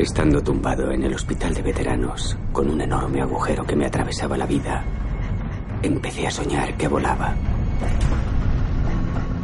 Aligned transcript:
Estando 0.00 0.42
tumbado 0.42 0.90
en 0.92 1.02
el 1.02 1.12
hospital 1.12 1.52
de 1.52 1.60
veteranos, 1.60 2.34
con 2.52 2.70
un 2.70 2.80
enorme 2.80 3.20
agujero 3.20 3.66
que 3.66 3.76
me 3.76 3.84
atravesaba 3.84 4.34
la 4.38 4.46
vida, 4.46 4.82
empecé 5.82 6.26
a 6.26 6.30
soñar 6.30 6.74
que 6.78 6.88
volaba. 6.88 7.34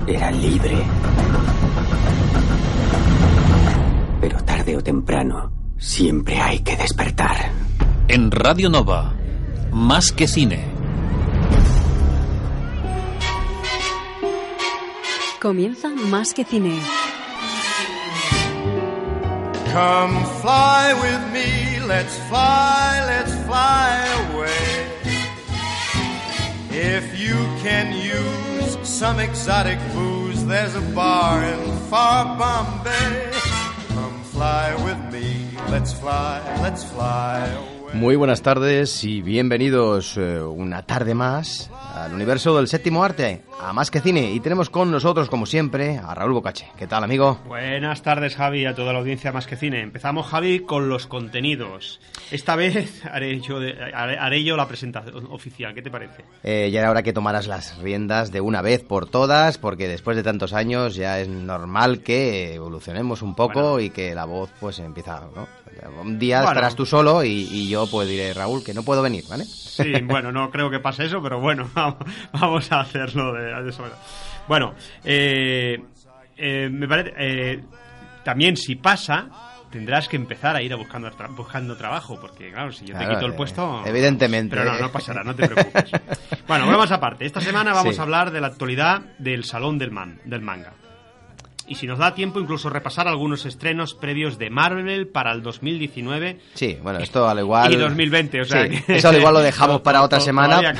Era 0.06 0.30
libre. 0.30 0.78
Pero 4.18 4.38
tarde 4.44 4.78
o 4.78 4.80
temprano, 4.80 5.52
siempre 5.76 6.40
hay 6.40 6.60
que 6.60 6.74
despertar. 6.74 7.50
En 8.08 8.30
Radio 8.30 8.70
Nova, 8.70 9.12
más 9.72 10.10
que 10.10 10.26
cine. 10.26 10.64
Comienza 15.38 15.90
más 15.90 16.32
que 16.32 16.46
cine. 16.46 16.80
Come 19.76 20.24
fly 20.40 20.94
with 20.94 21.34
me, 21.34 21.80
let's 21.86 22.16
fly, 22.30 23.04
let's 23.04 23.34
fly 23.44 23.90
away. 24.30 24.88
If 26.70 27.20
you 27.20 27.34
can 27.60 27.92
use 27.92 28.78
some 28.88 29.18
exotic 29.18 29.78
booze, 29.92 30.46
there's 30.46 30.74
a 30.76 30.80
bar 30.80 31.44
in 31.44 31.76
far 31.90 32.38
Bombay. 32.38 33.30
Come 33.88 34.18
fly 34.22 34.74
with 34.82 35.12
me, 35.12 35.46
let's 35.68 35.92
fly, 35.92 36.40
let's 36.62 36.82
fly 36.82 37.46
away. 37.46 37.75
Muy 37.94 38.14
buenas 38.16 38.42
tardes 38.42 39.04
y 39.04 39.22
bienvenidos 39.22 40.16
eh, 40.18 40.40
una 40.40 40.82
tarde 40.82 41.14
más 41.14 41.70
al 41.94 42.12
universo 42.12 42.54
del 42.56 42.68
séptimo 42.68 43.02
arte, 43.02 43.42
a 43.60 43.72
Más 43.72 43.90
que 43.90 44.00
Cine. 44.00 44.32
Y 44.32 44.40
tenemos 44.40 44.68
con 44.68 44.90
nosotros, 44.90 45.30
como 45.30 45.46
siempre, 45.46 45.96
a 45.98 46.14
Raúl 46.14 46.32
Bocache. 46.34 46.68
¿Qué 46.78 46.86
tal, 46.86 47.04
amigo? 47.04 47.38
Buenas 47.46 48.02
tardes, 48.02 48.36
Javi, 48.36 48.66
a 48.66 48.74
toda 48.74 48.92
la 48.92 48.98
audiencia 48.98 49.32
Más 49.32 49.46
que 49.46 49.56
Cine. 49.56 49.80
Empezamos, 49.80 50.26
Javi, 50.26 50.60
con 50.60 50.88
los 50.90 51.06
contenidos. 51.06 52.00
Esta 52.30 52.54
vez 52.54 53.02
haré 53.10 53.40
yo, 53.40 53.60
de- 53.60 53.76
haré, 53.94 54.44
yo 54.44 54.56
la 54.56 54.68
presentación 54.68 55.26
oficial. 55.30 55.72
¿Qué 55.74 55.80
te 55.80 55.90
parece? 55.90 56.22
Eh, 56.42 56.70
ya 56.70 56.80
era 56.80 56.90
hora 56.90 57.02
que 57.02 57.14
tomaras 57.14 57.46
las 57.46 57.78
riendas 57.78 58.30
de 58.30 58.42
una 58.42 58.60
vez 58.60 58.84
por 58.84 59.08
todas, 59.08 59.56
porque 59.56 59.88
después 59.88 60.16
de 60.18 60.22
tantos 60.22 60.52
años 60.52 60.96
ya 60.96 61.18
es 61.20 61.28
normal 61.28 62.00
que 62.00 62.54
evolucionemos 62.54 63.22
un 63.22 63.34
poco 63.34 63.60
Bueno. 63.72 63.80
y 63.80 63.90
que 63.90 64.14
la 64.14 64.26
voz 64.26 64.50
pues 64.60 64.78
empieza, 64.80 65.20
¿no? 65.34 65.46
Un 66.00 66.18
día 66.18 66.38
Bueno. 66.38 66.50
estarás 66.52 66.74
tú 66.76 66.86
solo 66.86 67.22
y, 67.24 67.48
y 67.50 67.68
yo 67.68 67.86
pues 67.90 68.08
diré, 68.08 68.32
Raúl, 68.34 68.62
que 68.64 68.72
no 68.74 68.82
puedo 68.82 69.02
venir, 69.02 69.24
¿vale? 69.28 69.44
Sí, 69.44 69.92
bueno, 70.04 70.32
no 70.32 70.50
creo 70.50 70.70
que 70.70 70.78
pase 70.80 71.04
eso, 71.06 71.22
pero 71.22 71.40
bueno, 71.40 71.68
vamos, 72.32 72.72
a 72.72 72.80
hacerlo 72.80 73.32
de, 73.32 73.62
de 73.62 73.70
esa 73.70 73.82
manera. 73.82 73.98
Bueno, 74.48 74.74
eh, 75.04 75.78
eh, 76.36 76.68
me 76.70 76.86
parece. 76.88 77.12
eh, 77.18 77.60
también, 78.24 78.56
si 78.56 78.76
pasa, 78.76 79.28
tendrás 79.70 80.08
que 80.08 80.16
empezar 80.16 80.56
a 80.56 80.62
ir 80.62 80.72
a 80.72 80.76
buscando, 80.76 81.10
tra- 81.10 81.34
buscando 81.34 81.76
trabajo, 81.76 82.18
porque 82.20 82.50
claro, 82.50 82.72
si 82.72 82.86
yo 82.86 82.96
te 82.96 83.06
quito 83.06 83.26
el 83.26 83.34
puesto. 83.34 83.82
evidentemente. 83.86 84.56
Pero 84.56 84.72
no, 84.72 84.78
no 84.80 84.90
pasará, 84.92 85.22
no 85.24 85.34
te 85.34 85.48
preocupes. 85.48 85.90
bueno, 86.48 86.66
vamos 86.66 86.90
aparte. 86.90 87.26
Esta 87.26 87.40
semana 87.40 87.72
vamos 87.72 87.94
Sí. 87.94 88.00
a 88.00 88.04
hablar 88.04 88.30
de 88.30 88.40
la 88.40 88.48
actualidad 88.48 89.00
del 89.18 89.44
Salón 89.44 89.78
del, 89.78 89.90
man, 89.90 90.20
del 90.24 90.40
Manga. 90.42 90.72
Y 91.68 91.74
si 91.74 91.86
nos 91.86 91.98
da 91.98 92.14
tiempo, 92.14 92.38
incluso 92.40 92.70
repasar 92.70 93.08
algunos 93.08 93.44
estrenos 93.44 93.94
previos 93.94 94.38
de 94.38 94.50
Marvel 94.50 95.08
para 95.08 95.32
el 95.32 95.42
2019 95.42 96.38
Sí, 96.54 96.78
bueno, 96.82 97.00
esto 97.00 97.28
al 97.28 97.38
igual... 97.40 97.72
y 97.72 97.76
2020, 97.76 98.40
o 98.40 98.44
sea 98.44 98.64
Sí, 98.68 98.82
que- 98.82 98.96
eso 98.96 99.08
al 99.08 99.16
igual 99.16 99.34
lo 99.34 99.40
dejamos 99.40 99.80
para 99.82 100.02
otra 100.02 100.20
semana, 100.20 100.72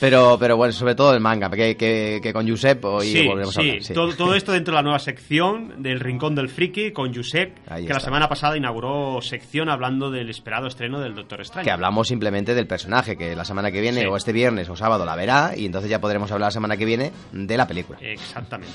pero, 0.00 0.36
pero 0.38 0.56
bueno, 0.56 0.72
sobre 0.72 0.94
todo 0.94 1.12
el 1.14 1.20
manga, 1.20 1.50
que, 1.50 1.76
que, 1.76 2.20
que 2.22 2.32
con 2.32 2.48
Josep 2.48 2.84
hoy 2.84 3.06
sí, 3.08 3.26
volveremos 3.26 3.56
a 3.58 3.60
sí, 3.60 3.68
hablar. 3.68 3.82
sí. 3.84 3.94
Todo, 3.94 4.14
todo 4.14 4.34
esto 4.36 4.52
dentro 4.52 4.72
de 4.72 4.76
la 4.76 4.82
nueva 4.82 4.98
sección 4.98 5.82
del 5.82 6.00
Rincón 6.00 6.34
del 6.34 6.48
Friki 6.48 6.92
con 6.92 7.12
Josep, 7.14 7.56
Ahí 7.68 7.86
que 7.86 7.92
la 7.92 8.00
semana 8.00 8.28
pasada 8.28 8.56
inauguró 8.56 9.20
sección 9.22 9.68
hablando 9.68 10.10
del 10.10 10.30
esperado 10.30 10.66
estreno 10.68 11.00
del 11.00 11.14
Doctor 11.14 11.40
Extraño. 11.40 11.64
Que 11.64 11.70
hablamos 11.72 12.06
simplemente 12.08 12.54
del 12.54 12.66
personaje, 12.66 13.16
que 13.16 13.34
la 13.34 13.44
semana 13.44 13.70
que 13.72 13.80
viene, 13.80 14.02
Sí. 14.02 14.06
o 14.06 14.16
este 14.16 14.32
viernes 14.32 14.68
o 14.68 14.76
sábado, 14.76 15.04
la 15.04 15.16
verá, 15.16 15.52
y 15.56 15.66
entonces 15.66 15.90
ya 15.90 16.00
podremos 16.00 16.30
hablar 16.30 16.46
la 16.48 16.52
semana 16.52 16.76
que 16.76 16.84
viene 16.84 17.10
de 17.32 17.56
la 17.56 17.66
película. 17.66 17.98
Exactamente. 18.00 18.72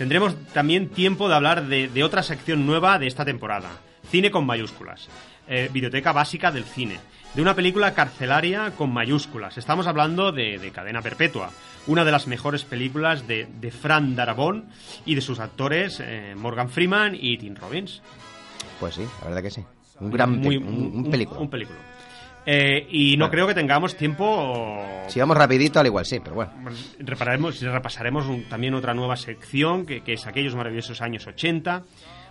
Tendremos 0.00 0.34
también 0.54 0.88
tiempo 0.88 1.28
de 1.28 1.34
hablar 1.34 1.66
de, 1.66 1.86
de 1.88 2.02
otra 2.04 2.22
sección 2.22 2.64
nueva 2.64 2.98
de 2.98 3.06
esta 3.06 3.26
temporada. 3.26 3.68
Cine 4.10 4.30
con 4.30 4.46
mayúsculas. 4.46 5.10
Eh, 5.46 5.68
biblioteca 5.70 6.12
básica 6.12 6.50
del 6.50 6.64
cine. 6.64 6.98
De 7.34 7.42
una 7.42 7.54
película 7.54 7.92
carcelaria 7.92 8.70
con 8.78 8.90
mayúsculas. 8.94 9.58
Estamos 9.58 9.86
hablando 9.86 10.32
de, 10.32 10.58
de 10.58 10.70
Cadena 10.70 11.02
Perpetua. 11.02 11.50
Una 11.86 12.06
de 12.06 12.12
las 12.12 12.26
mejores 12.28 12.64
películas 12.64 13.28
de, 13.28 13.46
de 13.60 13.70
Fran 13.70 14.16
Darabont 14.16 14.64
y 15.04 15.16
de 15.16 15.20
sus 15.20 15.38
actores 15.38 16.00
eh, 16.02 16.34
Morgan 16.34 16.70
Freeman 16.70 17.14
y 17.14 17.36
Tim 17.36 17.54
Robbins. 17.56 18.00
Pues 18.80 18.94
sí, 18.94 19.02
la 19.20 19.26
verdad 19.28 19.42
que 19.42 19.50
sí. 19.50 19.62
Un 20.00 20.10
gran 20.12 20.38
Muy- 20.38 20.56
un, 20.56 20.92
un 21.04 21.10
película. 21.10 21.40
Un, 21.40 21.50
película. 21.50 21.78
Eh, 22.46 22.86
y 22.90 23.16
no 23.16 23.24
Bueno. 23.26 23.30
creo 23.32 23.46
que 23.48 23.54
tengamos 23.54 23.96
tiempo 23.96 24.82
Si 25.08 25.20
vamos 25.20 25.36
rapidito, 25.36 25.78
al 25.78 25.86
igual 25.86 26.06
sí, 26.06 26.20
pero 26.22 26.36
bueno. 26.36 26.50
Repararemos, 26.98 27.60
repasaremos 27.60 28.26
un- 28.26 28.48
también 28.48 28.74
otra 28.74 28.94
nueva 28.94 29.16
sección 29.16 29.84
que, 29.84 30.02
que 30.02 30.14
es 30.14 30.26
aquellos 30.26 30.54
maravillosos 30.56 31.02
años 31.02 31.26
80, 31.26 31.82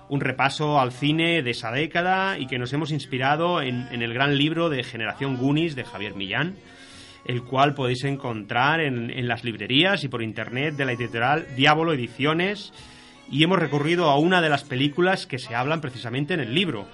un 0.10 0.20
repaso 0.22 0.80
al 0.80 0.92
cine 0.92 1.44
de 1.44 1.52
esa 1.52 1.72
década 1.72 2.40
y 2.40 2.48
que 2.48 2.58
nos 2.58 2.74
hemos 2.74 2.92
inspirado 2.92 3.62
en, 3.62 3.88
en 3.92 4.02
el 4.02 4.14
gran 4.14 4.36
libro 4.38 4.70
de 4.70 4.84
Generación 4.84 5.38
Goonies 5.38 5.76
de 5.76 5.84
Javier 5.84 6.16
Millán, 6.16 6.56
el 7.26 7.44
cual 7.44 7.76
podéis 7.76 8.04
encontrar 8.06 8.80
en, 8.80 9.12
en 9.12 9.28
las 9.28 9.44
librerías 9.44 10.04
y 10.04 10.08
por 10.08 10.24
internet 10.24 10.76
de 10.76 10.86
la 10.86 10.94
editorial 10.94 11.46
Diablo 11.56 11.94
Ediciones 11.94 12.74
y 13.30 13.44
hemos 13.44 13.60
recurrido 13.60 14.10
a 14.10 14.18
una 14.18 14.42
de 14.42 14.50
las 14.50 14.64
películas 14.64 15.28
que 15.28 15.38
se 15.38 15.54
hablan 15.54 15.82
precisamente 15.82 16.34
en 16.34 16.40
el 16.40 16.56
libro. 16.56 16.88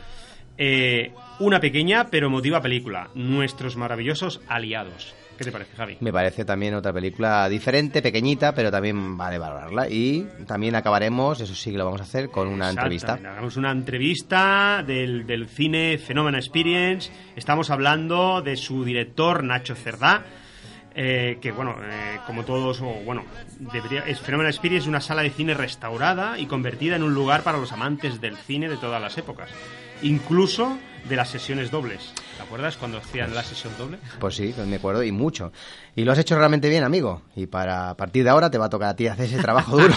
Eh, 0.58 1.12
una 1.40 1.60
pequeña 1.60 2.08
pero 2.10 2.28
emotiva 2.28 2.62
película, 2.62 3.10
Nuestros 3.14 3.76
maravillosos 3.76 4.42
aliados. 4.48 5.14
¿Qué 5.38 5.44
te 5.44 5.52
parece, 5.52 5.76
Javi? 5.76 5.98
Me 6.00 6.14
parece 6.14 6.46
también 6.46 6.76
otra 6.76 6.94
película 6.94 7.50
diferente, 7.50 8.02
pequeñita, 8.02 8.56
pero 8.56 8.72
también 8.72 9.18
vale 9.18 9.38
valorarla. 9.38 9.90
Y 9.90 10.26
también 10.48 10.76
acabaremos, 10.76 11.42
eso 11.42 11.54
sí 11.54 11.72
que 11.72 11.78
lo 11.78 11.84
vamos 11.84 12.00
a 12.00 12.06
hacer, 12.06 12.30
con 12.30 12.48
una 12.48 12.70
entrevista. 12.70 13.16
Hagamos 13.16 13.58
una 13.58 13.72
entrevista 13.72 14.82
del, 14.88 15.28
del 15.28 15.50
cine 15.50 15.98
Phenomena 15.98 16.38
Experience. 16.38 17.12
Estamos 17.36 17.70
hablando 17.70 18.42
de 18.42 18.56
su 18.56 18.86
director, 18.86 19.44
Nacho 19.44 19.76
Cerdá. 19.76 20.24
eh, 20.96 21.38
que 21.42 21.52
bueno, 21.52 21.76
eh, 21.84 22.20
como 22.26 22.46
todos, 22.46 22.80
o 22.82 22.86
bueno, 23.04 23.26
debería, 23.60 24.04
es 24.08 24.22
Phenomena 24.22 24.50
Experience 24.50 24.86
es 24.86 24.88
una 24.88 25.02
sala 25.02 25.24
de 25.24 25.30
cine 25.32 25.54
restaurada 25.54 26.40
y 26.40 26.46
convertida 26.46 26.96
en 26.96 27.04
un 27.04 27.14
lugar 27.14 27.44
para 27.44 27.58
los 27.58 27.74
amantes 27.74 28.22
del 28.22 28.38
cine 28.38 28.70
de 28.70 28.78
todas 28.78 29.02
las 29.02 29.18
épocas, 29.18 29.50
incluso 30.02 30.78
de 31.08 31.16
las 31.16 31.30
sesiones 31.30 31.72
dobles. 31.72 32.14
¿Te 32.38 32.44
acuerdas 32.44 32.78
cuando 32.78 32.98
hacían 32.98 33.34
la 33.34 33.44
sesión 33.44 33.74
doble? 33.78 33.98
Pues 34.20 34.36
sí, 34.36 34.52
pues 34.56 34.68
me 34.68 34.78
acuerdo, 34.78 35.04
y 35.04 35.12
mucho. 35.12 35.52
Y 35.96 36.04
lo 36.04 36.12
has 36.12 36.20
hecho 36.20 36.36
realmente 36.36 36.68
bien, 36.68 36.84
amigo. 36.84 37.22
Y 37.36 37.46
para 37.48 37.92
a 37.92 37.98
partir 37.98 38.24
de 38.24 38.30
ahora 38.30 38.50
te 38.50 38.58
va 38.58 38.66
a 38.66 38.70
tocar 38.70 38.90
a 38.90 38.96
ti 38.96 39.08
hacer 39.08 39.26
ese 39.26 39.38
trabajo 39.38 39.78
duro. 39.78 39.94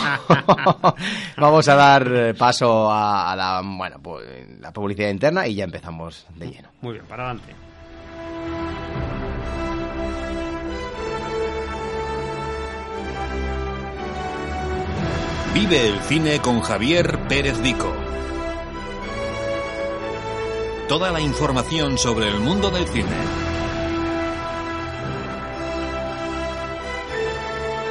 Vamos 1.36 1.68
a 1.68 1.74
dar 1.74 2.12
eh, 2.14 2.34
paso 2.34 2.90
a, 2.90 3.32
a 3.32 3.36
la, 3.36 3.62
bueno, 3.64 3.98
pues, 4.02 4.26
la 4.60 4.72
publicidad 4.72 5.08
interna 5.10 5.46
y 5.46 5.54
ya 5.54 5.64
empezamos 5.64 6.26
de 6.36 6.50
lleno. 6.50 6.68
Muy 6.80 6.94
bien, 6.94 7.06
para 7.06 7.24
adelante. 7.30 7.54
Vive 15.54 15.88
el 15.88 15.98
cine 16.00 16.38
con 16.40 16.60
Javier 16.60 17.18
Pérez 17.28 17.60
Vico. 17.60 17.92
Toda 20.88 21.12
la 21.12 21.20
información 21.20 21.98
sobre 21.98 22.28
el 22.28 22.40
mundo 22.40 22.70
del 22.70 22.88
cine. 22.88 23.10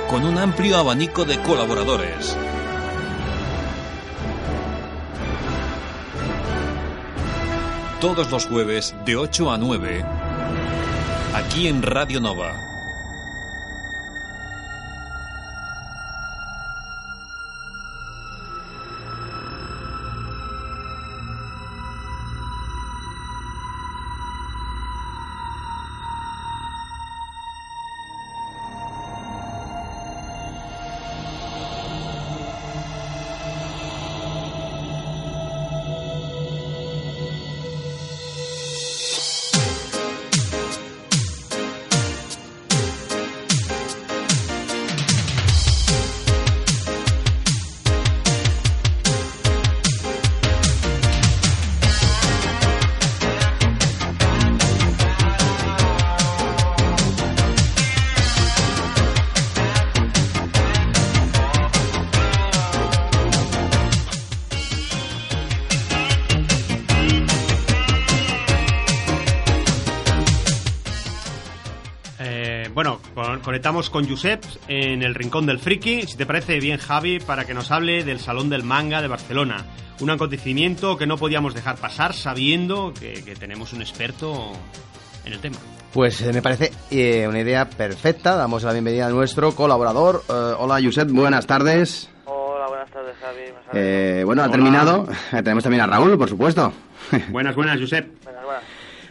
Con 0.09 0.25
un 0.25 0.39
amplio 0.39 0.77
abanico 0.77 1.23
de 1.23 1.39
colaboradores. 1.43 2.35
Todos 8.01 8.31
los 8.31 8.47
jueves 8.47 8.95
de 9.05 9.15
8 9.15 9.51
a 9.51 9.59
9. 9.59 10.03
Aquí 11.35 11.67
en 11.67 11.83
Radio 11.83 12.19
Nova. 12.19 12.76
Conectamos 73.57 73.89
con 73.89 74.07
Josep 74.07 74.43
en 74.67 75.01
el 75.01 75.15
Rincón 75.15 75.47
del 75.47 75.57
Friki. 75.57 76.03
Si 76.03 76.15
te 76.15 76.27
parece 76.27 76.59
bien, 76.59 76.77
Javi, 76.77 77.17
para 77.17 77.43
que 77.45 77.55
nos 77.55 77.71
hable 77.71 78.03
del 78.03 78.19
Salón 78.19 78.49
del 78.51 78.61
Manga 78.61 79.01
de 79.01 79.07
Barcelona. 79.07 79.65
Un 79.99 80.11
acontecimiento 80.11 80.95
que 80.95 81.07
no 81.07 81.17
podíamos 81.17 81.55
dejar 81.55 81.75
pasar 81.77 82.13
sabiendo 82.13 82.93
que, 82.93 83.23
que 83.23 83.33
tenemos 83.33 83.73
un 83.73 83.81
experto 83.81 84.51
en 85.25 85.33
el 85.33 85.39
tema. 85.39 85.55
Pues 85.91 86.21
eh, 86.21 86.31
me 86.33 86.43
parece 86.43 86.71
eh, 86.91 87.25
una 87.27 87.39
idea 87.39 87.67
perfecta. 87.67 88.35
Damos 88.35 88.61
la 88.61 88.73
bienvenida 88.73 89.07
a 89.07 89.09
nuestro 89.09 89.55
colaborador. 89.55 90.23
Eh, 90.29 90.33
hola, 90.59 90.77
Josep, 90.79 91.09
buenas 91.09 91.47
tardes. 91.47 92.11
Hola, 92.25 92.67
buenas 92.67 92.91
tardes, 92.91 93.15
Javi. 93.19 93.37
Buenas 93.41 93.65
tardes. 93.65 93.81
Eh, 94.19 94.23
bueno, 94.23 94.43
ha 94.43 94.45
Hola. 94.45 94.51
terminado. 94.53 95.07
Eh, 95.33 95.41
Tenemos 95.41 95.63
también 95.63 95.81
a 95.81 95.87
Raúl, 95.87 96.15
por 96.15 96.29
supuesto. 96.29 96.71
Buenas, 97.29 97.55
buenas, 97.55 97.79
Josep. 97.79 98.23
Buenas, 98.23 98.43
buenas. 98.45 98.63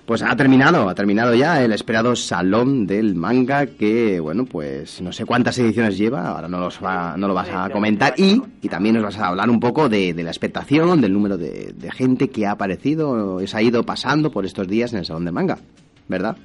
Pues 0.06 0.22
ha 0.22 0.36
terminado, 0.36 0.88
ha 0.88 0.94
terminado 0.94 1.34
ya 1.34 1.64
el 1.64 1.72
esperado 1.72 2.14
Salón 2.14 2.86
del 2.86 3.16
Manga 3.16 3.66
que, 3.66 4.20
bueno, 4.20 4.44
pues 4.44 5.00
no 5.00 5.10
sé 5.10 5.26
cuántas 5.26 5.58
ediciones 5.58 5.98
lleva, 5.98 6.28
ahora 6.28 6.46
no, 6.46 6.60
los 6.60 6.82
va, 6.82 7.16
no 7.16 7.26
lo 7.26 7.34
vas 7.34 7.50
a 7.52 7.68
comentar 7.70 8.14
y, 8.16 8.40
y 8.62 8.68
también 8.68 8.94
nos 8.94 9.04
vas 9.04 9.18
a 9.18 9.26
hablar 9.26 9.50
un 9.50 9.58
poco 9.58 9.88
de, 9.88 10.14
la 10.14 10.30
expectación, 10.30 11.00
del 11.00 11.12
número 11.12 11.36
de, 11.36 11.74
gente 11.92 12.30
que 12.30 12.46
ha 12.46 12.52
aparecido, 12.52 13.44
se 13.44 13.56
ha 13.56 13.62
ido 13.62 13.82
pasando 13.82 14.30
por 14.30 14.44
estos 14.44 14.68
días 14.68 14.92
en 14.92 15.00
el 15.00 15.04
Salón 15.04 15.24
del 15.24 15.34
Manga, 15.34 15.58
¿verdad? 16.06 16.36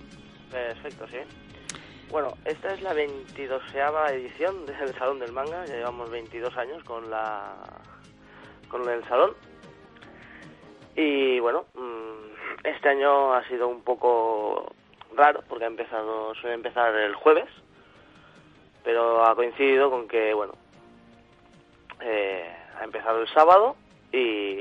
Perfecto, 0.49 1.05
sí. 1.11 1.17
Bueno, 2.11 2.33
esta 2.43 2.73
es 2.73 2.81
la 2.81 2.93
22 2.93 3.61
edición 4.11 4.65
del 4.65 4.93
Salón 4.95 5.19
del 5.19 5.31
Manga. 5.31 5.65
Ya 5.65 5.75
llevamos 5.75 6.09
22 6.09 6.57
años 6.57 6.83
con 6.83 7.09
la 7.09 7.53
con 8.67 8.87
el 8.89 9.03
salón. 9.05 9.31
Y 10.95 11.39
bueno, 11.39 11.65
mm, 11.73 12.10
este 12.63 12.89
año 12.89 13.33
ha 13.33 13.47
sido 13.47 13.67
un 13.67 13.81
poco 13.81 14.73
raro 15.15 15.43
porque 15.47 15.65
ha 15.65 15.67
empezado 15.67 16.33
suele 16.35 16.55
empezar 16.55 16.95
el 16.95 17.15
jueves, 17.15 17.49
pero 18.83 19.25
ha 19.25 19.35
coincidido 19.35 19.89
con 19.89 20.07
que 20.07 20.33
bueno 20.33 20.53
eh, 22.01 22.49
ha 22.79 22.83
empezado 22.83 23.21
el 23.21 23.27
sábado 23.29 23.75
y 24.11 24.59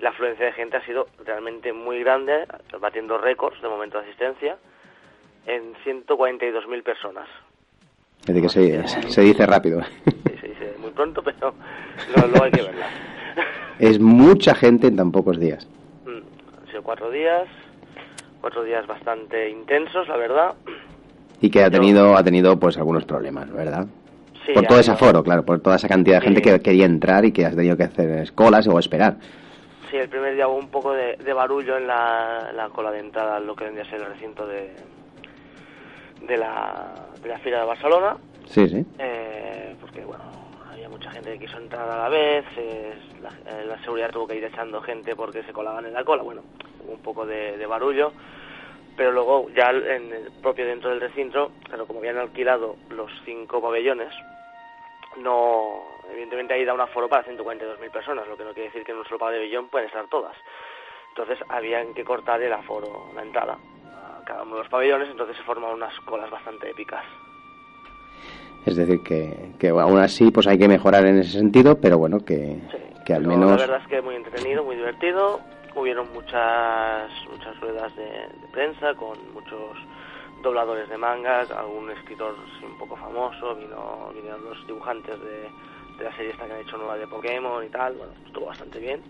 la 0.00 0.10
afluencia 0.10 0.46
de 0.46 0.52
gente 0.52 0.78
ha 0.78 0.86
sido 0.86 1.08
realmente 1.24 1.72
muy 1.72 2.00
grande, 2.00 2.46
batiendo 2.80 3.18
récords 3.18 3.60
de 3.60 3.68
momento 3.68 3.98
de 3.98 4.04
asistencia 4.04 4.56
en 5.46 5.74
142.000 5.84 6.82
personas. 6.82 7.28
Es 8.20 8.26
decir, 8.26 8.42
que 8.42 8.88
se, 8.88 9.10
se 9.10 9.20
dice 9.20 9.46
rápido. 9.46 9.82
Sí, 9.82 10.36
se 10.40 10.48
dice 10.48 10.74
muy 10.78 10.90
pronto, 10.90 11.22
pero 11.22 11.54
luego 12.16 12.44
hay 12.44 12.50
que 12.50 12.62
verla. 12.62 12.88
Es 13.78 13.98
mucha 13.98 14.54
gente 14.54 14.86
en 14.86 14.96
tan 14.96 15.12
pocos 15.12 15.38
días. 15.38 15.66
Sido 16.80 16.82
cuatro 16.82 17.10
días, 17.10 17.46
cuatro 18.40 18.64
días 18.64 18.86
bastante 18.86 19.50
intensos, 19.50 20.08
la 20.08 20.16
verdad. 20.16 20.54
Y 21.40 21.50
que 21.50 21.62
ha 21.62 21.70
tenido, 21.70 22.16
ha 22.16 22.24
tenido 22.24 22.58
pues 22.58 22.78
algunos 22.78 23.04
problemas, 23.04 23.52
¿verdad? 23.52 23.86
Sí, 24.46 24.52
por 24.54 24.66
todo 24.66 24.80
ese 24.80 24.90
aforo, 24.90 25.22
claro, 25.22 25.44
por 25.44 25.60
toda 25.60 25.76
esa 25.76 25.88
cantidad 25.88 26.20
de 26.20 26.24
gente 26.24 26.42
que 26.42 26.60
quería 26.60 26.86
entrar 26.86 27.24
y 27.26 27.32
que 27.32 27.44
has 27.44 27.54
tenido 27.54 27.76
que 27.76 27.84
hacer 27.84 28.32
colas 28.32 28.66
o 28.66 28.78
esperar. 28.78 29.16
Sí, 29.90 29.96
el 29.96 30.08
primer 30.08 30.34
día 30.34 30.48
hubo 30.48 30.56
un 30.56 30.68
poco 30.70 30.92
de, 30.92 31.16
de 31.16 31.32
barullo 31.34 31.76
en 31.76 31.86
la, 31.86 32.50
la 32.54 32.68
cola 32.70 32.90
de 32.92 33.00
entrada 33.00 33.36
a 33.36 33.40
lo 33.40 33.54
que 33.54 33.64
vendría 33.64 33.84
a 33.84 33.90
ser 33.90 34.00
el 34.00 34.06
recinto 34.06 34.46
de, 34.46 34.70
de, 36.26 36.36
la, 36.38 36.94
de 37.22 37.28
la 37.28 37.38
Fira 37.40 37.60
de 37.60 37.66
Barcelona. 37.66 38.16
Sí, 38.46 38.66
sí. 38.68 38.86
Eh, 38.98 39.74
porque 39.80 40.02
bueno, 40.04 40.24
mucha 41.00 41.12
gente 41.12 41.38
quiso 41.38 41.56
entrar 41.56 41.88
a 41.88 41.96
la 41.96 42.08
vez, 42.10 42.44
eh, 42.58 42.92
la, 43.22 43.78
seguridad 43.78 44.10
tuvo 44.10 44.26
que 44.26 44.36
ir 44.36 44.44
echando 44.44 44.82
gente 44.82 45.16
porque 45.16 45.42
se 45.44 45.52
colaban 45.54 45.86
en 45.86 45.94
la 45.94 46.04
cola, 46.04 46.22
bueno, 46.22 46.42
hubo 46.84 46.92
un 46.92 47.00
poco 47.00 47.24
de, 47.24 47.56
de 47.56 47.64
barullo, 47.64 48.12
pero 48.98 49.10
luego 49.10 49.48
ya 49.48 49.70
en 49.70 50.12
el 50.12 50.30
propio 50.42 50.66
dentro 50.66 50.90
del 50.90 51.00
recinto, 51.00 51.52
claro, 51.62 51.86
como 51.86 52.00
habían 52.00 52.18
alquilado 52.18 52.76
los 52.90 53.10
cinco 53.24 53.62
pabellones, 53.62 54.12
no, 55.16 55.84
evidentemente 56.12 56.52
ahí 56.52 56.66
da 56.66 56.74
un 56.74 56.82
aforo 56.82 57.08
para 57.08 57.24
142.000 57.24 57.90
personas, 57.90 58.28
lo 58.28 58.36
que 58.36 58.44
no 58.44 58.52
quiere 58.52 58.68
decir 58.68 58.84
que 58.84 58.92
en 58.92 58.98
un 58.98 59.04
solo 59.04 59.20
pabellón 59.20 59.68
pueden 59.68 59.88
estar 59.88 60.06
todas. 60.08 60.36
Entonces 61.08 61.38
habían 61.48 61.94
que 61.94 62.04
cortar 62.04 62.42
el 62.42 62.52
aforo, 62.52 63.06
la 63.14 63.22
entrada, 63.22 63.54
a 63.54 64.22
cada 64.26 64.42
uno 64.42 64.56
de 64.56 64.62
los 64.64 64.70
pabellones, 64.70 65.08
entonces 65.08 65.34
se 65.34 65.44
forman 65.44 65.72
unas 65.72 65.98
colas 66.00 66.28
bastante 66.28 66.68
épicas. 66.68 67.06
Es 68.66 68.76
decir, 68.76 69.02
que, 69.02 69.52
que 69.58 69.68
aún 69.70 69.98
así 69.98 70.30
pues 70.30 70.46
hay 70.46 70.58
que 70.58 70.68
mejorar 70.68 71.06
en 71.06 71.18
ese 71.18 71.32
sentido, 71.32 71.80
pero 71.80 71.98
bueno, 71.98 72.20
que, 72.20 72.60
Sí, 72.70 72.78
que 73.06 73.14
al 73.14 73.26
menos... 73.26 73.52
La 73.52 73.66
verdad 73.66 73.80
es 73.82 73.88
que 73.88 74.02
muy 74.02 74.14
entretenido, 74.14 74.64
muy 74.64 74.76
divertido. 74.76 75.40
Hubieron 75.74 76.12
muchas 76.12 77.10
muchas 77.30 77.58
ruedas 77.60 77.94
de, 77.96 78.04
de 78.04 78.48
prensa 78.52 78.94
con 78.94 79.16
muchos 79.32 79.78
dobladores 80.42 80.88
de 80.88 80.96
manga, 80.96 81.40
algún 81.56 81.90
escritor 81.90 82.34
sí, 82.58 82.66
un 82.66 82.78
poco 82.78 82.96
famoso, 82.96 83.54
vino 83.56 84.10
vinieron 84.14 84.44
los 84.44 84.66
dibujantes 84.66 85.18
de, 85.20 85.48
de 85.98 86.04
la 86.04 86.16
serie 86.16 86.32
esta 86.32 86.46
que 86.46 86.52
han 86.54 86.60
hecho 86.60 86.76
nueva 86.76 86.96
de 86.96 87.06
Pokémon 87.06 87.64
y 87.64 87.68
tal. 87.68 87.94
Bueno, 87.94 88.12
estuvo 88.26 88.46
bastante 88.46 88.78
bien, 88.78 89.00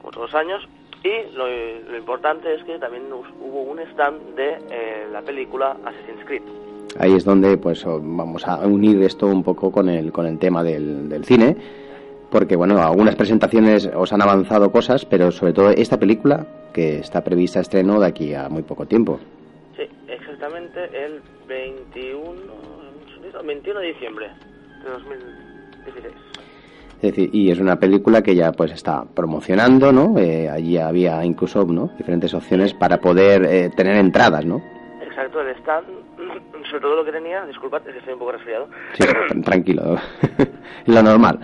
como 0.00 0.12
todos 0.12 0.32
los 0.32 0.40
años. 0.40 0.68
Y 1.02 1.34
lo, 1.34 1.46
lo 1.46 1.96
importante 1.96 2.54
es 2.54 2.62
que 2.64 2.78
también 2.78 3.10
hubo 3.12 3.62
un 3.62 3.80
stand 3.80 4.34
de 4.34 4.58
eh, 4.70 5.08
la 5.10 5.22
película 5.22 5.76
Assassin's 5.84 6.24
Creed. 6.26 6.42
Ahí 6.98 7.14
es 7.14 7.24
donde 7.24 7.56
pues 7.56 7.84
vamos 7.84 8.46
a 8.46 8.66
unir 8.66 9.02
esto 9.02 9.26
un 9.26 9.42
poco 9.42 9.70
con 9.70 9.88
el, 9.88 10.12
con 10.12 10.26
el 10.26 10.38
tema 10.38 10.62
del, 10.62 11.08
del 11.08 11.24
cine, 11.24 11.56
porque 12.30 12.56
bueno, 12.56 12.80
algunas 12.82 13.16
presentaciones 13.16 13.90
os 13.94 14.12
han 14.12 14.22
avanzado 14.22 14.70
cosas, 14.70 15.04
pero 15.04 15.30
sobre 15.30 15.52
todo 15.52 15.70
esta 15.70 15.98
película 15.98 16.46
que 16.72 16.98
está 16.98 17.22
prevista 17.22 17.60
estreno 17.60 18.00
de 18.00 18.06
aquí 18.06 18.34
a 18.34 18.48
muy 18.48 18.62
poco 18.62 18.86
tiempo. 18.86 19.18
Sí, 19.76 19.84
exactamente 20.08 20.80
el 20.92 21.20
21, 21.48 22.22
un 22.22 23.08
segundito, 23.08 23.42
21 23.42 23.80
de 23.80 23.86
diciembre 23.86 24.26
de 24.84 24.90
2016. 24.90 26.14
Es 27.02 27.14
decir, 27.14 27.30
y 27.32 27.50
es 27.50 27.58
una 27.58 27.76
película 27.76 28.22
que 28.22 28.34
ya 28.34 28.52
pues 28.52 28.72
está 28.72 29.04
promocionando, 29.04 29.90
¿no? 29.90 30.18
Eh, 30.18 30.50
allí 30.50 30.76
había 30.76 31.24
incluso 31.24 31.64
¿no? 31.64 31.90
diferentes 31.96 32.34
opciones 32.34 32.74
para 32.74 33.00
poder 33.00 33.44
eh, 33.46 33.70
tener 33.74 33.96
entradas, 33.96 34.44
¿no? 34.44 34.62
Exacto, 35.20 35.40
el 35.42 35.54
stand, 35.56 35.86
sobre 36.70 36.80
todo 36.80 36.96
lo 36.96 37.04
que 37.04 37.12
tenía, 37.12 37.44
disculpad, 37.44 37.82
es 37.86 37.92
que 37.92 37.98
estoy 37.98 38.14
un 38.14 38.18
poco 38.20 38.32
resfriado. 38.32 38.70
Sí, 38.94 39.02
tr- 39.02 39.44
tranquilo, 39.44 39.96
lo 40.86 41.02
normal. 41.02 41.38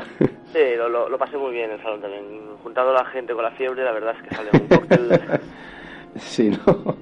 Sí, 0.55 0.77
lo, 0.77 0.89
lo, 0.89 1.11
lo 1.11 1.19
pasé 1.19 1.37
muy 1.37 1.53
bien 1.53 1.67
en 1.67 1.73
el 1.77 1.83
salón 1.83 2.01
también. 2.01 2.57
Juntado 2.63 2.95
la 2.95 3.05
gente 3.07 3.35
con 3.35 3.43
la 3.45 3.51
fiebre, 3.51 3.85
la 3.85 3.93
verdad 3.93 4.15
es 4.17 4.23
que 4.29 4.35
sale 4.35 4.51
un 4.59 4.67
cóctel 4.69 5.21
Sí, 6.17 6.49
¿no? 6.49 6.97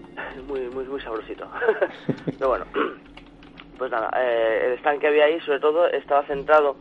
muy, 0.48 0.62
muy, 0.70 0.84
muy 0.84 1.00
sabrosito. 1.00 1.48
Pero 2.26 2.48
bueno, 2.48 2.64
pues 3.78 3.90
nada, 3.92 4.10
eh, 4.16 4.66
el 4.72 4.78
stand 4.80 5.00
que 5.00 5.06
había 5.06 5.26
ahí, 5.26 5.38
sobre 5.42 5.60
todo, 5.60 5.86
estaba 5.86 6.24
centrado 6.24 6.76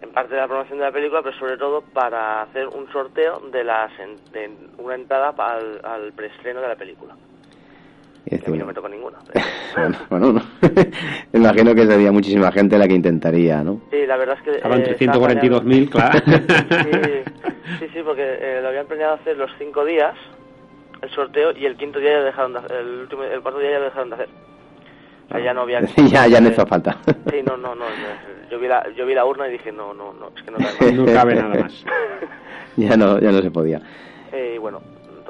en 0.00 0.12
parte 0.12 0.34
de 0.34 0.40
la 0.40 0.46
promoción 0.46 0.78
de 0.78 0.84
la 0.84 0.92
película, 0.92 1.22
pero 1.22 1.36
sobre 1.38 1.56
todo 1.56 1.80
para 1.92 2.42
hacer 2.42 2.68
un 2.68 2.88
sorteo 2.92 3.40
de, 3.52 3.64
las 3.64 3.90
en- 3.98 4.20
de 4.32 4.50
una 4.78 4.94
entrada 4.94 5.34
al, 5.36 5.80
al 5.84 6.12
preestreno 6.12 6.60
de 6.60 6.68
la 6.68 6.76
película. 6.76 7.16
A 8.30 8.50
mí 8.50 8.58
no 8.58 8.66
me 8.66 8.74
tocó 8.74 8.88
ninguna. 8.88 9.18
pero- 9.32 9.44
bueno, 9.76 9.98
bueno, 10.10 10.32
no. 10.32 10.42
imagino 11.32 11.74
que 11.74 11.86
sería 11.86 12.12
muchísima 12.12 12.52
gente 12.52 12.78
la 12.78 12.86
que 12.86 12.94
intentaría, 12.94 13.62
¿no? 13.64 13.80
Sí, 13.90 14.06
la 14.06 14.16
verdad 14.16 14.36
es 14.38 14.42
que... 14.44 14.56
Estaba 14.56 14.76
eh, 14.76 14.78
entre 14.78 14.92
estaba 15.04 15.28
142.000, 15.28 15.88
claro. 15.90 16.18
Sí, 16.20 17.30
sí, 17.80 17.86
sí, 17.92 18.00
porque 18.04 18.22
eh, 18.40 18.60
lo 18.62 18.68
habían 18.68 18.86
planeado 18.86 19.14
hacer 19.14 19.36
los 19.36 19.50
cinco 19.58 19.84
días, 19.84 20.14
el 21.02 21.10
sorteo, 21.10 21.50
y 21.56 21.66
el 21.66 21.76
quinto 21.76 21.98
día 21.98 22.12
ya 22.12 22.20
dejaron 22.22 22.52
de 22.52 22.58
hacer, 22.60 22.76
el, 22.76 22.86
último, 23.00 23.24
el 23.24 23.40
cuarto 23.42 23.58
día 23.58 23.72
ya 23.72 23.78
lo 23.78 23.84
dejaron 23.86 24.10
de 24.10 24.14
hacer. 24.14 24.28
O 25.28 25.32
sea, 25.34 25.40
ya 25.44 25.54
no 25.54 25.62
había... 25.62 25.80
ya, 26.08 26.26
ya 26.28 26.40
no 26.40 26.48
hizo 26.48 26.66
falta. 26.66 26.98
Sí, 27.30 27.40
no, 27.44 27.56
no, 27.56 27.74
no. 27.74 27.84
Yo 28.50 28.58
vi 28.60 28.68
la, 28.68 28.88
yo 28.96 29.04
vi 29.04 29.14
la 29.14 29.24
urna 29.24 29.48
y 29.48 29.52
dije, 29.52 29.72
no, 29.72 29.92
no, 29.94 30.12
no, 30.12 30.30
es 30.36 30.42
que 30.44 30.50
no 30.50 30.58
cabe 30.58 30.92
No 30.92 31.06
cabe 31.06 31.34
nada 31.34 31.54
más. 31.54 31.84
ya 32.76 32.96
no, 32.96 33.18
ya 33.18 33.32
no 33.32 33.40
se 33.42 33.50
podía. 33.50 33.80
Eh, 34.32 34.52
y 34.56 34.58
bueno, 34.58 34.80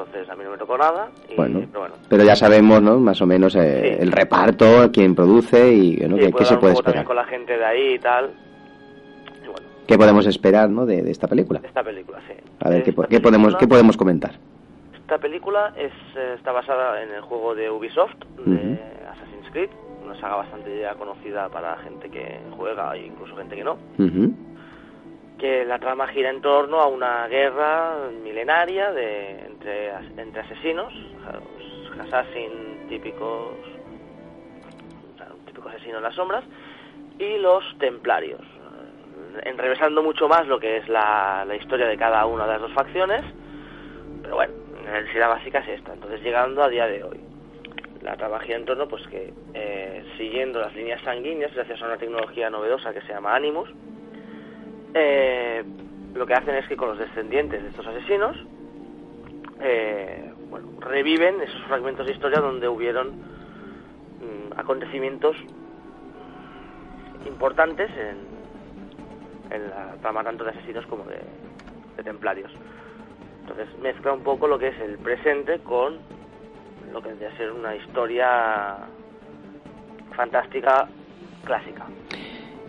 entonces 0.04 0.28
a 0.30 0.36
mí 0.36 0.44
no 0.44 0.50
me 0.50 0.58
tocó 0.58 0.76
nada, 0.78 1.08
y, 1.28 1.34
Bueno, 1.36 1.60
pero 1.68 1.80
bueno. 1.80 1.94
pero 2.08 2.24
ya 2.24 2.36
sabemos, 2.36 2.82
¿no? 2.82 2.98
Más 2.98 3.20
o 3.20 3.26
menos 3.26 3.54
eh, 3.56 3.94
Sí. 3.96 4.02
el 4.02 4.12
reparto, 4.12 4.90
quién 4.92 5.14
produce 5.14 5.72
y 5.72 5.96
bueno, 5.96 6.16
Sí, 6.16 6.22
qué, 6.24 6.32
qué 6.32 6.44
se 6.44 6.56
puede 6.56 6.74
esperar. 6.74 7.04
con 7.04 7.16
la 7.16 7.24
gente 7.24 7.56
de 7.56 7.64
ahí 7.64 7.94
y 7.94 7.98
tal. 7.98 8.30
Y 9.42 9.46
bueno, 9.48 9.66
¿Qué 9.86 9.96
podemos 9.98 10.26
esperar, 10.26 10.70
¿no? 10.70 10.86
De, 10.86 11.02
de 11.02 11.10
esta 11.10 11.26
película. 11.28 11.60
esta 11.64 11.82
película, 11.82 12.18
sí. 12.28 12.34
A 12.60 12.68
ver, 12.68 12.82
¿qué, 12.82 12.90
Esta 12.90 13.02
po- 13.02 13.08
qué 13.08 13.20
podemos, 13.20 13.56
qué 13.56 13.66
podemos 13.66 13.96
comentar? 13.96 14.32
Esta 14.94 15.18
película 15.18 15.72
es, 15.76 15.92
eh, 16.16 16.34
está 16.36 16.52
basada 16.52 17.02
en 17.02 17.10
el 17.12 17.20
juego 17.22 17.54
de 17.54 17.70
Ubisoft, 17.70 18.14
de 18.46 18.54
Ujú. 18.54 18.78
Assassin's 19.10 19.50
Creed, 19.52 19.70
una 20.04 20.18
saga 20.20 20.36
bastante 20.36 20.80
ya 20.80 20.94
conocida 20.94 21.48
para 21.48 21.76
gente 21.78 22.08
que 22.08 22.38
juega 22.56 22.94
e 22.96 23.06
incluso 23.06 23.36
gente 23.36 23.56
que 23.56 23.64
no, 23.64 23.72
Ujú. 23.98 24.32
Que 25.42 25.64
la 25.64 25.80
trama 25.80 26.06
gira 26.06 26.30
en 26.30 26.40
torno 26.40 26.78
a 26.78 26.86
una 26.86 27.26
guerra 27.26 27.96
milenaria 28.22 28.92
de, 28.92 29.40
entre, 29.40 29.90
entre 30.16 30.40
asesinos, 30.40 30.94
assassin 31.98 32.86
típicos, 32.88 33.50
o 35.64 35.96
en 35.96 36.00
las 36.00 36.14
sombras, 36.14 36.44
y 37.18 37.38
los 37.38 37.64
templarios, 37.78 38.40
enrevesando 39.42 40.00
mucho 40.00 40.28
más 40.28 40.46
lo 40.46 40.60
que 40.60 40.76
es 40.76 40.88
la, 40.88 41.44
historia 41.60 41.86
de 41.88 41.96
cada 41.96 42.24
una 42.26 42.46
de 42.46 42.52
las 42.52 42.60
dos 42.60 42.72
facciones, 42.74 43.24
pero 44.22 44.36
bueno, 44.36 44.54
la 45.16 45.26
básica 45.26 45.58
es 45.58 45.80
esta, 45.80 45.94
entonces 45.94 46.22
llegando 46.22 46.62
a 46.62 46.68
día 46.68 46.86
de 46.86 47.02
hoy. 47.02 47.20
la 48.00 48.16
trama 48.16 48.38
gira 48.38 48.58
en 48.58 48.64
torno 48.64 48.86
pues 48.86 49.04
que 49.08 49.34
eh, 49.54 50.04
siguiendo 50.16 50.60
las 50.60 50.72
líneas 50.76 51.02
sanguíneas 51.02 51.52
gracias 51.52 51.82
a 51.82 51.86
una 51.86 51.96
tecnología 51.96 52.48
novedosa 52.48 52.94
que 52.94 53.00
se 53.00 53.08
llama 53.08 53.34
Animus 53.34 53.68
eh, 54.94 55.64
lo 56.14 56.26
que 56.26 56.34
hacen 56.34 56.54
es 56.54 56.66
que 56.68 56.76
con 56.76 56.88
los 56.88 56.98
descendientes 56.98 57.62
de 57.62 57.68
estos 57.68 57.86
asesinos 57.86 58.36
eh, 59.60 60.32
bueno, 60.50 60.68
reviven 60.80 61.40
esos 61.40 61.62
fragmentos 61.62 62.06
de 62.06 62.12
historia 62.12 62.40
donde 62.40 62.68
hubieron 62.68 63.10
mm, 63.10 64.58
acontecimientos 64.58 65.36
importantes 67.26 67.90
en, 67.96 68.32
la 69.68 69.94
trama 70.00 70.24
tanto 70.24 70.44
de 70.44 70.50
asesinos 70.50 70.86
como 70.86 71.04
de, 71.04 71.20
de 71.96 72.02
templarios. 72.02 72.50
Entonces 73.42 73.68
mezcla 73.80 74.12
un 74.12 74.22
poco 74.22 74.48
lo 74.48 74.58
que 74.58 74.68
es 74.68 74.80
el 74.80 74.98
presente 74.98 75.58
con 75.58 75.98
lo 76.92 77.02
que 77.02 77.10
que 77.14 77.30
ser 77.36 77.52
una 77.52 77.76
historia 77.76 78.78
fantástica 80.14 80.88
clásica. 81.44 81.86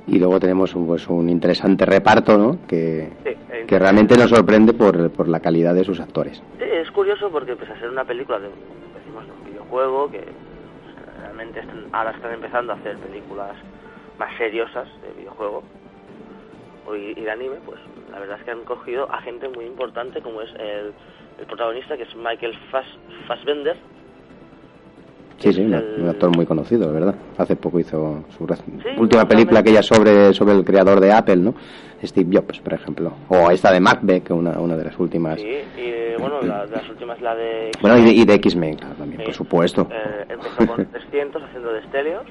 Y 0.05 0.19
luego 0.19 0.39
tenemos 0.39 0.75
un, 0.75 0.85
pues, 0.85 1.07
un 1.07 1.29
interesante 1.29 1.85
reparto, 1.85 2.37
¿no? 2.37 2.59
Que, 2.67 3.13
Sí, 3.23 3.29
eh, 3.49 3.65
que 3.67 3.79
realmente 3.79 4.17
nos 4.17 4.29
sorprende 4.29 4.73
por, 4.73 5.11
por 5.13 5.27
la 5.29 5.39
calidad 5.39 5.73
de 5.73 5.83
sus 5.85 5.99
actores. 5.99 6.43
Es 6.59 6.91
curioso 6.91 7.31
porque 7.31 7.55
pese 7.55 7.71
a 7.71 7.79
ser 7.79 7.89
una 7.89 8.03
película 8.03 8.39
de, 8.39 8.47
un- 8.49 8.93
decimos, 8.93 9.25
de 9.25 9.31
un 9.33 9.43
videojuego 9.45 10.09
que 10.11 10.19
pues, 10.19 11.15
realmente 11.21 11.59
están- 11.61 11.87
ahora 11.93 12.11
están 12.11 12.33
empezando 12.33 12.73
a 12.73 12.75
hacer 12.75 12.97
películas 12.97 13.55
más 14.17 14.29
seriosas 14.37 14.87
de 15.01 15.13
videojuego 15.13 15.63
o 16.85 16.95
y, 16.95 17.13
y 17.15 17.21
de 17.23 17.31
anime, 17.31 17.55
pues 17.65 17.79
la 18.11 18.19
verdad 18.19 18.37
es 18.39 18.43
que 18.43 18.51
han 18.51 18.65
cogido 18.65 19.09
a 19.09 19.21
gente 19.21 19.47
muy 19.47 19.65
importante 19.65 20.21
como 20.21 20.41
es 20.41 20.49
el, 20.59 20.93
el 21.39 21.45
protagonista 21.47 21.95
que 21.95 22.03
es 22.03 22.15
Michael 22.15 22.53
Fass, 22.69 22.85
Fassbender. 23.27 23.77
Sí, 25.43 25.53
sí, 25.53 25.61
un, 25.61 25.73
el- 25.73 25.95
un 26.01 26.09
actor 26.09 26.35
muy 26.35 26.45
conocido, 26.45 26.91
¿verdad? 26.91 27.15
Hace 27.37 27.55
poco 27.55 27.79
hizo 27.79 28.23
su 28.37 28.45
Sí, 28.47 28.89
última 28.97 29.27
película, 29.27 29.59
aquella 29.59 29.81
sobre, 29.83 30.33
sobre 30.33 30.53
el 30.53 30.63
creador 30.63 30.99
de 30.99 31.11
Apple, 31.11 31.37
¿no? 31.37 31.53
Steve 32.03 32.29
Jobs, 32.37 32.59
por 32.59 32.73
ejemplo. 32.73 33.13
O 33.29 33.49
esta 33.49 33.71
de 33.71 33.79
Macbeth, 33.79 34.23
que 34.23 34.33
una, 34.33 34.59
una 34.59 34.75
de 34.75 34.83
las 34.85 34.99
últimas. 34.99 35.39
Sí, 35.39 35.47
y 35.77 36.19
bueno, 36.19 36.41
la, 36.41 36.65
de 36.65 36.71
las 36.75 36.89
últimas 36.89 37.21
la 37.21 37.33
de... 37.35 37.71
Bueno, 37.81 37.97
y 37.97 38.03
de, 38.03 38.11
y 38.11 38.25
de 38.25 38.33
X-Men, 38.35 38.75
claro, 38.75 38.95
también, 38.95 39.19
Sí. 39.21 39.25
por 39.25 39.33
supuesto. 39.33 39.87
Eh, 39.91 40.25
empezó 40.29 40.67
con 40.67 40.85
300 40.91 41.43
haciendo 41.43 41.71
de 41.71 41.81
Stelios, 41.83 42.23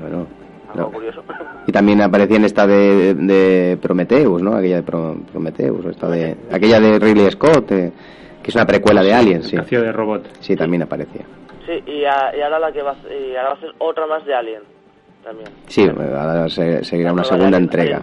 Bueno, 0.00 0.26
algo 0.72 0.80
no. 0.86 0.90
curioso. 0.92 1.22
Y 1.66 1.72
también 1.72 2.02
aparecía 2.02 2.36
en 2.36 2.44
esta 2.44 2.66
de, 2.68 3.14
de 3.14 3.78
Prometheus, 3.82 4.40
¿no? 4.42 4.54
Aquella 4.54 4.76
de 4.76 4.82
Pro- 4.84 5.16
Prometheus, 5.32 5.84
o 5.86 5.90
esta 5.90 6.08
de, 6.08 6.36
aquella 6.52 6.78
de 6.80 6.98
Ridley 7.00 7.30
Scott, 7.32 7.70
eh, 7.72 7.92
que 8.42 8.50
es 8.50 8.54
una 8.54 8.64
precuela 8.66 9.02
de 9.02 9.12
Alien, 9.12 9.42
sí. 9.42 9.56
Nació 9.56 9.82
de 9.82 9.90
robot. 9.90 10.28
Sí, 10.40 10.54
también 10.54 10.82
aparecía. 10.82 11.22
Sí, 11.66 11.82
y, 11.86 12.04
a- 12.04 12.34
y 12.36 12.40
ahora 12.40 12.58
la 12.58 12.72
que 12.72 12.82
va 12.82 12.90
a, 12.90 12.94
hacer- 12.94 13.12
y 13.12 13.36
ahora 13.36 13.48
va 13.48 13.54
a 13.54 13.58
hacer 13.58 13.70
otra 13.78 14.06
más 14.06 14.24
de 14.24 14.34
Alien 14.34 14.62
también. 15.24 15.48
Sí, 15.66 15.86
ahora 15.88 16.48
se- 16.48 16.84
seguirá 16.84 17.12
una 17.12 17.24
segunda 17.24 17.58
entrega. 17.58 18.02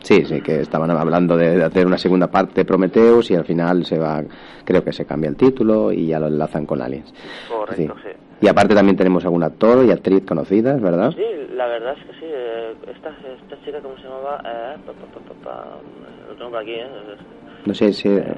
Sí, 0.00 0.24
sí, 0.24 0.40
que 0.40 0.60
estaban 0.60 0.90
hablando 0.92 1.36
de 1.36 1.62
hacer 1.62 1.84
una 1.86 1.98
segunda 1.98 2.28
parte 2.28 2.54
de 2.60 2.64
Prometheus 2.64 3.30
y 3.30 3.34
al 3.34 3.44
final 3.44 3.84
se 3.84 3.98
va, 3.98 4.22
creo 4.64 4.82
que 4.84 4.92
se 4.92 5.04
cambia 5.04 5.28
el 5.28 5.36
título 5.36 5.92
y 5.92 6.06
ya 6.06 6.20
lo 6.20 6.28
enlazan 6.28 6.64
con 6.66 6.80
Aliens. 6.80 7.12
Correcto, 7.48 7.96
sí. 8.04 8.10
Y 8.40 8.48
aparte 8.48 8.74
también 8.76 8.96
tenemos 8.96 9.24
algún 9.24 9.42
actor 9.42 9.84
y 9.84 9.90
actriz 9.90 10.24
conocidas, 10.24 10.80
¿verdad? 10.80 11.10
Sí, 11.16 11.24
la 11.52 11.66
verdad 11.66 11.94
es 11.98 12.04
que 12.06 12.12
sí. 12.12 12.26
eh, 12.26 12.74
esta, 12.94 13.10
esta 13.10 13.64
chica, 13.64 13.80
¿cómo 13.82 13.96
se 13.96 14.04
llamaba? 14.04 14.40
Eh, 14.46 14.76
pa, 14.86 14.92
pa, 14.92 15.06
pa, 15.06 15.20
pa, 15.20 15.34
pa, 15.42 15.66
lo 16.28 16.34
tengo 16.36 16.50
por 16.52 16.60
aquí, 16.60 16.74
¿eh? 16.74 16.86
No 17.66 17.74
sé 17.74 17.92
si 17.92 18.08
eh, 18.08 18.34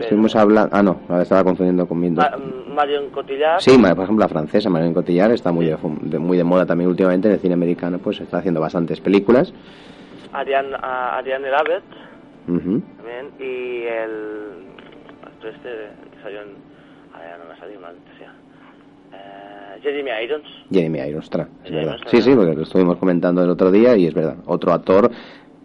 estuvimos 0.00 0.34
hablando... 0.36 0.74
Ah, 0.76 0.82
no, 0.82 1.00
ahora 1.08 1.22
estaba 1.22 1.44
confundiendo 1.44 1.86
con 1.86 1.98
mi- 2.00 2.10
Ma- 2.10 2.32
Marion 2.74 3.10
Cotillard. 3.10 3.60
Sí, 3.60 3.76
por 3.78 3.90
ejemplo, 4.04 4.16
la 4.24 4.28
francesa 4.28 4.68
Marion 4.70 4.94
Cotillard 4.94 5.32
está 5.32 5.52
muy 5.52 5.66
de, 5.66 6.18
muy 6.18 6.36
de 6.36 6.44
moda 6.44 6.66
también 6.66 6.88
últimamente 6.90 7.28
en 7.28 7.34
el 7.34 7.40
cine 7.40 7.54
americano, 7.54 7.98
pues 7.98 8.20
está 8.20 8.38
haciendo 8.38 8.60
bastantes 8.60 9.00
películas. 9.00 9.52
Ariane, 10.32 10.74
a- 10.80 11.16
Ariane 11.18 11.48
Elabet 11.48 11.82
Ujú. 12.48 12.82
también. 12.96 13.26
Y 13.38 13.82
el 13.86 14.66
actor 15.24 15.50
este 15.50 15.68
que 16.16 16.22
salió 16.22 16.42
en... 16.42 16.48
A 17.14 17.18
ver, 17.18 17.38
no 17.38 17.44
me 17.46 17.52
ha 17.54 17.58
salido 17.58 17.80
mal, 17.80 17.94
sea. 18.18 18.32
Eh, 19.12 19.80
Jeremy 19.82 20.10
Irons. 20.24 20.46
Jeremy 20.70 20.98
Irons, 21.00 21.24
ostras, 21.24 21.48
es 21.64 21.70
Jeremy 21.70 21.84
verdad. 21.86 21.96
Irons, 21.98 22.10
Sí, 22.10 22.22
sí, 22.22 22.34
porque 22.36 22.54
lo 22.54 22.62
estuvimos 22.62 22.96
comentando 22.98 23.42
el 23.42 23.50
otro 23.50 23.70
día 23.72 23.96
y 23.96 24.06
es 24.06 24.14
verdad. 24.14 24.36
Otro 24.46 24.72
actor 24.72 25.10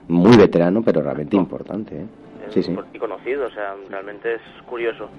muy 0.08 0.36
veterano, 0.38 0.82
pero 0.84 1.02
realmente 1.02 1.36
importante, 1.36 1.96
¿eh? 2.02 2.06
Sí, 2.52 2.64
sí. 2.64 2.76
Y 2.94 3.00
conocido, 3.00 3.48
o 3.48 3.52
sea, 3.52 3.76
realmente 3.90 4.36
es 4.36 4.42
curioso. 4.68 5.10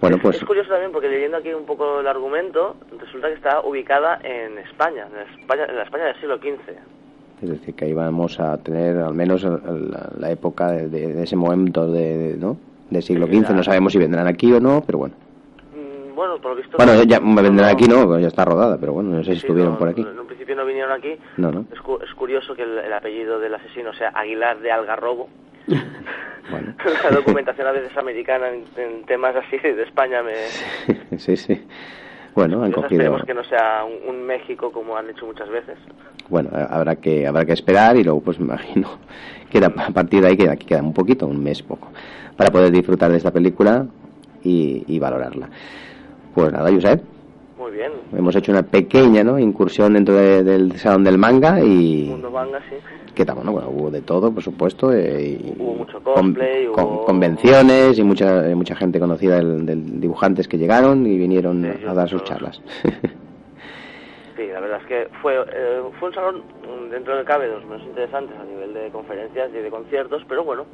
Bueno, 0.00 0.16
es, 0.16 0.22
pues 0.22 0.36
es 0.36 0.44
curioso 0.44 0.68
también 0.70 0.92
porque 0.92 1.08
leyendo 1.08 1.38
aquí 1.38 1.52
un 1.54 1.64
poco 1.64 2.00
el 2.00 2.06
argumento, 2.06 2.76
resulta 2.98 3.28
que 3.28 3.34
está 3.34 3.60
ubicada 3.62 4.18
en 4.22 4.58
España, 4.58 5.06
en 5.10 5.14
la 5.16 5.22
España, 5.40 5.64
en 5.68 5.76
la 5.76 5.82
España 5.84 6.04
del 6.04 6.16
siglo 6.16 6.36
XV. 6.36 6.76
es 7.42 7.48
decir, 7.50 7.74
que 7.74 7.86
ahí 7.86 7.92
vamos 7.94 8.38
a 8.38 8.58
tener 8.58 8.98
al 8.98 9.14
menos 9.14 9.42
la, 9.42 10.10
la 10.18 10.30
época 10.30 10.70
de, 10.72 10.88
de- 10.88 11.14
de 11.14 11.22
ese 11.22 11.36
momento 11.36 11.90
de, 11.90 12.18
de- 12.18 12.36
¿no? 12.36 12.58
del 12.90 13.02
siglo 13.02 13.26
XV. 13.26 13.50
No 13.54 13.64
sabemos 13.64 13.92
si 13.92 13.98
vendrán 13.98 14.26
aquí 14.26 14.52
o 14.52 14.60
no, 14.60 14.82
pero 14.84 14.98
bueno. 14.98 15.14
Bueno, 16.16 16.38
por 16.40 16.52
lo 16.52 16.56
visto... 16.56 16.76
Bueno, 16.78 17.02
ya 17.04 17.20
vendrán 17.20 17.54
no- 17.56 17.66
aquí, 17.66 17.84
no, 17.86 18.06
pues 18.06 18.22
ya 18.22 18.28
está 18.28 18.44
rodada, 18.44 18.78
pero 18.80 18.92
bueno, 18.94 19.10
no 19.10 19.18
sé 19.22 19.34
si 19.34 19.40
sí, 19.40 19.46
estuvieron 19.46 19.74
no, 19.74 19.78
por 19.78 19.88
aquí. 19.88 20.00
En 20.00 20.18
un 20.18 20.26
principio 20.26 20.56
no 20.56 20.64
vinieron 20.64 20.90
aquí. 20.92 21.14
No, 21.36 21.52
no. 21.52 21.66
Es, 21.72 21.80
cu- 21.80 21.98
es 22.02 22.12
curioso 22.14 22.54
que 22.56 22.62
el, 22.62 22.78
el 22.78 22.92
apellido 22.92 23.38
del 23.38 23.54
asesino 23.54 23.92
sea 23.94 24.08
Aguilar 24.14 24.58
de 24.60 24.72
Algarrobo. 24.72 25.28
Bueno. 26.48 26.74
La 27.02 27.10
documentación 27.10 27.66
a 27.66 27.72
veces 27.72 27.96
americana 27.96 28.48
en, 28.50 28.62
en 28.76 29.02
temas 29.04 29.34
así 29.34 29.58
de 29.58 29.82
España 29.82 30.22
me... 30.22 30.34
sí, 31.18 31.36
sí. 31.36 31.66
Bueno, 32.36 32.62
han 32.62 32.70
cogido. 32.70 32.88
Esperemos 33.02 33.24
que 33.24 33.34
no 33.34 33.42
sea 33.42 33.82
un, 33.84 34.14
un 34.14 34.22
México 34.24 34.70
como 34.70 34.96
han 34.96 35.10
hecho 35.10 35.26
muchas 35.26 35.48
veces. 35.48 35.76
Bueno, 36.28 36.50
eh, 36.56 36.64
habrá 36.70 36.94
que 36.96 37.26
habrá 37.26 37.44
que 37.44 37.52
esperar 37.52 37.96
y 37.96 38.04
luego 38.04 38.20
pues 38.20 38.38
me 38.38 38.44
imagino 38.44 38.90
que 39.50 39.58
a 39.58 39.70
partir 39.70 40.20
de 40.22 40.28
ahí 40.28 40.36
queda, 40.36 40.54
queda 40.54 40.82
un 40.82 40.94
poquito, 40.94 41.26
un 41.26 41.42
mes 41.42 41.60
poco, 41.64 41.88
para 42.36 42.50
poder 42.52 42.70
disfrutar 42.70 43.10
de 43.10 43.16
esta 43.16 43.32
película 43.32 43.84
y, 44.44 44.84
y 44.86 45.00
valorarla. 45.00 45.48
Pues 46.36 46.52
nada, 46.52 46.70
Josep, 46.70 47.02
Muy 47.58 47.70
bien. 47.72 47.92
hemos 48.12 48.36
hecho 48.36 48.52
una 48.52 48.62
pequeña 48.62 49.24
¿no? 49.24 49.38
incursión 49.38 49.94
dentro 49.94 50.14
de- 50.14 50.44
del 50.44 50.78
salón 50.78 51.02
del 51.02 51.16
manga 51.16 51.62
y 51.62 52.08
Mundo 52.10 52.30
manga, 52.30 52.60
sí. 52.68 52.76
que 53.14 53.24
tal, 53.24 53.36
bueno, 53.36 53.52
bueno, 53.52 53.70
hubo 53.70 53.90
de 53.90 54.02
todo, 54.02 54.30
por 54.34 54.42
supuesto, 54.42 54.92
eh, 54.92 55.38
y 55.42 55.54
Hubo 55.58 55.76
mucho 55.76 55.98
cosplay, 56.02 56.66
con- 56.66 56.84
hubo- 56.84 57.04
convenciones 57.06 57.98
y 57.98 58.02
mucha 58.02 58.46
eh, 58.50 58.54
mucha 58.54 58.76
gente 58.76 59.00
conocida 59.00 59.36
del, 59.36 59.64
del 59.64 59.98
dibujantes 59.98 60.46
que 60.46 60.58
llegaron 60.58 61.06
y 61.06 61.16
vinieron 61.16 61.62
Sí, 61.62 61.86
a 61.86 61.94
dar 61.94 62.06
sus 62.10 62.22
charlas. 62.24 62.60
Sí, 64.36 64.46
la 64.52 64.60
verdad 64.60 64.80
es 64.82 64.86
que 64.86 65.08
fue, 65.22 65.34
eh, 65.54 65.80
fue 65.98 66.08
un 66.10 66.14
salón 66.14 66.42
mm, 66.68 66.90
dentro 66.90 67.16
del 67.16 67.24
cabe 67.24 67.48
de 67.48 67.54
los 67.54 67.64
menos 67.64 67.86
interesantes 67.86 68.36
a 68.38 68.44
nivel 68.44 68.74
de 68.74 68.90
conferencias 68.90 69.48
y 69.54 69.56
de 69.56 69.70
conciertos, 69.70 70.22
pero 70.28 70.44
bueno, 70.44 70.66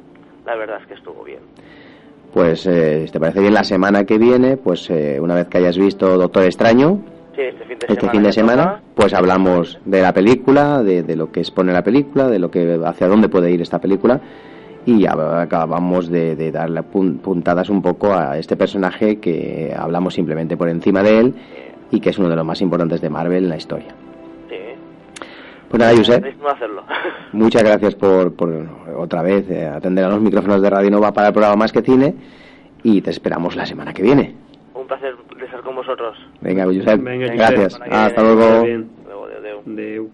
la 0.45 0.55
verdad 0.55 0.79
es 0.81 0.87
que 0.87 0.95
estuvo 0.95 1.23
bien. 1.23 1.39
Pues, 2.33 2.65
eh, 2.65 3.03
si 3.05 3.11
te 3.11 3.19
parece 3.19 3.41
bien, 3.41 3.53
la 3.53 3.63
semana 3.63 4.05
que 4.05 4.17
viene, 4.17 4.57
pues 4.57 4.89
eh, 4.89 5.19
una 5.21 5.35
vez 5.35 5.47
que 5.47 5.59
hayas 5.59 5.77
visto 5.77 6.17
Doctor 6.17 6.43
Extraño, 6.45 6.99
Sí, 7.35 7.41
este 7.41 7.65
fin 7.65 7.77
de 7.79 7.85
este 7.87 7.95
semana. 7.95 8.11
fin 8.11 8.21
de 8.21 8.27
que 8.29 8.33
semana, 8.33 8.63
toca, 8.63 8.81
pues 8.95 9.13
hablamos 9.15 9.79
de 9.85 10.01
la 10.01 10.13
película, 10.13 10.83
de, 10.83 11.01
de 11.01 11.15
lo 11.15 11.31
que 11.31 11.39
expone 11.39 11.73
la 11.73 11.83
película, 11.83 12.27
de 12.27 12.37
lo 12.39 12.51
que 12.51 12.79
hacia 12.85 13.07
dónde 13.07 13.27
puede 13.29 13.49
ir 13.51 13.59
esta 13.61 13.79
película 13.79 14.21
y 14.85 15.01
ya 15.01 15.13
acabamos 15.41 16.09
de, 16.09 16.35
de 16.35 16.51
darle 16.51 16.81
pun- 16.81 17.17
puntadas 17.19 17.69
un 17.69 17.81
poco 17.81 18.13
a 18.13 18.37
este 18.37 18.55
personaje 18.55 19.17
que 19.19 19.73
hablamos 19.75 20.13
simplemente 20.13 20.57
por 20.57 20.69
encima 20.69 21.01
de 21.01 21.19
él 21.19 21.33
y 21.89 21.99
que 22.01 22.09
es 22.11 22.19
uno 22.19 22.29
de 22.29 22.35
los 22.35 22.45
más 22.45 22.61
importantes 22.61 23.01
de 23.01 23.09
Marvel 23.09 23.45
en 23.45 23.49
la 23.49 23.57
historia. 23.57 23.95
Pues 25.73 25.79
nada, 25.79 25.97
Josep, 25.97 26.23
que 26.23 26.47
hacerlo. 26.47 26.83
muchas 27.31 27.63
gracias 27.63 27.95
por, 27.95 28.35
por 28.35 28.49
otra 28.95 29.23
vez 29.23 29.49
eh, 29.49 29.65
atender 29.65 30.05
a 30.05 30.09
los 30.09 30.21
micrófonos 30.21 30.61
de 30.61 30.69
Radio 30.69 30.91
Nova 30.91 31.11
para 31.11 31.29
el 31.29 31.33
programa 31.33 31.55
Más 31.55 31.71
que 31.71 31.81
Cine 31.81 32.13
y 32.83 33.01
te 33.01 33.09
esperamos 33.09 33.55
la 33.55 33.65
semana 33.65 33.91
que 33.91 34.03
viene. 34.03 34.35
un 34.75 34.85
placer 34.85 35.15
de 35.35 35.45
estar 35.45 35.61
con 35.61 35.75
vosotros. 35.75 36.15
Venga, 36.41 36.65
Josep, 36.65 37.01
Venga, 37.01 37.25
gracias. 37.33 37.79
Hasta 37.89 38.21
luego. 38.21 38.61
bien. 38.61 38.87
Luego, 39.03 39.25
adeu, 39.25 39.39
adeu. 39.39 39.61
Adeu. 39.65 40.11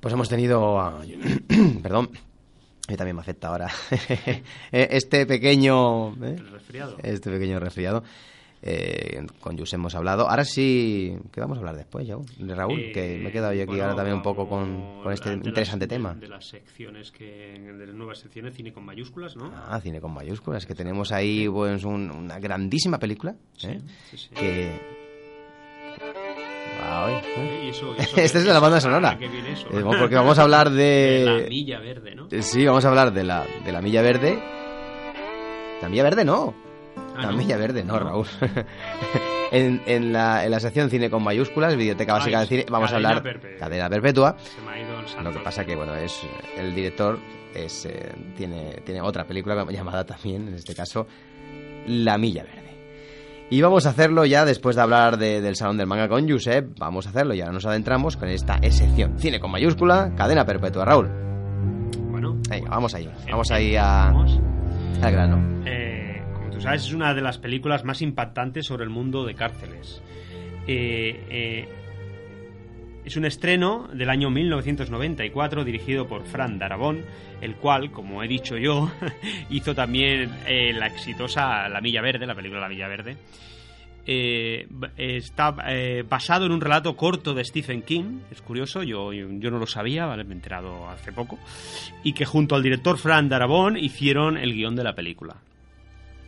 Pues 0.00 0.14
hemos 0.14 0.28
tenido, 0.28 0.78
a- 0.80 1.00
perdón, 1.82 2.10
y 2.88 2.94
también 2.96 3.16
me 3.16 3.22
afecta 3.22 3.48
ahora, 3.48 3.68
este 4.72 5.26
pequeño, 5.26 6.10
¿eh? 6.24 6.36
El 6.38 6.50
resfriado. 6.50 6.96
este 7.02 7.30
pequeño 7.30 7.58
resfriado. 7.58 8.04
Eh, 8.68 9.24
con 9.40 9.56
Jus 9.56 9.72
hemos 9.74 9.94
hablado. 9.94 10.28
Ahora 10.28 10.44
sí, 10.44 11.16
¿qué 11.30 11.40
vamos 11.40 11.56
a 11.56 11.60
hablar 11.60 11.76
después, 11.76 12.04
ya 12.04 12.16
Raúl? 12.56 12.90
que 12.92 13.16
me 13.22 13.28
he 13.28 13.32
quedado 13.32 13.52
yo 13.52 13.62
aquí 13.62 13.74
Eh, 13.74 13.76
bueno, 13.76 13.84
ahora 13.84 13.94
también 13.96 14.16
un 14.16 14.22
poco 14.22 14.48
con, 14.48 15.04
este 15.12 15.28
las- 15.36 15.46
interesante 15.46 15.86
de- 15.86 15.94
tema. 15.94 16.14
De 16.14 16.26
las 16.26 16.46
secciones 16.48 17.12
que. 17.12 17.24
de 17.24 17.86
las 17.86 17.94
nuevas 17.94 18.18
secciones, 18.18 18.54
cine 18.54 18.72
con 18.72 18.84
mayúsculas, 18.84 19.36
¿no? 19.36 19.52
Ah, 19.54 19.78
cine 19.80 20.00
con 20.00 20.12
mayúsculas, 20.12 20.66
que 20.66 20.74
tenemos 20.74 21.12
ahí 21.12 21.48
pues 21.48 21.84
un- 21.84 22.10
una 22.10 22.40
grandísima 22.40 22.98
película. 22.98 23.36
¿eh? 23.62 23.78
Sí, 24.10 24.16
sí. 24.16 24.28
Que... 24.34 24.72
Ay, 26.82 27.14
¿eh? 27.14 27.70
Eh, 27.70 27.72
Esta 28.16 28.38
es 28.38 28.46
la 28.46 28.58
banda 28.58 28.80
sonora. 28.80 29.10
¿A 29.10 29.18
qué 29.18 29.28
viene 29.28 29.52
eso? 29.52 29.66
Eh, 29.70 29.84
porque 29.98 30.14
vamos 30.16 30.38
a 30.38 30.42
hablar 30.42 30.70
De 30.70 31.22
la 31.24 31.32
de... 31.36 31.48
milla 31.48 31.78
verde, 31.78 32.14
¿no? 32.14 32.26
Eh, 32.30 32.42
Sí, 32.42 32.64
vamos 32.66 32.84
a 32.84 32.88
hablar 32.88 33.12
de 33.12 33.22
la, 33.24 33.46
de 33.64 33.70
la 33.72 33.80
Milla 33.80 34.02
Verde. 34.02 34.38
La 35.82 35.88
Milla 35.88 36.02
Verde 36.02 36.24
no. 36.24 36.65
Ah, 37.18 37.22
la 37.22 37.30
¿no? 37.32 37.36
Milla 37.36 37.56
Verde 37.56 37.84
no. 37.84 37.98
Raúl. 37.98 38.26
en, 39.52 39.82
en 39.86 40.12
la, 40.12 40.44
en 40.44 40.50
la 40.50 40.60
sección 40.60 40.90
cine 40.90 41.10
con 41.10 41.22
mayúsculas, 41.22 41.76
Biblioteca 41.76 42.12
Ay, 42.14 42.18
Básica 42.20 42.40
de 42.40 42.46
Cine, 42.46 42.66
vamos 42.70 42.92
a 42.92 42.96
hablar 42.96 43.22
Perpetua. 43.22 43.58
Cadena 43.58 43.88
Perpetua. 43.88 44.36
Se 44.38 44.60
me 44.62 44.70
ha 44.72 44.80
ido 44.80 45.00
el 45.00 45.08
santo. 45.08 45.22
Lo 45.30 45.32
que 45.36 45.40
pasa 45.44 45.64
que, 45.64 45.76
bueno, 45.76 45.94
es 45.94 46.20
el 46.56 46.74
director 46.74 47.18
es, 47.54 47.86
eh, 47.86 48.12
tiene, 48.36 48.82
tiene 48.84 49.00
otra 49.00 49.24
película 49.24 49.64
llamada 49.70 50.04
también, 50.04 50.48
en 50.48 50.54
este 50.54 50.74
caso, 50.74 51.06
La 51.86 52.18
Milla 52.18 52.42
Verde. 52.44 52.66
Y 53.48 53.60
vamos 53.62 53.86
a 53.86 53.90
hacerlo 53.90 54.24
ya 54.24 54.44
después 54.44 54.74
de 54.74 54.82
hablar 54.82 55.18
de- 55.18 55.40
del 55.40 55.54
Salón 55.54 55.76
del 55.76 55.86
Manga 55.86 56.08
con 56.08 56.28
Josep. 56.28 56.76
Vamos 56.80 57.06
a 57.06 57.10
hacerlo 57.10 57.32
y 57.32 57.40
ahora 57.40 57.52
nos 57.52 57.64
adentramos 57.64 58.16
con 58.16 58.28
esta 58.28 58.58
sección. 58.70 59.18
Cine 59.20 59.38
con 59.38 59.52
mayúscula, 59.52 60.10
cadena 60.16 60.44
perpetua. 60.44 60.84
Raúl, 60.84 61.08
Bueno, 62.10 62.36
venga, 62.50 62.70
vamos 62.70 62.92
ahí. 62.96 63.08
Vamos 63.30 63.48
ahí 63.52 63.76
a, 63.76 64.08
al 64.08 65.12
grano. 65.12 65.62
Eh, 65.64 65.75
es 66.64 66.92
una 66.92 67.14
de 67.14 67.20
las 67.20 67.38
películas 67.38 67.84
más 67.84 68.02
impactantes 68.02 68.66
sobre 68.66 68.84
el 68.84 68.90
mundo 68.90 69.24
de 69.24 69.34
cárceles. 69.34 70.02
Eh, 70.66 71.24
eh, 71.30 71.68
es 73.04 73.16
un 73.16 73.24
estreno 73.24 73.88
del 73.92 74.10
año 74.10 74.30
1994 74.30 75.64
dirigido 75.64 76.08
por 76.08 76.24
Fran 76.24 76.58
Darabont, 76.58 77.04
el 77.40 77.54
cual, 77.54 77.92
como 77.92 78.22
he 78.22 78.28
dicho 78.28 78.56
yo, 78.56 78.90
hizo 79.50 79.74
también 79.74 80.30
eh, 80.46 80.72
la 80.72 80.86
exitosa 80.88 81.68
La 81.68 81.80
Milla 81.80 82.02
Verde, 82.02 82.26
la 82.26 82.34
película 82.34 82.60
La 82.60 82.68
Milla 82.68 82.88
Verde. 82.88 83.16
Está 84.08 85.50
basado 86.08 86.46
en 86.46 86.52
un 86.52 86.60
relato 86.60 86.96
corto 86.96 87.34
de 87.34 87.44
Stephen 87.44 87.82
King, 87.82 88.20
es 88.30 88.40
curioso, 88.40 88.84
yo, 88.84 89.12
yo, 89.12 89.50
no 89.50 89.58
lo 89.58 89.66
sabía, 89.66 90.06
me 90.06 90.22
he 90.22 90.32
enterado 90.32 90.88
hace 90.88 91.10
poco, 91.10 91.40
y 92.04 92.12
que 92.12 92.24
junto 92.24 92.54
al 92.54 92.62
director 92.62 92.98
Fran 92.98 93.28
Darabont 93.28 93.76
hicieron 93.76 94.36
el 94.36 94.54
guion 94.54 94.76
de 94.76 94.84
la 94.84 94.94
película. 94.94 95.38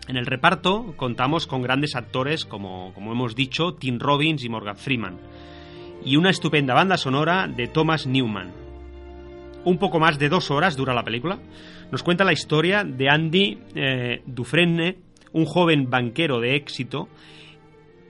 En 0.09 0.17
el 0.17 0.25
reparto 0.27 0.95
contamos 0.97 1.47
con 1.47 1.61
grandes 1.61 1.95
actores 1.95 2.47
como, 2.47 2.93
como 2.95 3.13
hemos 3.13 3.37
dicho, 3.37 3.75
Tim 3.75 3.99
Robbins 3.99 4.43
y 4.43 4.49
Morgan 4.49 4.77
Freeman, 4.77 5.19
y 6.03 6.17
una 6.17 6.31
estupenda 6.31 6.73
banda 6.73 6.97
sonora 6.97 7.47
de 7.47 7.69
Thomas 7.69 8.07
Newman. 8.07 8.53
Un 9.65 9.77
poco 9.77 10.01
más 10.01 10.19
de 10.19 10.31
dos 10.31 10.51
horas 10.51 10.77
dura 10.77 10.95
la 10.95 11.05
película. 11.05 11.39
Nos 11.93 12.03
cuenta 12.03 12.25
la 12.25 12.33
historia 12.33 12.85
de 12.85 13.11
Andy 13.11 13.59
eh, 13.75 14.23
Dufresne, 14.25 14.97
un 15.33 15.45
joven 15.45 15.91
banquero 15.91 16.41
de 16.41 16.57
éxito, 16.57 17.09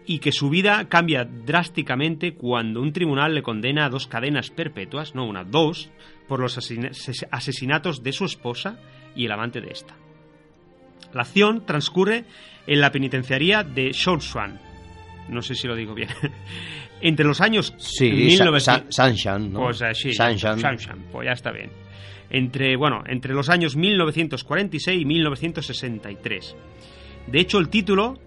y 0.06 0.20
que 0.20 0.30
su 0.30 0.50
vida 0.50 0.88
cambia 0.88 1.24
drásticamente 1.24 2.34
cuando 2.34 2.80
un 2.80 2.92
tribunal 2.92 3.34
le 3.34 3.42
condena 3.42 3.86
a 3.86 3.90
dos 3.90 4.06
cadenas 4.06 4.50
perpetuas, 4.50 5.14
no 5.14 5.26
una, 5.26 5.42
dos, 5.42 5.90
por 6.28 6.38
los 6.38 6.56
asesina- 6.56 6.92
asesinatos 7.30 8.02
de 8.04 8.12
su 8.12 8.24
esposa 8.24 8.78
y 9.16 9.24
el 9.24 9.32
amante 9.32 9.60
de 9.60 9.72
esta. 9.72 9.94
La 11.12 11.22
acción 11.22 11.64
transcurre 11.64 12.24
en 12.66 12.80
la 12.80 12.90
penitenciaría 12.92 13.64
de 13.64 13.92
Shawswan. 13.92 14.60
No 15.28 15.42
sé 15.42 15.54
si 15.54 15.66
lo 15.66 15.74
digo 15.74 15.94
bien. 15.94 16.08
Entre 17.00 17.24
los 17.24 17.40
años 17.40 17.74
Sí, 17.78 18.10
1900 18.10 18.94
Sa- 18.94 19.38
¿no? 19.38 19.60
Pues 19.60 19.78
Sunshine. 19.78 20.38
Sunshine, 20.38 21.04
pues 21.12 21.26
ya 21.26 21.32
está 21.32 21.52
bien. 21.52 21.70
Entre, 22.30 22.76
bueno, 22.76 23.04
entre 23.06 23.32
los 23.34 23.48
años 23.48 23.76
1946 23.76 25.00
y 25.00 25.04
1963. 25.04 26.56
De 27.28 27.40
hecho, 27.40 27.58
el 27.58 27.68
título 27.68 28.18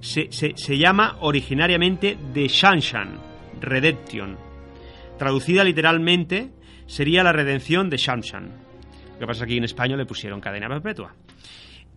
se, 0.00 0.32
se- 0.32 0.54
se 0.56 0.78
llama 0.78 1.18
originariamente 1.20 2.16
The 2.32 2.48
Shanshan 2.48 3.20
Redemption. 3.60 4.36
Traducida 5.18 5.62
literalmente, 5.62 6.50
sería 6.86 7.22
la 7.22 7.32
redención 7.32 7.88
de 7.90 7.96
Shanshan. 7.96 8.44
Lo 9.14 9.18
que 9.20 9.26
pasa 9.26 9.32
es 9.32 9.38
que 9.40 9.44
aquí 9.52 9.58
en 9.58 9.64
español 9.64 9.98
le 9.98 10.06
pusieron 10.06 10.40
cadena 10.40 10.68
perpetua. 10.68 11.14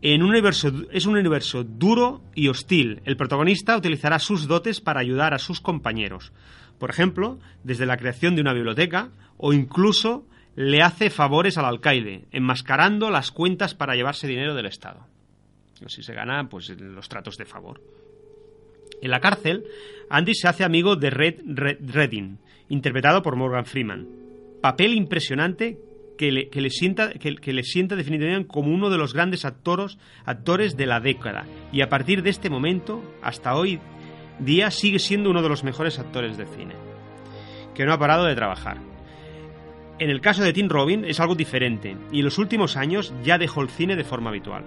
En 0.01 0.21
un 0.21 0.29
universo, 0.29 0.71
es 0.91 1.05
un 1.05 1.17
universo 1.17 1.63
duro 1.63 2.21
y 2.35 2.49
hostil. 2.49 3.01
El 3.05 3.17
protagonista 3.17 3.75
utilizará 3.75 4.19
sus 4.19 4.47
dotes 4.47 4.79
para 4.79 4.99
ayudar 4.99 5.33
a 5.33 5.39
sus 5.39 5.59
compañeros. 5.59 6.31
Por 6.77 6.89
ejemplo, 6.89 7.39
desde 7.63 7.87
la 7.87 7.97
creación 7.97 8.35
de 8.35 8.41
una 8.41 8.53
biblioteca 8.53 9.09
o 9.37 9.53
incluso 9.53 10.25
le 10.55 10.81
hace 10.81 11.09
favores 11.09 11.57
al 11.57 11.65
alcaide, 11.65 12.25
enmascarando 12.31 13.09
las 13.09 13.31
cuentas 13.31 13.73
para 13.73 13.95
llevarse 13.95 14.27
dinero 14.27 14.55
del 14.55 14.65
Estado. 14.67 15.05
Así 15.85 16.03
se 16.03 16.13
gana 16.13 16.47
pues, 16.49 16.69
los 16.69 17.09
tratos 17.09 17.37
de 17.37 17.45
favor. 17.45 17.81
En 19.01 19.11
la 19.11 19.19
cárcel, 19.19 19.65
Andy 20.09 20.33
se 20.33 20.47
hace 20.47 20.63
amigo 20.63 20.95
de 20.95 21.09
Red, 21.09 21.35
Red 21.45 21.77
Redding, 21.91 22.39
interpretado 22.69 23.21
por 23.21 23.35
Morgan 23.35 23.65
Freeman. 23.65 24.07
Papel 24.61 24.93
impresionante 24.93 25.77
que 26.17 26.31
le, 26.31 26.69
sienta, 26.69 27.11
que, 27.11 27.63
sienta 27.63 27.95
definitivamente 27.95 28.47
como 28.47 28.73
uno 28.73 28.89
de 28.89 28.97
los 28.97 29.13
grandes 29.13 29.45
actoros, 29.45 29.97
actores 30.25 30.75
de 30.75 30.85
la 30.85 30.99
década. 30.99 31.45
Y 31.71 31.81
a 31.81 31.89
partir 31.89 32.23
de 32.23 32.29
este 32.29 32.49
momento, 32.49 33.01
hasta 33.21 33.55
hoy 33.55 33.79
día, 34.39 34.71
sigue 34.71 34.99
siendo 34.99 35.29
uno 35.29 35.41
de 35.41 35.49
los 35.49 35.63
mejores 35.63 35.99
actores 35.99 36.37
de 36.37 36.45
cine. 36.45 36.75
Que 37.73 37.85
no 37.85 37.93
ha 37.93 37.99
parado 37.99 38.25
de 38.25 38.35
trabajar. 38.35 38.77
En 39.99 40.09
el 40.09 40.21
caso 40.21 40.43
de 40.43 40.53
Tim 40.53 40.69
Robin 40.69 41.05
es 41.05 41.19
algo 41.19 41.33
diferente, 41.33 41.97
y 42.11 42.19
en 42.19 42.25
los 42.25 42.37
últimos 42.37 42.77
años 42.77 43.13
ya 43.23 43.37
dejó 43.37 43.61
el 43.61 43.69
cine 43.69 43.95
de 43.95 44.03
forma 44.03 44.29
habitual, 44.29 44.63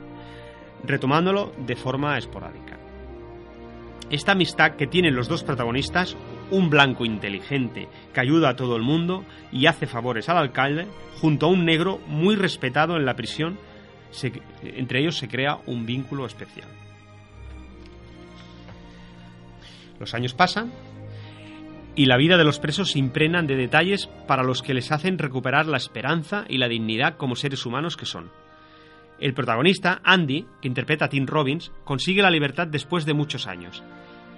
retomándolo 0.85 1.53
de 1.67 1.77
forma 1.77 2.19
esporádica. 2.19 2.79
Esta 4.11 4.33
amistad 4.33 4.73
que 4.73 4.89
tienen 4.89 5.15
los 5.15 5.29
dos 5.29 5.45
protagonistas, 5.45 6.17
un 6.51 6.71
blanco 6.71 7.05
inteligente 7.05 7.89
que 8.13 8.21
ayuda 8.21 8.51
a 8.51 8.57
todo 8.57 8.77
el 8.77 8.83
mundo 8.83 9.25
y 9.53 9.67
hace 9.67 9.87
favores 9.87 10.29
al 10.29 10.39
alcalde, 10.39 10.87
junto 11.21 11.47
a 11.47 11.49
un 11.51 11.65
negro 11.65 12.01
muy 12.07 12.37
respetado 12.37 12.97
en 12.97 13.05
la 13.05 13.17
prisión, 13.17 13.59
entre 14.63 15.01
ellos 15.01 15.17
se 15.17 15.29
crea 15.29 15.59
un 15.67 15.87
vínculo 15.87 16.27
especial. 16.27 16.69
Los 19.99 20.15
años 20.15 20.35
pasan 20.35 20.73
y 21.95 22.07
la 22.07 22.17
vida 22.17 22.37
de 22.37 22.45
los 22.45 22.59
presos 22.59 22.93
se 22.93 22.99
impregnan 22.99 23.47
de 23.47 23.57
detalles 23.57 24.07
para 24.27 24.43
los 24.43 24.63
que 24.63 24.75
les 24.75 24.91
hacen 24.93 25.19
recuperar 25.19 25.67
la 25.67 25.77
esperanza 25.77 26.45
y 26.49 26.59
la 26.59 26.69
dignidad 26.69 27.17
como 27.17 27.37
seres 27.37 27.67
humanos 27.67 27.97
que 27.97 28.07
son. 28.07 28.31
El 29.19 29.35
protagonista, 29.35 30.01
Andy, 30.03 30.47
que 30.63 30.69
interpreta 30.69 31.05
a 31.05 31.09
Tim 31.11 31.27
Robbins, 31.27 31.71
consigue 31.85 32.23
la 32.23 32.31
libertad 32.31 32.67
después 32.67 33.05
de 33.05 33.13
muchos 33.13 33.47
años 33.47 33.83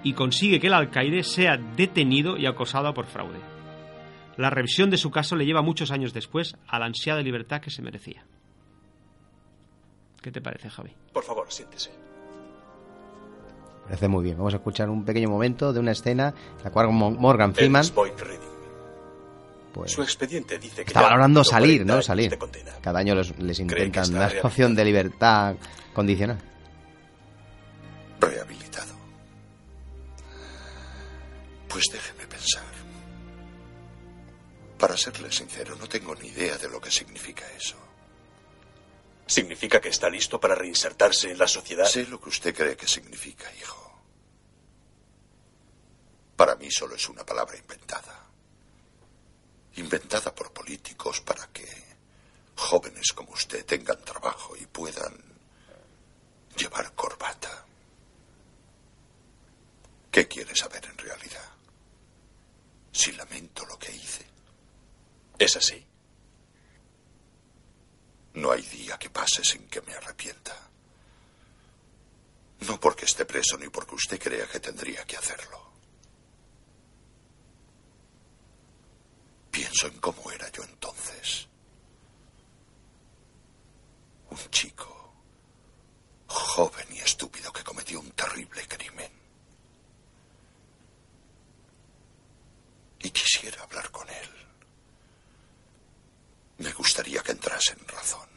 y 0.02 0.14
consigue 0.14 0.60
que 0.60 0.66
el 0.68 0.74
alcaide 0.74 1.22
sea 1.22 1.56
detenido 1.56 2.36
y 2.36 2.46
acosado 2.46 2.92
por 2.94 3.06
fraude. 3.06 3.38
La 4.36 4.50
revisión 4.50 4.90
de 4.90 4.96
su 4.96 5.10
caso 5.10 5.36
le 5.36 5.44
lleva 5.46 5.62
muchos 5.62 5.90
años 5.90 6.12
después 6.12 6.56
a 6.66 6.78
la 6.78 6.86
ansiada 6.86 7.20
libertad 7.20 7.60
que 7.60 7.70
se 7.70 7.82
merecía. 7.82 8.24
¿Qué 10.20 10.30
te 10.32 10.40
parece, 10.40 10.70
Javi? 10.70 10.90
Por 11.12 11.22
favor, 11.24 11.46
siéntese. 11.50 11.90
Parece 13.84 14.08
muy 14.08 14.24
bien. 14.24 14.36
Vamos 14.38 14.54
a 14.54 14.56
escuchar 14.58 14.88
un 14.88 15.04
pequeño 15.04 15.28
momento 15.28 15.72
de 15.72 15.80
una 15.80 15.90
escena 15.92 16.32
en 16.58 16.64
la 16.64 16.70
cual 16.70 16.90
Mo- 16.92 17.10
Morgan 17.10 17.54
Freeman 17.54 17.84
pues, 19.74 19.90
Su 19.90 20.02
expediente 20.02 20.58
dice 20.58 20.82
que 20.84 20.88
está 20.88 21.02
valorando 21.02 21.42
salir, 21.44 21.78
40 21.82 21.94
¿no? 21.96 22.02
Salir. 22.02 22.38
condena. 22.38 22.72
Cada 22.80 23.00
año 23.00 23.14
les, 23.14 23.36
les 23.38 23.58
intentan 23.58 24.12
rehabilitado. 24.12 24.48
opción 24.48 24.74
de 24.74 24.84
libertad 24.84 25.56
condicional. 25.92 26.38
Para 34.82 34.96
serle 34.96 35.30
sincero, 35.30 35.76
no 35.76 35.88
tengo 35.88 36.12
ni 36.16 36.26
idea 36.26 36.58
de 36.58 36.68
lo 36.68 36.80
que 36.80 36.90
significa 36.90 37.48
eso. 37.52 37.76
¿Significa 39.24 39.80
que 39.80 39.90
está 39.90 40.10
listo 40.10 40.40
para 40.40 40.56
reinsertarse 40.56 41.30
en 41.30 41.38
la 41.38 41.46
sociedad? 41.46 41.86
Sé 41.86 42.04
lo 42.08 42.20
que 42.20 42.30
usted 42.30 42.52
cree 42.52 42.76
que 42.76 42.88
significa, 42.88 43.48
hijo. 43.54 44.02
Para 46.34 46.56
mí 46.56 46.68
solo 46.68 46.96
es 46.96 47.08
una 47.08 47.24
palabra 47.24 47.56
inventada. 47.56 48.26
Inventada 49.76 50.34
por 50.34 50.52
políticos 50.52 51.20
para 51.20 51.46
que 51.52 51.64
jóvenes 52.56 53.12
como 53.12 53.34
usted 53.34 53.64
tengan 53.64 54.04
trabajo 54.04 54.56
y 54.56 54.66
puedan 54.66 55.14
llevar 56.56 56.92
corbata. 56.94 57.66
¿Qué 60.10 60.26
quiere 60.26 60.56
saber 60.56 60.84
en 60.86 60.98
realidad? 60.98 61.50
Si 62.90 63.12
lamento 63.12 63.64
lo 63.64 63.78
que 63.78 63.92
hice. 63.92 64.31
¿Es 65.38 65.56
así? 65.56 65.86
No 68.34 68.50
hay 68.50 68.62
día 68.62 68.98
que 68.98 69.10
pase 69.10 69.44
sin 69.44 69.68
que 69.68 69.82
me 69.82 69.94
arrepienta. 69.94 70.56
No 72.60 72.78
porque 72.78 73.04
esté 73.04 73.24
preso 73.24 73.58
ni 73.58 73.68
porque 73.68 73.94
usted 73.94 74.20
crea 74.20 74.46
que 74.46 74.60
tendría 74.60 75.04
que 75.04 75.16
hacerlo. 75.16 75.60
Pienso 79.50 79.86
en 79.88 79.98
cómo 79.98 80.30
era 80.30 80.50
yo 80.50 80.62
entonces. 80.62 81.48
Un 84.30 84.50
chico 84.50 85.02
joven 86.26 86.86
y 86.92 86.98
estúpido 86.98 87.52
que 87.52 87.62
cometió 87.62 88.00
un 88.00 88.10
terrible 88.12 88.66
crimen. 88.66 89.12
Y 93.00 93.10
quisiera 93.10 93.62
hablar 93.62 93.90
con 93.90 94.08
él. 94.08 94.51
Me 96.62 96.72
gustaría 96.72 97.20
que 97.24 97.32
entrase 97.32 97.72
en 97.72 97.88
razón. 97.88 98.28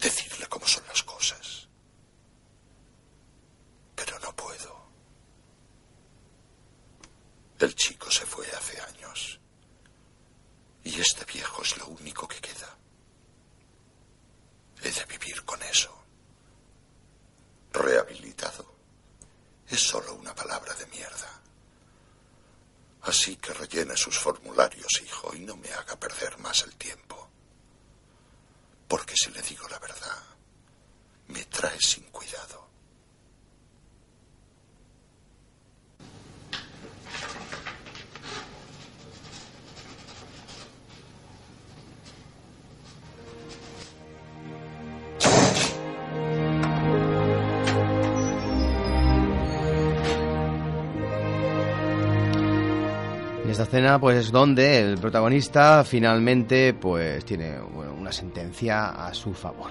Decirle 0.00 0.46
cómo 0.46 0.68
son 0.68 0.86
las 0.86 1.02
cosas. 1.02 1.68
Pero 3.96 4.20
no 4.20 4.34
puedo. 4.36 4.80
El 7.58 7.74
chico 7.74 8.08
se 8.08 8.24
fue 8.24 8.46
hace 8.52 8.80
años. 8.82 9.40
Y 10.84 11.00
este 11.00 11.24
viejo 11.24 11.60
es 11.62 11.76
lo 11.76 11.88
único 11.88 12.28
que 12.28 12.40
queda. 12.40 12.78
He 14.80 14.92
de 14.92 15.04
vivir 15.06 15.44
con 15.44 15.60
eso. 15.64 15.92
Rehabilitado. 17.72 18.76
Es 19.66 19.80
solo 19.80 20.14
una 20.14 20.36
palabra 20.36 20.72
de 20.74 20.86
mierda. 20.86 21.39
Así 23.02 23.36
que 23.36 23.54
rellene 23.54 23.96
sus 23.96 24.18
formularios, 24.18 25.00
hijo, 25.02 25.34
y 25.34 25.40
no 25.40 25.56
me 25.56 25.72
haga 25.72 25.98
perder 25.98 26.38
más 26.38 26.62
el 26.62 26.74
tiempo. 26.76 27.28
Porque 28.86 29.14
si 29.16 29.30
le 29.30 29.40
digo 29.42 29.66
la 29.68 29.78
verdad, 29.78 30.22
me 31.28 31.44
trae 31.46 31.80
sin 31.80 32.04
cuidado. 32.04 32.69
Escena, 53.70 54.00
pues 54.00 54.16
es 54.16 54.32
donde 54.32 54.80
el 54.80 54.98
protagonista 54.98 55.84
finalmente, 55.84 56.74
pues 56.74 57.24
tiene 57.24 57.54
una 58.00 58.10
sentencia 58.10 58.88
a 59.06 59.14
su 59.14 59.32
favor. 59.32 59.70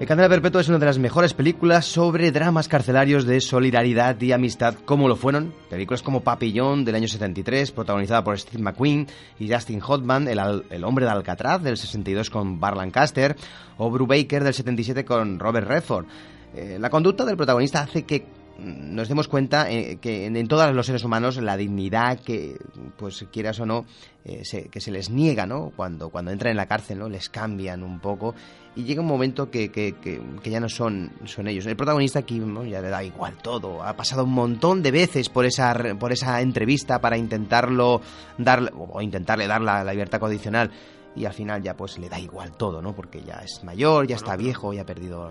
El 0.00 0.06
Candela 0.06 0.30
Perpetua 0.30 0.62
es 0.62 0.68
una 0.70 0.78
de 0.78 0.86
las 0.86 0.98
mejores 0.98 1.34
películas 1.34 1.84
sobre 1.84 2.32
dramas 2.32 2.68
carcelarios 2.68 3.26
de 3.26 3.42
solidaridad 3.42 4.18
y 4.18 4.32
amistad, 4.32 4.76
como 4.86 5.08
lo 5.08 5.16
fueron 5.16 5.52
películas 5.68 6.00
como 6.00 6.22
Papillón 6.22 6.86
del 6.86 6.94
año 6.94 7.06
73, 7.06 7.72
protagonizada 7.72 8.24
por 8.24 8.38
Steve 8.38 8.62
McQueen 8.62 9.06
y 9.38 9.52
Justin 9.52 9.80
Hotman, 9.80 10.26
El, 10.26 10.64
El 10.70 10.82
hombre 10.82 11.04
de 11.04 11.10
Alcatraz 11.10 11.62
del 11.62 11.76
62 11.76 12.30
con 12.30 12.60
Bar 12.60 12.78
Lancaster, 12.78 13.36
o 13.76 13.90
Brubaker 13.90 14.42
del 14.42 14.54
77 14.54 15.04
con 15.04 15.38
Robert 15.38 15.68
Redford. 15.68 16.06
Eh, 16.54 16.78
la 16.80 16.88
conducta 16.88 17.26
del 17.26 17.36
protagonista 17.36 17.82
hace 17.82 18.04
que 18.04 18.24
nos 18.58 19.08
demos 19.08 19.28
cuenta 19.28 19.70
eh, 19.70 19.98
que 20.00 20.26
en, 20.26 20.36
en 20.36 20.46
todos 20.48 20.72
los 20.74 20.86
seres 20.86 21.04
humanos 21.04 21.36
la 21.38 21.56
dignidad 21.56 22.20
que, 22.20 22.56
pues 22.96 23.24
quieras 23.32 23.58
o 23.60 23.66
no, 23.66 23.84
eh, 24.24 24.44
se- 24.44 24.68
que 24.68 24.80
se 24.80 24.90
les 24.90 25.10
niega, 25.10 25.46
¿no? 25.46 25.72
Cuando, 25.74 26.10
cuando 26.10 26.30
entran 26.30 26.50
en 26.52 26.56
la 26.56 26.66
cárcel, 26.66 26.98
¿no? 26.98 27.08
Les 27.08 27.28
cambian 27.28 27.82
un 27.82 27.98
poco 28.00 28.34
y 28.76 28.84
llega 28.84 29.00
un 29.02 29.06
momento 29.08 29.50
que, 29.50 29.70
que- 29.70 29.96
que- 30.00 30.22
que 30.42 30.50
ya 30.50 30.60
no 30.60 30.68
son, 30.68 31.12
son 31.24 31.48
ellos. 31.48 31.66
El 31.66 31.76
protagonista 31.76 32.20
aquí 32.20 32.38
¿no? 32.38 32.64
ya 32.64 32.80
le 32.80 32.88
da 32.88 33.02
igual 33.02 33.34
todo. 33.42 33.82
Ha 33.82 33.94
pasado 33.96 34.24
un 34.24 34.32
montón 34.32 34.82
de 34.82 34.90
veces 34.90 35.28
por 35.28 35.44
esa, 35.44 35.74
por 35.98 36.12
esa 36.12 36.40
entrevista 36.40 37.00
para 37.00 37.16
intentarlo 37.18 38.00
dar, 38.38 38.72
o 38.76 39.00
intentarle 39.02 39.46
dar 39.46 39.60
la, 39.60 39.82
la 39.84 39.92
libertad 39.92 40.20
condicional 40.20 40.70
y 41.14 41.26
al 41.26 41.34
final 41.34 41.62
ya 41.62 41.76
pues 41.76 41.98
le 41.98 42.08
da 42.08 42.18
igual 42.18 42.52
todo, 42.56 42.80
¿no? 42.80 42.94
Porque 42.94 43.22
ya 43.22 43.42
es 43.44 43.62
mayor, 43.64 44.06
ya 44.06 44.16
está 44.16 44.34
viejo, 44.36 44.72
ya 44.72 44.82
ha 44.82 44.86
perdido 44.86 45.30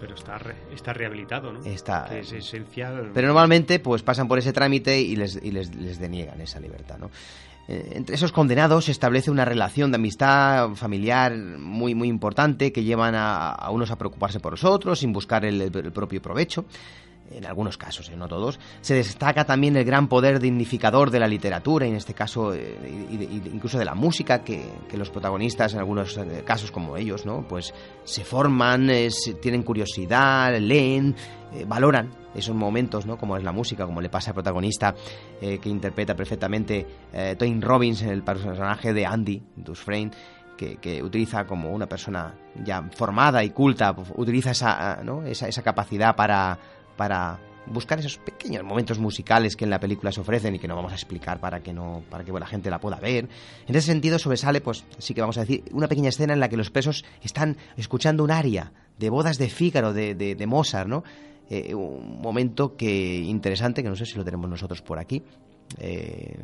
Pero 0.00 0.14
está, 0.14 0.38
re- 0.38 0.54
está 0.74 0.92
rehabilitado, 0.92 1.52
¿no? 1.52 1.64
Está- 1.64 2.06
Que 2.08 2.20
es 2.20 2.32
esencial. 2.32 3.10
Pero 3.14 3.28
normalmente 3.28 3.78
pues 3.78 4.02
pasan 4.02 4.28
por 4.28 4.38
ese 4.38 4.52
trámite 4.52 5.00
y 5.00 5.16
les, 5.16 5.36
y 5.42 5.50
les, 5.50 5.74
les 5.74 5.98
deniegan 5.98 6.40
esa 6.40 6.60
libertad, 6.60 6.98
¿no? 6.98 7.10
Eh, 7.68 7.94
entre 7.96 8.14
esos 8.14 8.30
condenados 8.30 8.84
se 8.84 8.92
establece 8.92 9.28
una 9.30 9.44
relación 9.44 9.90
de 9.90 9.96
amistad 9.96 10.70
familiar 10.74 11.36
muy 11.36 11.96
muy 11.96 12.06
importante 12.08 12.70
que 12.72 12.84
llevan 12.84 13.16
a, 13.16 13.50
a 13.50 13.70
unos 13.70 13.90
a 13.90 13.96
preocuparse 13.98 14.38
por 14.38 14.52
los 14.52 14.62
otros 14.62 15.00
sin 15.00 15.12
buscar 15.12 15.44
el, 15.44 15.60
el 15.60 15.92
propio 15.92 16.22
provecho. 16.22 16.64
En 17.30 17.44
algunos 17.46 17.76
casos, 17.76 18.08
eh, 18.08 18.16
no 18.16 18.28
todos. 18.28 18.58
Se 18.80 18.94
destaca 18.94 19.44
también 19.44 19.76
el 19.76 19.84
gran 19.84 20.08
poder 20.08 20.40
dignificador 20.40 21.10
de 21.10 21.20
la 21.20 21.28
literatura, 21.28 21.86
y 21.86 21.90
en 21.90 21.96
este 21.96 22.14
caso, 22.14 22.54
eh, 22.54 22.76
incluso 23.52 23.78
de 23.78 23.84
la 23.84 23.94
música, 23.94 24.42
que, 24.42 24.64
que 24.88 24.96
los 24.96 25.10
protagonistas, 25.10 25.74
en 25.74 25.80
algunos 25.80 26.16
eh, 26.16 26.42
casos 26.44 26.70
como 26.70 26.96
ellos, 26.96 27.26
¿no? 27.26 27.46
Pues 27.48 27.74
se 28.04 28.24
forman, 28.24 28.90
eh, 28.90 29.08
tienen 29.40 29.62
curiosidad, 29.62 30.58
leen, 30.58 31.14
eh, 31.52 31.64
valoran 31.66 32.10
esos 32.34 32.54
momentos, 32.54 33.06
¿no? 33.06 33.16
Como 33.16 33.36
es 33.36 33.44
la 33.44 33.52
música, 33.52 33.86
como 33.86 34.00
le 34.00 34.08
pasa 34.08 34.30
al 34.30 34.34
protagonista 34.34 34.94
que 35.40 35.68
interpreta 35.68 36.14
perfectamente 36.14 36.86
Twain 37.38 37.62
Robbins, 37.62 38.02
el 38.02 38.22
personaje 38.22 38.92
de 38.92 39.06
Andy 39.06 39.42
Dufresne, 39.56 40.10
que, 40.56 40.76
que 40.76 41.02
utiliza 41.02 41.46
como 41.46 41.70
una 41.70 41.86
persona 41.86 42.34
ya 42.62 42.82
formada 42.94 43.42
y 43.42 43.50
culta, 43.50 43.94
pues, 43.94 44.12
utiliza 44.16 44.50
esa, 44.50 45.00
esa, 45.24 45.48
esa 45.48 45.62
capacidad 45.62 46.14
para, 46.14 46.58
para 46.96 47.38
buscar 47.66 47.98
esos 47.98 48.18
pequeños 48.18 48.62
momentos 48.64 48.98
musicales 48.98 49.56
que 49.56 49.64
en 49.64 49.70
la 49.70 49.80
película 49.80 50.12
se 50.12 50.20
ofrecen 50.20 50.54
y 50.54 50.58
que 50.58 50.68
no 50.68 50.76
vamos 50.76 50.92
a 50.92 50.94
explicar 50.94 51.40
para 51.40 51.60
que 51.60 51.72
no 51.72 52.02
para 52.08 52.24
que 52.24 52.32
la 52.32 52.46
gente 52.46 52.70
la 52.70 52.78
pueda 52.78 52.98
ver. 52.98 53.28
En 53.66 53.74
ese 53.74 53.86
sentido 53.86 54.18
sobresale, 54.18 54.60
pues 54.60 54.84
sí 54.98 55.14
que 55.14 55.20
vamos 55.20 55.36
a 55.38 55.40
decir, 55.40 55.64
una 55.72 55.88
pequeña 55.88 56.08
escena 56.08 56.32
en 56.32 56.40
la 56.40 56.48
que 56.48 56.56
los 56.56 56.70
presos 56.70 57.04
están 57.22 57.56
escuchando 57.76 58.24
un 58.24 58.30
aria 58.30 58.72
de 58.98 59.10
bodas 59.10 59.38
de 59.38 59.48
Fígaro 59.48 59.92
de, 59.92 60.14
de, 60.14 60.46
Mozart, 60.46 60.88
¿no? 60.88 61.04
Eh, 61.50 61.74
un 61.74 62.20
momento 62.20 62.76
que 62.76 63.16
interesante 63.16 63.82
que 63.82 63.88
no 63.88 63.96
sé 63.96 64.06
si 64.06 64.16
lo 64.16 64.24
tenemos 64.24 64.48
nosotros 64.48 64.82
por 64.82 64.98
aquí. 64.98 65.22
Eh, 65.78 66.38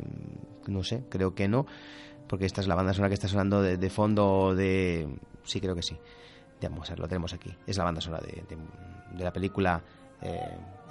no 0.67 0.83
sé, 0.83 1.03
creo 1.09 1.33
que 1.33 1.47
no, 1.47 1.65
porque 2.27 2.45
esta 2.45 2.61
es 2.61 2.67
la 2.67 2.75
banda 2.75 2.93
sonora 2.93 3.09
que 3.09 3.15
está 3.15 3.27
sonando 3.27 3.61
de, 3.61 3.77
de 3.77 3.89
fondo 3.89 4.53
de... 4.55 5.07
Sí, 5.43 5.59
creo 5.59 5.75
que 5.75 5.81
sí. 5.81 5.97
De 6.61 6.69
Mozart, 6.69 6.99
lo 6.99 7.07
tenemos 7.07 7.33
aquí. 7.33 7.53
Es 7.67 7.77
la 7.77 7.83
banda 7.83 7.99
sonora 7.99 8.23
de 8.25 9.23
la 9.23 9.33
película 9.33 9.83
eh, 10.23 10.39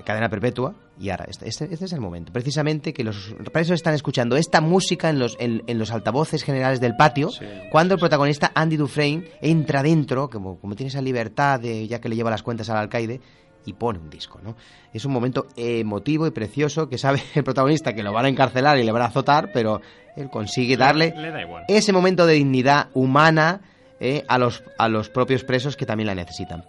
Cadena 0.04 0.28
Perpetua. 0.28 0.74
Y 1.00 1.10
ahora, 1.10 1.24
este, 1.28 1.48
este- 1.48 1.72
este 1.72 1.84
es 1.86 1.92
el 1.92 2.00
momento. 2.00 2.32
Precisamente 2.32 2.92
que 2.92 3.02
los 3.02 3.34
presos 3.52 3.74
están 3.74 3.94
escuchando 3.94 4.36
esta 4.36 4.60
música 4.60 5.08
en 5.10 5.18
los, 5.18 5.36
en, 5.40 5.62
en 5.66 5.78
los 5.78 5.90
altavoces 5.90 6.42
generales 6.44 6.80
del 6.80 6.94
patio, 6.96 7.30
Sí, 7.30 7.44
cuando 7.70 7.94
el 7.94 8.00
protagonista 8.00 8.52
Andy 8.54 8.76
Dufresne 8.76 9.24
entra 9.40 9.82
dentro, 9.82 10.28
como, 10.28 10.58
como 10.58 10.74
tiene 10.76 10.88
esa 10.88 11.00
libertad 11.00 11.58
de 11.60 11.88
ya 11.88 12.00
que 12.00 12.08
le 12.08 12.16
lleva 12.16 12.30
las 12.30 12.42
cuentas 12.42 12.68
al 12.70 12.76
alcaide, 12.76 13.20
y 13.64 13.74
pone 13.74 14.00
un 14.00 14.10
disco, 14.10 14.40
¿no? 14.42 14.56
Es 14.92 15.04
un 15.04 15.12
momento 15.12 15.46
emotivo 15.56 16.26
y 16.26 16.32
precioso 16.32 16.88
que 16.88 16.98
sabe 16.98 17.22
el 17.34 17.44
protagonista 17.44 17.94
que 17.94 18.02
lo 18.02 18.12
van 18.12 18.24
a 18.24 18.28
encarcelar 18.28 18.76
y 18.78 18.82
le 18.84 18.90
van 18.92 19.02
a 19.02 19.06
azotar, 19.06 19.50
pero 19.52 19.80
él 20.16 20.28
consigue 20.30 20.76
darle 20.76 21.14
Le 21.16 21.30
da 21.30 21.42
igual. 21.42 21.64
ese 21.68 21.92
momento 21.92 22.26
de 22.26 22.34
dignidad 22.34 22.88
humana 22.92 23.60
eh, 24.00 24.24
a, 24.28 24.36
los, 24.38 24.64
a 24.78 24.88
los 24.88 25.08
propios 25.10 25.44
presos 25.44 25.76
que 25.76 25.86
también 25.86 26.08
la 26.08 26.14
necesitan. 26.16 26.64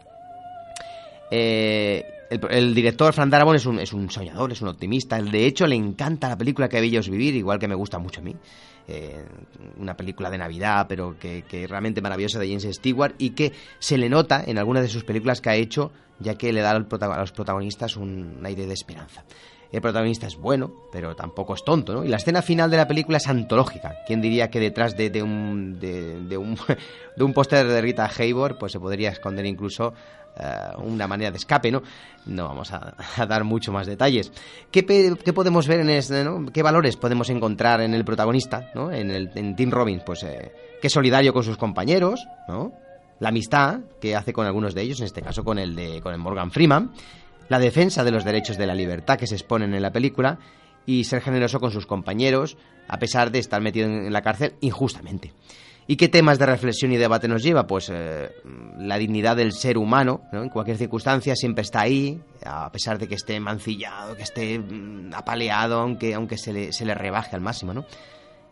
Eh, 1.32 2.06
el, 2.50 2.74
director 2.76 3.14
Fran 3.14 3.30
Darabont 3.30 3.56
es 3.56 3.66
un, 3.66 3.80
es 3.80 3.94
un 3.94 4.10
soñador, 4.10 4.52
es 4.52 4.62
un 4.62 4.70
optimista. 4.70 5.22
De 5.22 5.46
hecho, 5.46 5.68
le 5.68 5.76
encanta 5.76 6.30
la 6.30 6.38
película 6.38 6.70
que 6.70 6.80
ellos 6.80 7.10
vivir, 7.10 7.36
igual 7.36 7.60
que 7.60 7.68
me 7.68 7.76
gusta 7.76 8.00
mucho 8.00 8.22
a 8.22 8.24
mí. 8.24 8.36
Eh, 8.88 9.26
una 9.78 9.96
película 9.96 10.30
de 10.30 10.38
Navidad, 10.38 10.88
pero 10.90 11.18
que, 11.18 11.44
que 11.44 11.68
realmente 11.68 12.02
maravillosa 12.02 12.40
de 12.40 12.48
James 12.48 12.68
Stewart 12.76 13.16
y 13.18 13.30
que 13.32 13.54
se 13.80 13.98
le 13.98 14.10
nota 14.10 14.44
en 14.46 14.58
algunas 14.58 14.84
de 14.84 14.90
sus 14.90 15.04
películas 15.04 15.40
que 15.40 15.50
ha 15.50 15.56
hecho, 15.56 15.92
ya 16.20 16.36
que 16.36 16.52
le 16.52 16.62
da 16.62 16.72
a 16.72 17.20
los 17.20 17.32
protagonistas 17.32 17.96
un 17.96 18.42
aire 18.44 18.66
de 18.66 18.74
esperanza. 18.74 19.24
El 19.74 19.82
protagonista 19.82 20.28
es 20.28 20.38
bueno, 20.38 20.72
pero 20.92 21.16
tampoco 21.16 21.56
es 21.56 21.64
tonto, 21.66 21.94
¿no? 21.94 22.06
Y 22.06 22.08
la 22.08 22.18
escena 22.18 22.44
final 22.44 22.70
de 22.70 22.78
la 22.78 22.88
película 22.88 23.18
es 23.18 23.28
antológica. 23.28 23.96
¿Quién 24.06 24.22
diría 24.22 24.52
que 24.52 24.60
detrás 24.60 24.96
de, 24.96 25.10
de 25.10 25.24
un 25.24 25.80
de, 25.80 26.22
de 26.22 26.38
un 26.38 26.56
de 27.18 27.24
un 27.24 27.34
póster 27.34 27.68
de 27.68 27.82
Rita 27.82 28.08
Hayworth 28.08 28.60
pues 28.60 28.72
se 28.72 28.80
podría 28.80 29.10
esconder 29.10 29.48
incluso 29.48 29.96
eh, 30.36 30.46
una 30.78 31.08
manera 31.08 31.32
de 31.32 31.38
escape, 31.38 31.72
¿no? 31.72 31.82
No 32.28 32.48
vamos 32.48 32.72
a, 32.72 32.96
dar 33.28 33.44
mucho 33.44 33.72
más 33.72 33.88
detalles. 33.88 34.32
¿Qué, 34.72 34.86
qué 34.86 35.34
podemos 35.34 35.68
ver 35.68 35.80
en 35.80 35.90
este, 35.90 36.24
¿no? 36.24 36.46
¿Qué 36.54 36.62
valores 36.62 36.96
podemos 36.96 37.32
encontrar 37.32 37.82
en 37.82 37.96
el 37.96 38.06
protagonista, 38.06 38.70
¿no? 38.76 38.92
En, 38.92 39.10
el, 39.10 39.32
en 39.34 39.56
Tim 39.56 39.72
Robbins, 39.72 40.04
pues 40.04 40.22
eh, 40.22 40.52
que 40.80 40.88
es 40.88 40.94
solidario 40.94 41.34
con 41.34 41.44
sus 41.44 41.58
compañeros, 41.58 42.28
¿no? 42.48 42.74
La 43.20 43.30
amistad 43.30 43.80
que 44.00 44.16
hace 44.16 44.34
con 44.34 44.46
algunos 44.46 44.76
de 44.76 44.82
ellos, 44.82 45.00
en 45.00 45.06
este 45.06 45.24
caso 45.24 45.44
con 45.44 45.58
el 45.58 45.76
de 45.76 46.00
con 46.02 46.14
el 46.14 46.20
Morgan 46.20 46.52
Freeman, 46.52 46.92
la 47.54 47.60
defensa 47.60 48.04
de 48.04 48.10
los 48.12 48.24
derechos 48.26 48.58
de 48.58 48.66
la 48.66 48.74
libertad 48.74 49.18
que 49.18 49.28
se 49.28 49.36
exponen 49.36 49.76
en 49.76 49.82
la 49.84 49.92
película 49.92 50.40
y 50.88 51.04
ser 51.04 51.22
generoso 51.22 51.60
con 51.60 51.70
sus 51.72 51.86
compañeros 51.86 52.58
a 52.88 52.98
pesar 52.98 53.30
de 53.32 53.38
estar 53.40 53.62
metido 53.62 53.88
en 53.88 54.12
la 54.12 54.22
cárcel 54.24 54.56
injustamente. 54.62 55.32
¿Y 55.86 55.98
qué 55.98 56.08
temas 56.08 56.40
de 56.40 56.46
reflexión 56.46 56.92
y 56.94 56.98
debate 56.98 57.28
nos 57.28 57.44
lleva? 57.44 57.68
Pues 57.68 57.92
eh, 57.94 58.32
la 58.80 58.98
dignidad 58.98 59.36
del 59.36 59.52
ser 59.52 59.78
humano, 59.78 60.22
¿no? 60.32 60.42
en 60.42 60.50
cualquier 60.50 60.78
circunstancia 60.78 61.36
siempre 61.36 61.62
está 61.62 61.82
ahí, 61.82 62.20
a 62.44 62.72
pesar 62.72 62.98
de 62.98 63.08
que 63.08 63.16
esté 63.16 63.40
mancillado, 63.40 64.16
que 64.16 64.24
esté 64.24 64.58
mm, 64.58 65.12
apaleado, 65.14 65.80
aunque, 65.80 66.14
aunque 66.16 66.38
se, 66.38 66.54
le, 66.54 66.74
se 66.74 66.86
le 66.86 66.96
rebaje 66.96 67.36
al 67.36 67.42
máximo, 67.42 67.74
¿no? 67.74 67.86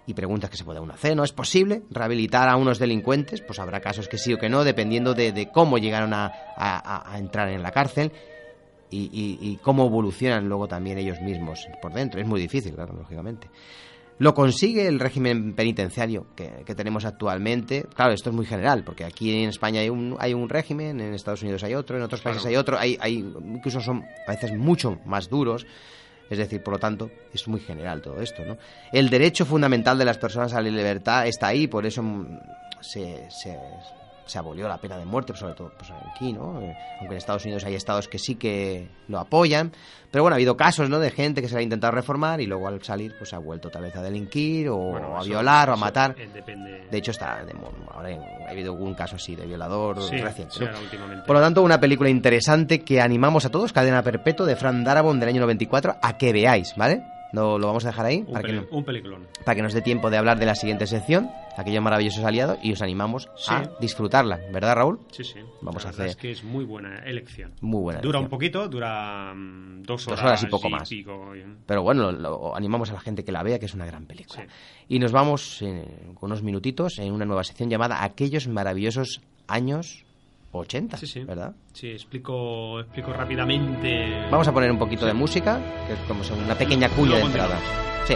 Y 0.06 0.14
preguntas 0.14 0.50
que 0.50 0.58
se 0.58 0.64
puede 0.66 0.80
uno 0.80 0.94
hacer, 0.94 1.16
¿no? 1.16 1.24
¿Es 1.24 1.32
posible 1.32 1.84
rehabilitar 1.90 2.50
a 2.50 2.56
unos 2.58 2.80
delincuentes? 2.80 3.42
Pues 3.42 3.60
habrá 3.60 3.80
casos 3.80 4.08
que 4.10 4.18
sí 4.18 4.34
o 4.34 4.38
que 4.38 4.50
no, 4.50 4.64
dependiendo 4.64 5.14
de, 5.14 5.32
de 5.32 5.50
cómo 5.52 5.78
llegaron 5.78 6.14
a, 6.14 6.26
a- 6.58 7.14
a 7.14 7.18
entrar 7.18 7.48
en 7.50 7.64
la 7.64 7.72
cárcel 7.72 8.12
y, 8.92 9.10
y- 9.12 9.38
y 9.50 9.56
cómo 9.58 9.88
evolucionan 9.88 10.48
luego 10.48 10.68
también 10.68 10.98
ellos 11.00 11.20
mismos 11.22 11.66
por 11.82 11.94
dentro. 11.94 12.22
Es 12.22 12.28
muy 12.28 12.40
difícil, 12.40 12.76
claro, 12.76 12.94
lógicamente. 12.94 13.50
Lo 14.20 14.36
consigue 14.36 14.86
el 14.88 15.00
régimen 15.00 15.56
penitenciario 15.56 16.28
que, 16.36 16.62
que 16.64 16.76
tenemos 16.76 17.06
actualmente. 17.06 17.86
Claro, 17.96 18.14
esto 18.14 18.30
es 18.30 18.36
muy 18.36 18.46
general, 18.46 18.84
porque 18.84 19.04
aquí 19.04 19.34
en 19.44 19.50
España 19.50 19.82
hay 19.82 19.90
un, 19.90 20.16
hay 20.20 20.36
un 20.36 20.48
régimen, 20.48 21.00
en 21.00 21.16
Estados 21.16 21.42
Unidos 21.42 21.64
hay 21.64 21.74
otro, 21.74 21.98
en 21.98 22.04
otros 22.04 22.22
países 22.22 22.46
hay 22.46 22.56
otro, 22.56 22.78
hay, 22.78 22.98
hay 23.02 23.16
incluso 23.16 23.82
son 23.82 24.04
a 24.28 24.32
veces 24.32 24.52
mucho 24.56 25.00
más 25.06 25.28
duros. 25.28 25.66
Es 26.30 26.38
decir, 26.38 26.62
por 26.64 26.74
lo 26.76 26.80
tanto, 26.80 27.10
es 27.34 27.46
muy 27.48 27.60
general 27.60 28.02
todo 28.02 28.22
esto, 28.22 28.46
¿no? 28.46 28.58
El 28.94 29.10
derecho 29.10 29.46
fundamental 29.46 29.98
de 29.98 30.06
las 30.06 30.18
personas 30.18 30.54
a 30.54 30.62
la 30.62 30.70
libertad 30.70 31.28
está 31.28 31.48
ahí, 31.48 31.68
por 31.68 31.86
eso 31.86 32.02
se, 32.80 33.30
se, 33.30 33.58
se 34.26 34.38
abolió 34.38 34.68
la 34.68 34.78
pena 34.78 34.98
de 34.98 35.06
muerte, 35.06 35.36
sobre 35.36 35.54
todo 35.54 35.72
pues, 35.78 35.92
aquí, 36.14 36.32
¿no? 36.34 36.60
Eh, 36.62 36.76
Aunque 37.00 37.16
en 37.16 37.18
Estados 37.18 37.44
Unidos 37.46 37.64
hay 37.66 37.76
estados 37.76 38.08
que 38.08 38.20
sí 38.20 38.36
que 38.36 38.88
lo 39.08 39.20
apoyan. 39.20 39.72
Pero 40.12 40.24
bueno, 40.24 40.36
ha 40.36 40.38
habido 40.38 40.58
casos, 40.58 40.90
¿no? 40.90 41.00
De 41.00 41.10
gente 41.10 41.42
que 41.42 41.48
se 41.48 41.54
la 41.54 41.60
ha 41.62 41.64
intentado 41.64 41.92
reformar 41.92 42.42
y 42.42 42.46
luego 42.46 42.68
al 42.68 42.84
salir, 42.84 43.14
pues 43.18 43.34
ha 43.34 43.38
vuelto 43.40 43.70
tal 43.70 43.84
vez 43.84 43.96
a 43.96 44.02
delinquir 44.02 44.68
o 44.70 44.76
Bueno, 44.78 45.16
a 45.18 45.22
eso- 45.22 45.30
violar 45.30 45.70
o 45.70 45.74
a 45.74 45.78
matar. 45.78 46.16
eh, 46.18 46.30
depende. 46.34 46.88
De 46.92 46.98
hecho, 46.98 47.12
está 47.12 47.44
de 47.46 47.54
ahora 47.94 48.10
ha 48.48 48.50
habido 48.52 48.74
algún 48.74 48.94
caso 48.94 49.16
así 49.16 49.36
de 49.36 49.46
violador 49.46 50.02
Sí, 50.02 50.18
reciente. 50.18 50.56
Por 51.26 51.36
lo 51.36 51.42
tanto, 51.42 51.62
una 51.62 51.80
película 51.80 52.10
interesante 52.10 52.82
que 52.82 53.00
animamos 53.02 53.46
a 53.46 53.50
todos, 53.50 53.72
Cadena 53.74 54.04
Perpetua 54.04 54.46
de 54.46 54.56
Fran 54.56 54.84
Darabont 54.84 55.20
del 55.20 55.30
año 55.30 55.42
94, 55.42 55.96
a 56.02 56.18
que 56.18 56.34
veáis, 56.34 56.74
¿vale? 56.76 57.04
No, 57.34 57.58
lo 57.58 57.67
vamos 57.67 57.86
a 57.86 57.89
dejar 57.89 58.06
ahí 58.06 58.24
un, 58.28 58.34
para 58.34 58.48
que, 58.48 58.54
no- 58.54 58.65
un 58.72 58.84
peliculón. 58.84 59.28
para 59.46 59.56
que 59.56 59.62
nos 59.62 59.74
dé 59.74 59.82
tiempo 59.82 60.10
de 60.10 60.17
hablar 60.17 60.38
de 60.39 60.46
la 60.46 60.56
siguiente 60.56 60.86
sección, 60.88 61.30
aquellos 61.58 61.82
maravillosos 61.82 62.24
aliados, 62.26 62.58
y 62.62 62.74
os 62.74 62.82
animamos 62.82 63.30
Sí. 63.38 63.54
a 63.54 63.72
disfrutarla, 63.80 64.39
¿verdad, 64.52 64.76
Raúl? 64.76 65.00
Sí, 65.12 65.24
sí. 65.24 65.39
Vamos 65.62 65.84
La 65.84 65.89
a 65.89 65.94
hacer- 65.94 66.08
Es 66.08 66.15
que 66.17 66.32
es 66.32 66.44
muy 66.44 66.65
buena 66.65 67.00
elección. 67.06 67.54
Muy 67.62 67.82
buena. 67.82 68.02
Dura 68.02 68.20
elección. 68.20 68.24
un 68.26 68.30
poquito, 68.30 68.67
dura 68.67 69.34
mm, 69.34 69.84
dos 69.84 70.06
Dos 70.06 70.20
horas, 70.22 70.44
y 70.44 70.48
poco 70.48 70.70
más. 70.70 70.89
pico, 70.89 71.36
y- 71.36 71.44
Pero 71.65 71.84
bueno, 71.84 72.12
lo- 72.12 72.56
animamos 72.56 72.89
a 72.89 72.94
la 72.94 73.00
gente 73.00 73.24
que 73.24 73.32
la 73.32 73.44
vea, 73.44 73.60
que 73.60 73.65
es 73.65 73.74
una 73.74 73.86
gran 73.86 74.06
película. 74.06 74.41
Sí. 74.44 74.48
Y 74.89 75.00
nos 75.00 75.12
vamos 75.12 75.62
eh, 75.62 75.86
con 76.15 76.32
unos 76.32 76.44
minutitos 76.44 77.00
en 77.00 77.13
una 77.13 77.26
nueva 77.26 77.44
sección 77.44 77.70
llamada 77.70 78.04
Aquellos 78.04 78.48
maravillosos 78.48 79.22
años 79.48 80.04
80, 80.52 80.98
Sí, 80.98 81.08
sí. 81.08 81.24
¿verdad? 81.24 81.54
Sí, 81.74 81.92
explico, 81.92 82.80
explico 82.80 83.14
rápidamente. 83.14 84.28
Vamos 84.30 84.48
a 84.48 84.54
poner 84.54 84.72
un 84.72 84.78
poquito 84.80 85.06
de 85.06 85.14
música, 85.14 85.60
que 85.88 85.94
es 85.94 86.00
como 86.08 86.22
una 86.44 86.56
pequeña 86.56 86.90
cuña 86.90 87.18
de 87.18 87.22
entrada. 87.24 87.58
Sí. 88.06 88.16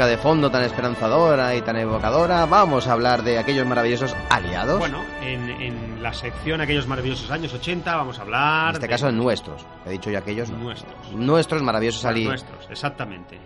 Música 0.00 0.16
de 0.16 0.22
fondo 0.22 0.50
tan 0.50 0.62
esperanzadora 0.62 1.54
y 1.54 1.60
tan 1.60 1.76
evocadora, 1.76 2.46
vamos 2.46 2.86
a 2.86 2.92
hablar 2.92 3.22
de 3.22 3.38
aquellos 3.38 3.66
maravillosos 3.66 4.16
aliados. 4.30 4.78
Bueno, 4.78 5.04
en, 5.20 5.50
en 5.50 6.02
la 6.02 6.14
sección 6.14 6.62
aquellos 6.62 6.86
maravillosos 6.86 7.30
años 7.30 7.52
80 7.52 7.96
vamos 7.96 8.18
a 8.18 8.22
hablar. 8.22 8.68
en 8.70 8.74
este 8.76 8.86
de 8.86 8.90
caso 8.90 9.12
nuestros. 9.12 9.66
He 9.84 9.90
dicho 9.90 10.10
yo 10.10 10.18
aquellos, 10.18 10.48
no. 10.48 10.56
Nuestros. 10.56 11.12
Nuestros 11.12 11.62
maravillosos 11.62 12.02
aliados. 12.06 12.44
Nuestros, 12.44 12.70
exactamente. 12.70 13.38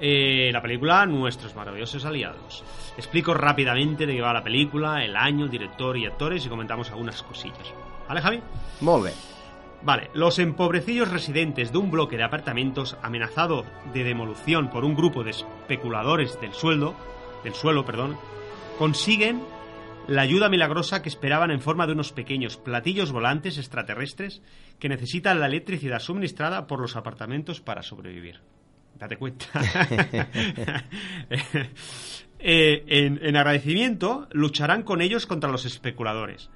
Eh, 0.00 0.48
la 0.50 0.62
película 0.62 1.04
Nuestros 1.04 1.54
maravillosos 1.54 2.02
aliados. 2.06 2.64
Explico 2.96 3.34
rápidamente 3.34 4.06
de 4.06 4.14
qué 4.14 4.22
va 4.22 4.32
la 4.32 4.42
película, 4.42 5.04
el 5.04 5.14
año, 5.14 5.46
director 5.46 5.94
y 5.98 6.06
actores 6.06 6.46
y 6.46 6.48
comentamos 6.48 6.88
algunas 6.90 7.22
cosillas. 7.22 7.74
¿Vale, 8.08 8.22
Javi? 8.22 8.40
Molt 8.80 9.04
bé. 9.04 9.37
Vale, 9.82 10.10
los 10.12 10.38
empobrecidos 10.38 11.10
residentes 11.10 11.70
de 11.70 11.78
un 11.78 11.90
bloque 11.90 12.16
de 12.16 12.24
apartamentos 12.24 12.96
amenazado 13.02 13.64
de 13.92 14.02
demolición 14.02 14.70
por 14.70 14.84
un 14.84 14.94
grupo 14.94 15.22
de 15.22 15.30
especuladores 15.30 16.40
del 16.40 16.52
sueldo, 16.52 16.96
del 17.44 17.54
suelo, 17.54 17.86
perdón, 17.86 18.16
consiguen 18.76 19.40
la 20.08 20.22
ayuda 20.22 20.48
milagrosa 20.48 21.00
que 21.00 21.08
esperaban 21.08 21.50
en 21.50 21.60
forma 21.60 21.86
de 21.86 21.92
unos 21.92 22.12
pequeños 22.12 22.56
platillos 22.56 23.12
volantes 23.12 23.58
extraterrestres 23.58 24.42
que 24.80 24.88
necesitan 24.88 25.38
la 25.38 25.46
electricidad 25.46 26.00
suministrada 26.00 26.66
por 26.66 26.80
los 26.80 26.96
apartamentos 26.96 27.60
para 27.60 27.82
sobrevivir. 27.82 28.40
Date 28.98 29.16
cuenta. 29.16 29.46
Eh, 32.40 32.84
en, 32.86 33.18
en 33.20 33.36
agradecimiento, 33.36 34.28
lucharán 34.30 34.84
con 34.84 35.00
ellos 35.00 35.26
contra 35.26 35.50
los 35.50 35.64
especuladores. 35.64 36.50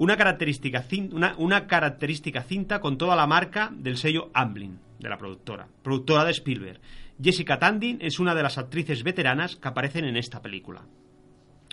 Una 0.00 0.16
característica, 0.16 0.82
cin- 0.82 1.12
una, 1.36 1.66
característica 1.66 2.42
cinta 2.42 2.80
con 2.80 2.96
toda 2.96 3.14
la 3.14 3.26
marca 3.26 3.70
del 3.70 3.98
sello 3.98 4.30
Amblin, 4.32 4.78
de 4.98 5.10
la 5.10 5.18
productora, 5.18 5.68
productora 5.82 6.24
de 6.24 6.30
Spielberg. 6.30 6.80
Jessica 7.22 7.58
Tandin 7.58 7.98
es 8.00 8.18
una 8.18 8.34
de 8.34 8.42
las 8.42 8.56
actrices 8.56 9.02
veteranas 9.02 9.56
que 9.56 9.68
aparecen 9.68 10.06
en 10.06 10.16
esta 10.16 10.40
película. 10.40 10.86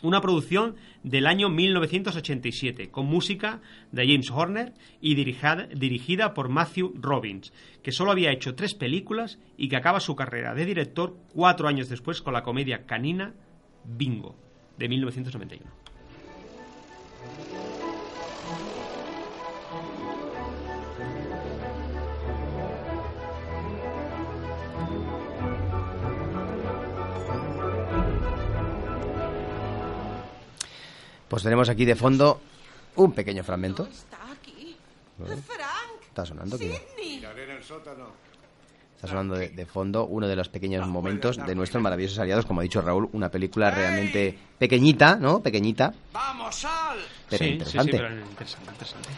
Una 0.04 0.20
producción 0.20 0.76
del 1.04 1.26
año 1.26 1.48
1987, 1.48 2.92
con 2.92 3.06
música 3.06 3.62
de 3.94 4.06
James 4.06 4.30
Horner 4.30 4.74
y 5.00 5.16
dirigida 5.16 6.34
por 6.34 6.50
Matthew 6.50 6.96
Robbins, 7.00 7.54
que 7.82 7.94
solo 7.94 8.12
había 8.12 8.34
hecho 8.34 8.56
tres 8.56 8.74
películas 8.76 9.40
y 9.56 9.70
que 9.70 9.78
acaba 9.78 10.02
su 10.02 10.18
carrera 10.18 10.54
de 10.54 10.66
director 10.66 11.16
cuatro 11.34 11.70
años 11.70 11.88
después 11.88 12.22
con 12.22 12.34
la 12.34 12.44
comedia 12.44 12.86
canina 12.86 13.34
Bingo, 13.86 14.36
de 14.78 14.90
1991. 14.90 15.72
Pues 31.28 31.44
tenemos 31.44 31.70
aquí 31.70 31.86
de 31.86 31.96
fondo 31.96 32.42
un 32.96 33.12
pequeño 33.12 33.44
fragmento. 33.44 33.86
Está 33.88 34.32
aquí. 34.32 34.76
Está 36.08 36.26
sonando 36.26 36.56
aquí. 36.56 36.72
Sidney. 36.96 37.24
Está 38.96 39.08
sonando 39.08 39.36
de, 39.36 39.50
de 39.50 39.66
fondo 39.66 40.06
uno 40.08 40.28
de 40.28 40.36
los 40.36 40.50
pequeños 40.50 40.88
momentos 40.88 41.38
de 41.38 41.54
nuestros 41.54 41.84
maravillosos 41.84 42.18
aliados, 42.18 42.46
como 42.48 42.62
ha 42.62 42.64
dicho 42.64 42.82
Raúl, 42.82 43.10
una 43.14 43.30
película 43.30 43.70
realmente 43.70 44.38
pequeñita, 44.58 45.18
¿no? 45.18 45.40
Pequeñita, 45.40 45.94
¡Vamos, 46.12 46.56
sal! 46.56 46.98
pero 47.30 47.44
sí, 47.44 47.52
interesante. 47.52 47.92
Sí, 47.92 47.98
sí, 47.98 48.04
pero 48.04 48.30
interesante, 48.30 48.72
interesante. 48.72 49.10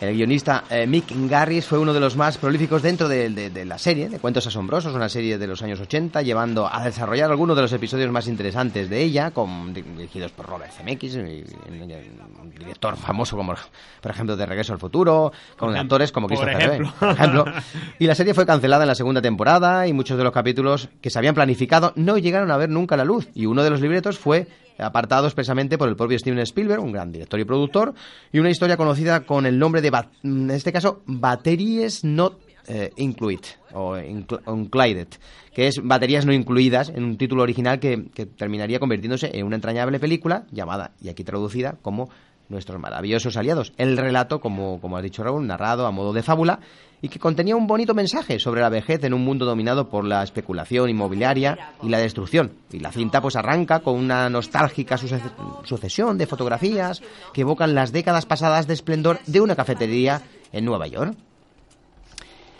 El 0.00 0.14
guionista 0.14 0.64
eh, 0.68 0.86
Mick 0.86 1.06
Garris 1.28 1.64
fue 1.64 1.78
uno 1.78 1.94
de 1.94 2.00
los 2.00 2.16
más 2.16 2.36
prolíficos 2.36 2.82
dentro 2.82 3.08
de, 3.08 3.30
de- 3.30 3.48
de 3.48 3.64
la 3.64 3.78
serie 3.78 4.10
de 4.10 4.18
Cuentos 4.18 4.46
Asombrosos, 4.46 4.94
una 4.94 5.08
serie 5.08 5.38
de 5.38 5.46
los 5.46 5.62
años 5.62 5.80
80, 5.80 6.20
llevando 6.20 6.68
a 6.70 6.84
desarrollar 6.84 7.30
algunos 7.30 7.56
de 7.56 7.62
los 7.62 7.72
episodios 7.72 8.10
más 8.10 8.26
interesantes 8.28 8.90
de 8.90 9.02
ella, 9.02 9.30
con, 9.30 9.72
dirigidos 9.72 10.32
por 10.32 10.46
Robert 10.46 10.70
Zemeckis, 10.72 11.14
un 11.14 12.52
director 12.58 12.96
famoso 12.96 13.36
como, 13.36 13.54
por 14.02 14.10
ejemplo, 14.10 14.36
de 14.36 14.44
Regreso 14.44 14.74
al 14.74 14.78
Futuro, 14.78 15.32
con 15.56 15.70
Por 15.70 15.78
actores 15.78 16.12
como 16.12 16.26
Christopher 16.26 16.56
Reeve, 16.58 16.74
ejemplo. 16.74 16.92
por 16.98 17.10
ejemplo. 17.10 17.44
Y 17.98 18.06
la 18.06 18.14
serie 18.14 18.34
fue 18.34 18.44
cancelada 18.44 18.84
en 18.84 18.88
la 18.88 18.94
segunda 18.94 19.22
temporada 19.22 19.86
y 19.86 19.92
muchos 19.94 20.18
de 20.18 20.24
los 20.24 20.32
capítulos 20.32 20.88
que 21.00 21.08
se 21.08 21.18
habían 21.18 21.34
planificado 21.34 21.92
no 21.96 22.18
llegaron 22.18 22.50
a 22.50 22.56
ver 22.58 22.68
nunca 22.68 22.96
la 22.98 23.04
luz. 23.04 23.28
Y 23.34 23.46
uno 23.46 23.62
de 23.62 23.70
los 23.70 23.80
libretos 23.80 24.18
fue 24.18 24.46
apartado 24.78 25.26
expresamente 25.26 25.78
por 25.78 25.88
el 25.88 25.96
propio 25.96 26.18
Steven 26.18 26.38
Spielberg, 26.40 26.82
un 26.82 26.92
gran 26.92 27.12
director 27.12 27.40
y 27.40 27.44
productor, 27.44 27.94
y 28.32 28.38
una 28.38 28.50
historia 28.50 28.76
conocida 28.76 29.20
con 29.20 29.46
el 29.46 29.58
nombre 29.58 29.80
de, 29.80 29.90
en 30.22 30.50
este 30.50 30.72
caso, 30.72 31.02
Batteries 31.06 32.04
Not 32.04 32.40
eh, 32.68 32.90
Included, 32.96 33.44
o 33.74 33.96
incl- 33.96 34.40
Included, 34.46 35.08
que 35.54 35.68
es 35.68 35.80
baterías 35.82 36.26
no 36.26 36.32
incluidas 36.32 36.88
en 36.88 37.04
un 37.04 37.16
título 37.16 37.42
original 37.42 37.78
que 37.78 37.96
terminaría 38.36 38.80
convirtiéndose 38.80 39.30
en 39.32 39.46
una 39.46 39.56
entrañable 39.56 40.00
película 40.00 40.46
llamada, 40.50 40.92
y 41.00 41.08
aquí 41.08 41.22
traducida, 41.24 41.76
como 41.80 42.10
Nuestros 42.48 42.80
maravillosos 42.80 43.36
aliados. 43.36 43.72
El 43.76 43.96
relato, 43.96 44.40
como, 44.40 44.80
como 44.80 44.96
has 44.96 45.02
dicho 45.02 45.22
Raúl, 45.24 45.46
narrado 45.46 45.84
a 45.86 45.90
modo 45.90 46.12
de 46.12 46.22
fábula 46.22 46.60
y 47.02 47.08
que 47.08 47.18
contenía 47.18 47.56
un 47.56 47.66
bonito 47.66 47.92
mensaje 47.92 48.38
sobre 48.38 48.60
la 48.60 48.68
vejez 48.68 49.02
en 49.04 49.14
un 49.14 49.24
mundo 49.24 49.44
dominado 49.44 49.88
por 49.88 50.04
la 50.04 50.22
especulación 50.22 50.88
inmobiliaria 50.88 51.72
y 51.82 51.88
la 51.88 51.98
destrucción. 51.98 52.52
Y 52.72 52.78
la 52.78 52.92
cinta 52.92 53.20
pues 53.20 53.34
arranca 53.36 53.80
con 53.80 53.96
una 53.96 54.30
nostálgica 54.30 54.96
suce- 54.96 55.20
sucesión 55.64 56.16
de 56.18 56.26
fotografías 56.26 57.02
que 57.32 57.40
evocan 57.40 57.74
las 57.74 57.90
décadas 57.92 58.26
pasadas 58.26 58.66
de 58.68 58.74
esplendor 58.74 59.18
de 59.26 59.40
una 59.40 59.56
cafetería 59.56 60.22
en 60.52 60.64
Nueva 60.64 60.86
York. 60.86 61.16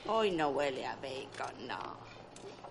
Hoy 0.09 0.33
no 0.33 0.49
huele 0.51 0.85
a 0.87 0.96
bacon, 0.96 1.66
no. 1.68 2.05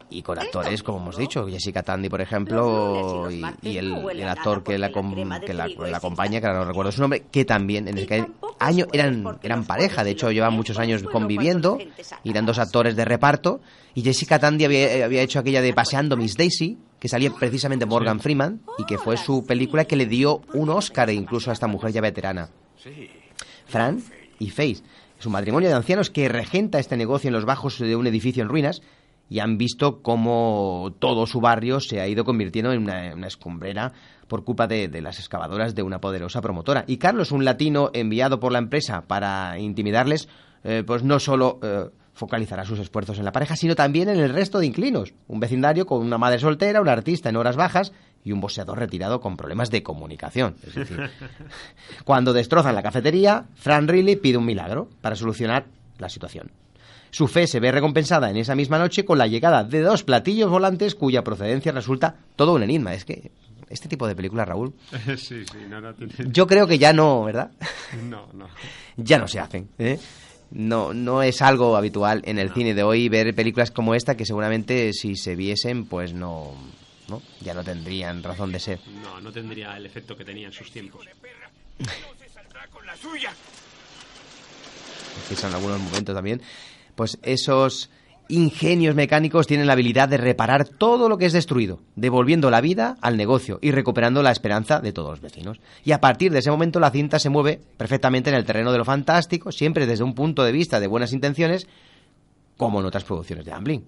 Y 0.09 0.21
con 0.21 0.37
actores, 0.37 0.83
como 0.83 0.99
hemos 0.99 1.17
dicho, 1.17 1.47
Jessica 1.47 1.81
Tandy, 1.81 2.09
por 2.09 2.21
ejemplo, 2.21 3.27
y, 3.31 3.43
y 3.63 3.77
el, 3.77 3.91
el 4.11 4.27
actor 4.29 4.63
que 4.63 4.77
la, 4.77 4.91
com- 4.91 5.15
que 5.45 5.53
la, 5.53 5.67
la 5.67 5.97
acompaña, 5.97 6.39
que 6.39 6.45
ahora 6.47 6.59
no 6.59 6.65
recuerdo 6.65 6.91
su 6.91 7.01
nombre, 7.01 7.23
que 7.31 7.43
también 7.43 7.87
en 7.87 7.97
ese 7.97 8.27
año 8.59 8.85
eran, 8.93 9.39
eran 9.41 9.65
pareja, 9.65 10.03
de 10.03 10.11
hecho 10.11 10.31
llevan 10.31 10.53
muchos 10.53 10.77
años 10.77 11.01
conviviendo, 11.03 11.79
y 12.23 12.29
eran 12.29 12.45
dos 12.45 12.59
actores 12.59 12.95
de 12.95 13.03
reparto, 13.03 13.61
y 13.95 14.03
Jessica 14.03 14.37
Tandy 14.39 14.65
había, 14.65 15.05
había 15.05 15.21
hecho 15.23 15.39
aquella 15.39 15.61
de 15.61 15.73
Paseando 15.73 16.15
Miss 16.17 16.37
Daisy, 16.37 16.77
que 16.99 17.09
salía 17.09 17.31
precisamente 17.31 17.85
Morgan 17.87 18.19
Freeman, 18.19 18.61
y 18.77 18.85
que 18.85 18.97
fue 18.99 19.17
su 19.17 19.43
película 19.45 19.85
que 19.85 19.95
le 19.95 20.05
dio 20.05 20.41
un 20.53 20.69
Oscar 20.69 21.09
incluso 21.09 21.49
a 21.49 21.53
esta 21.53 21.67
mujer 21.67 21.91
ya 21.91 22.01
veterana. 22.01 22.49
Fran 23.65 24.01
y 24.39 24.49
Face. 24.49 24.83
Es 25.19 25.25
un 25.25 25.31
matrimonio 25.31 25.69
de 25.69 25.75
ancianos 25.75 26.09
que 26.09 26.27
regenta 26.29 26.77
este 26.77 26.97
negocio 26.97 27.29
en 27.29 27.33
los 27.33 27.45
bajos 27.45 27.79
de 27.79 27.95
un 27.95 28.05
edificio 28.05 28.43
en 28.43 28.49
ruinas 28.49 28.81
y 29.29 29.39
han 29.39 29.57
visto 29.57 30.01
cómo 30.01 30.93
todo 30.99 31.25
su 31.25 31.41
barrio 31.41 31.79
se 31.79 31.99
ha 31.99 32.07
ido 32.07 32.23
convirtiendo 32.23 32.71
en 32.71 32.83
una, 32.83 33.27
escumbrera 33.27 33.93
por 34.27 34.43
culpa 34.43 34.67
de, 34.67 34.89
las 35.01 35.19
excavadoras 35.19 35.75
de 35.75 35.83
una 35.83 35.99
poderosa 35.99 36.41
promotora. 36.41 36.83
Y 36.87 36.97
Carlos, 36.97 37.31
un 37.31 37.45
latino 37.45 37.89
enviado 37.93 38.39
por 38.39 38.51
la 38.51 38.59
empresa 38.59 39.01
para 39.07 39.57
intimidarles, 39.59 40.27
eh, 40.63 40.83
pues 40.85 41.03
no 41.03 41.19
solo 41.19 41.59
eh, 41.61 41.89
focalizará 42.13 42.65
sus 42.65 42.79
esfuerzos 42.79 43.19
en 43.19 43.25
la 43.25 43.31
pareja, 43.31 43.55
sino 43.55 43.75
también 43.75 44.09
en 44.09 44.19
el 44.19 44.33
resto 44.33 44.59
de 44.59 44.65
inclinos. 44.65 45.13
Un 45.27 45.39
vecindario 45.39 45.85
con 45.85 46.01
una 46.01 46.17
madre 46.17 46.39
soltera, 46.39 46.81
un 46.81 46.89
artista 46.89 47.29
en 47.29 47.35
horas 47.35 47.55
bajas 47.55 47.91
y 48.23 48.31
un 48.31 48.41
boxeador 48.41 48.79
retirado 48.79 49.19
con 49.19 49.37
problemas 49.37 49.69
de 49.69 49.83
comunicación. 49.83 50.55
Es 50.65 50.75
decir, 50.75 51.09
cuando 52.03 52.33
destrozan 52.33 52.75
la 52.75 52.83
cafetería, 52.83 53.45
Fran 53.55 53.87
Riley 53.87 54.15
pide 54.15 54.37
un 54.37 54.45
milagro 54.45 54.89
para 55.01 55.15
solucionar 55.15 55.67
la 55.99 56.09
situación. 56.09 56.51
Su 57.15 57.29
fe 57.29 57.47
se 57.47 57.61
ve 57.61 57.71
recompensada 57.71 58.29
en 58.29 58.35
esa 58.35 58.55
misma 58.55 58.77
noche 58.77 59.05
con 59.05 59.17
la 59.17 59.25
llegada 59.25 59.63
de 59.63 59.79
dos 59.79 60.03
platillos 60.03 60.49
volantes 60.49 60.95
cuya 60.95 61.23
procedencia 61.23 61.71
resulta 61.71 62.17
todo 62.35 62.51
un 62.51 62.63
enigma. 62.63 62.93
Es 62.93 63.05
que 63.05 63.31
este 63.69 63.87
tipo 63.87 64.05
de 64.05 64.17
películas, 64.17 64.45
Raúl, 64.45 64.73
sí, 65.15 65.45
sí, 65.45 65.59
no, 65.69 65.79
no, 65.79 65.95
yo 66.25 66.45
creo 66.45 66.67
que 66.67 66.77
ya 66.77 66.91
no, 66.91 67.23
¿verdad? 67.23 67.51
No, 68.03 68.27
no. 68.33 68.49
ya 68.97 69.17
no 69.17 69.29
se 69.29 69.39
hacen. 69.39 69.69
¿eh? 69.79 69.97
No, 70.51 70.93
no 70.93 71.23
es 71.23 71.41
algo 71.41 71.77
habitual 71.77 72.21
en 72.25 72.37
el 72.37 72.51
cine 72.53 72.73
de 72.73 72.83
hoy 72.83 73.07
ver 73.07 73.33
películas 73.33 73.71
como 73.71 73.95
esta 73.95 74.17
que 74.17 74.25
seguramente 74.25 74.91
si 74.91 75.15
se 75.15 75.37
viesen, 75.37 75.85
pues 75.85 76.13
no, 76.13 76.51
¿no? 77.07 77.21
Ya 77.39 77.53
no 77.53 77.63
tendrían 77.63 78.23
razón 78.23 78.51
de 78.51 78.59
ser. 78.59 78.81
No, 79.01 79.21
no 79.21 79.31
tendría 79.31 79.77
el 79.77 79.85
efecto 79.85 80.17
que 80.17 80.25
tenía 80.25 80.47
en 80.47 80.53
sus 80.53 80.69
tiempos. 80.69 81.07
en 85.29 85.53
algunos 85.53 85.79
momentos 85.79 86.13
también, 86.13 86.41
pues 86.95 87.19
esos 87.21 87.89
ingenios 88.27 88.95
mecánicos 88.95 89.47
tienen 89.47 89.67
la 89.67 89.73
habilidad 89.73 90.09
de 90.09 90.17
reparar 90.17 90.67
todo 90.67 91.09
lo 91.09 91.17
que 91.17 91.25
es 91.25 91.33
destruido, 91.33 91.79
devolviendo 91.95 92.49
la 92.49 92.61
vida 92.61 92.97
al 93.01 93.17
negocio 93.17 93.59
y 93.61 93.71
recuperando 93.71 94.23
la 94.23 94.31
esperanza 94.31 94.79
de 94.79 94.93
todos 94.93 95.11
los 95.11 95.21
vecinos. 95.21 95.59
Y 95.83 95.91
a 95.91 96.01
partir 96.01 96.31
de 96.31 96.39
ese 96.39 96.51
momento 96.51 96.79
la 96.79 96.91
cinta 96.91 97.19
se 97.19 97.29
mueve 97.29 97.61
perfectamente 97.77 98.29
en 98.29 98.35
el 98.35 98.45
terreno 98.45 98.71
de 98.71 98.79
lo 98.79 98.85
fantástico, 98.85 99.51
siempre 99.51 99.85
desde 99.85 100.03
un 100.03 100.15
punto 100.15 100.43
de 100.43 100.51
vista 100.51 100.79
de 100.79 100.87
buenas 100.87 101.13
intenciones, 101.13 101.67
como 102.57 102.79
en 102.79 102.85
otras 102.85 103.03
producciones 103.03 103.45
de 103.45 103.51
Amblin. 103.51 103.85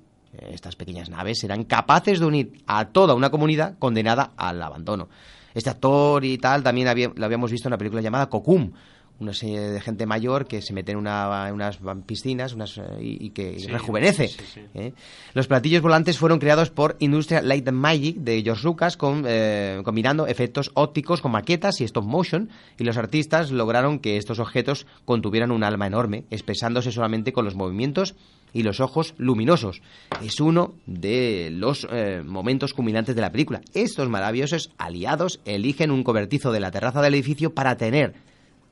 Estas 0.52 0.76
pequeñas 0.76 1.10
naves 1.10 1.40
serán 1.40 1.64
capaces 1.64 2.20
de 2.20 2.26
unir 2.26 2.64
a 2.68 2.86
toda 2.90 3.16
una 3.16 3.30
comunidad 3.30 3.78
condenada 3.80 4.34
al 4.38 4.62
abandono. 4.62 5.08
Este 5.54 5.70
actor 5.72 6.24
y 6.24 6.38
tal 6.38 6.62
también 6.62 7.14
lo 7.16 7.26
habíamos 7.26 7.50
visto 7.50 7.68
en 7.68 7.72
una 7.72 7.78
película 7.80 8.02
llamada 8.02 8.30
Cocum, 8.30 8.72
una 9.20 9.34
serie 9.34 9.60
de 9.60 9.82
gente 9.82 10.06
mayor 10.06 10.48
que 10.48 10.62
se 10.62 10.74
mete 10.74 10.92
en, 10.92 10.98
unas 10.98 11.80
piscinas 12.06 12.54
unas, 12.54 12.78
eh, 12.78 12.84
y, 13.00 13.30
que 13.32 13.58
rejuvenece. 13.70 14.30
¿eh? 14.74 14.94
Los 15.34 15.48
platillos 15.48 15.82
volantes 15.82 16.18
fueron 16.18 16.40
creados 16.40 16.70
por 16.70 16.96
Industrial 17.00 17.48
Light 17.48 17.68
and 17.68 17.78
Magic 17.78 18.18
de 18.18 18.42
George 18.44 18.64
Lucas, 18.64 18.98
con, 18.98 19.24
eh, 19.28 19.82
combinando 19.84 20.28
efectos 20.28 20.72
ópticos 20.76 21.22
con 21.22 21.32
maquetas 21.32 21.82
y 21.82 21.84
stop 21.84 22.06
motion, 22.06 22.50
y 22.78 22.84
los 22.84 22.98
artistas 22.98 23.52
lograron 23.52 24.00
que 24.00 24.18
estos 24.18 24.40
objetos 24.40 24.86
contuvieran 25.06 25.52
un 25.52 25.64
alma 25.64 25.88
enorme, 25.88 26.26
expresándose 26.30 26.92
solamente 26.92 27.34
con 27.34 27.46
los 27.46 27.56
movimientos 27.56 28.16
y 28.54 28.64
los 28.64 28.80
ojos 28.80 29.14
luminosos. 29.18 29.82
Es 30.24 30.40
uno 30.40 30.76
de 30.86 31.50
los 31.52 31.86
momentos 32.26 32.74
culminantes 32.74 33.14
de 33.14 33.22
la 33.22 33.32
película. 33.32 33.62
Estos 33.74 34.08
maravillosos 34.10 34.72
aliados 34.78 35.42
eligen 35.46 35.92
un 35.92 36.04
cobertizo 36.04 36.52
de 36.52 36.62
la 36.62 36.72
terraza 36.72 37.02
del 37.02 37.16
edificio 37.16 37.54
para 37.54 37.76
tener 37.76 38.16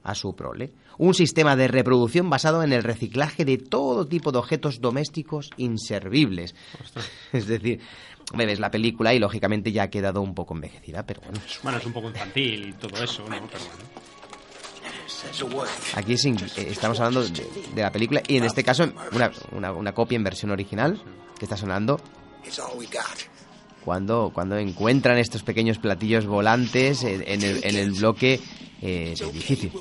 a 0.06 0.16
su 0.16 0.36
prole. 0.36 0.72
Un 0.98 1.14
sistema 1.14 1.56
de 1.56 1.68
reproducción 1.68 2.30
basado 2.30 2.64
en 2.64 2.72
el 2.72 2.84
reciclaje 2.84 3.44
de 3.44 3.58
todo 3.58 4.06
tipo 4.06 4.32
de 4.32 4.38
objetos 4.38 4.80
domésticos 4.80 5.50
inservibles. 5.58 6.56
Es 7.34 7.48
decir, 7.48 7.82
me 8.34 8.46
ves 8.46 8.60
la 8.60 8.72
película 8.72 9.14
y 9.14 9.20
lógicamente 9.20 9.72
ya 9.72 9.84
ha 9.84 9.90
quedado 9.90 10.22
un 10.22 10.34
poco 10.34 10.54
envejecida, 10.54 11.06
pero 11.06 11.22
bueno. 11.22 11.40
Bueno, 11.64 11.78
es 11.80 11.86
un 11.86 11.94
poco 11.94 12.10
infantil 12.10 12.70
y 12.70 12.74
todo 12.74 13.04
eso, 13.04 13.24
¿no? 13.28 13.48
Pero 13.50 13.66
bueno. 13.66 13.84
Aquí 15.96 16.14
eh, 16.14 16.68
estamos 16.70 17.00
hablando 17.00 17.24
de, 17.24 17.82
la 17.82 17.92
película 17.92 18.22
y 18.28 18.38
en 18.38 18.46
este 18.46 18.64
caso 18.64 18.88
una, 19.12 19.72
una, 19.74 19.94
copia 19.94 20.16
en 20.16 20.24
versión 20.24 20.52
original 20.52 21.02
que 21.38 21.46
está 21.46 21.58
sonando 21.58 22.00
cuando, 23.86 24.32
cuando 24.34 24.58
encuentran 24.58 25.18
estos 25.20 25.44
pequeños 25.44 25.78
platillos 25.78 26.26
volantes 26.26 27.04
en, 27.04 27.22
el, 27.44 27.64
en 27.64 27.76
el 27.76 27.92
bloque 27.92 28.42
eh, 28.82 29.14
de 29.18 29.26
edificio. 29.30 29.72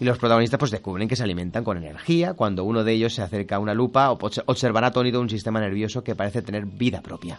Y 0.00 0.04
los 0.04 0.18
protagonistas 0.18 0.58
pues 0.58 0.70
descubren 0.70 1.06
que 1.06 1.14
se 1.14 1.22
alimentan 1.22 1.62
con 1.62 1.76
energía. 1.76 2.34
Cuando 2.34 2.64
uno 2.64 2.82
de 2.82 2.92
ellos 2.92 3.14
se 3.14 3.22
acerca 3.22 3.56
a 3.56 3.58
una 3.58 3.74
lupa, 3.74 4.10
observará 4.10 4.88
atónito 4.88 5.20
un 5.20 5.30
sistema 5.30 5.60
nervioso 5.60 6.02
que 6.02 6.16
parece 6.16 6.42
tener 6.42 6.66
vida 6.66 7.00
propia. 7.00 7.38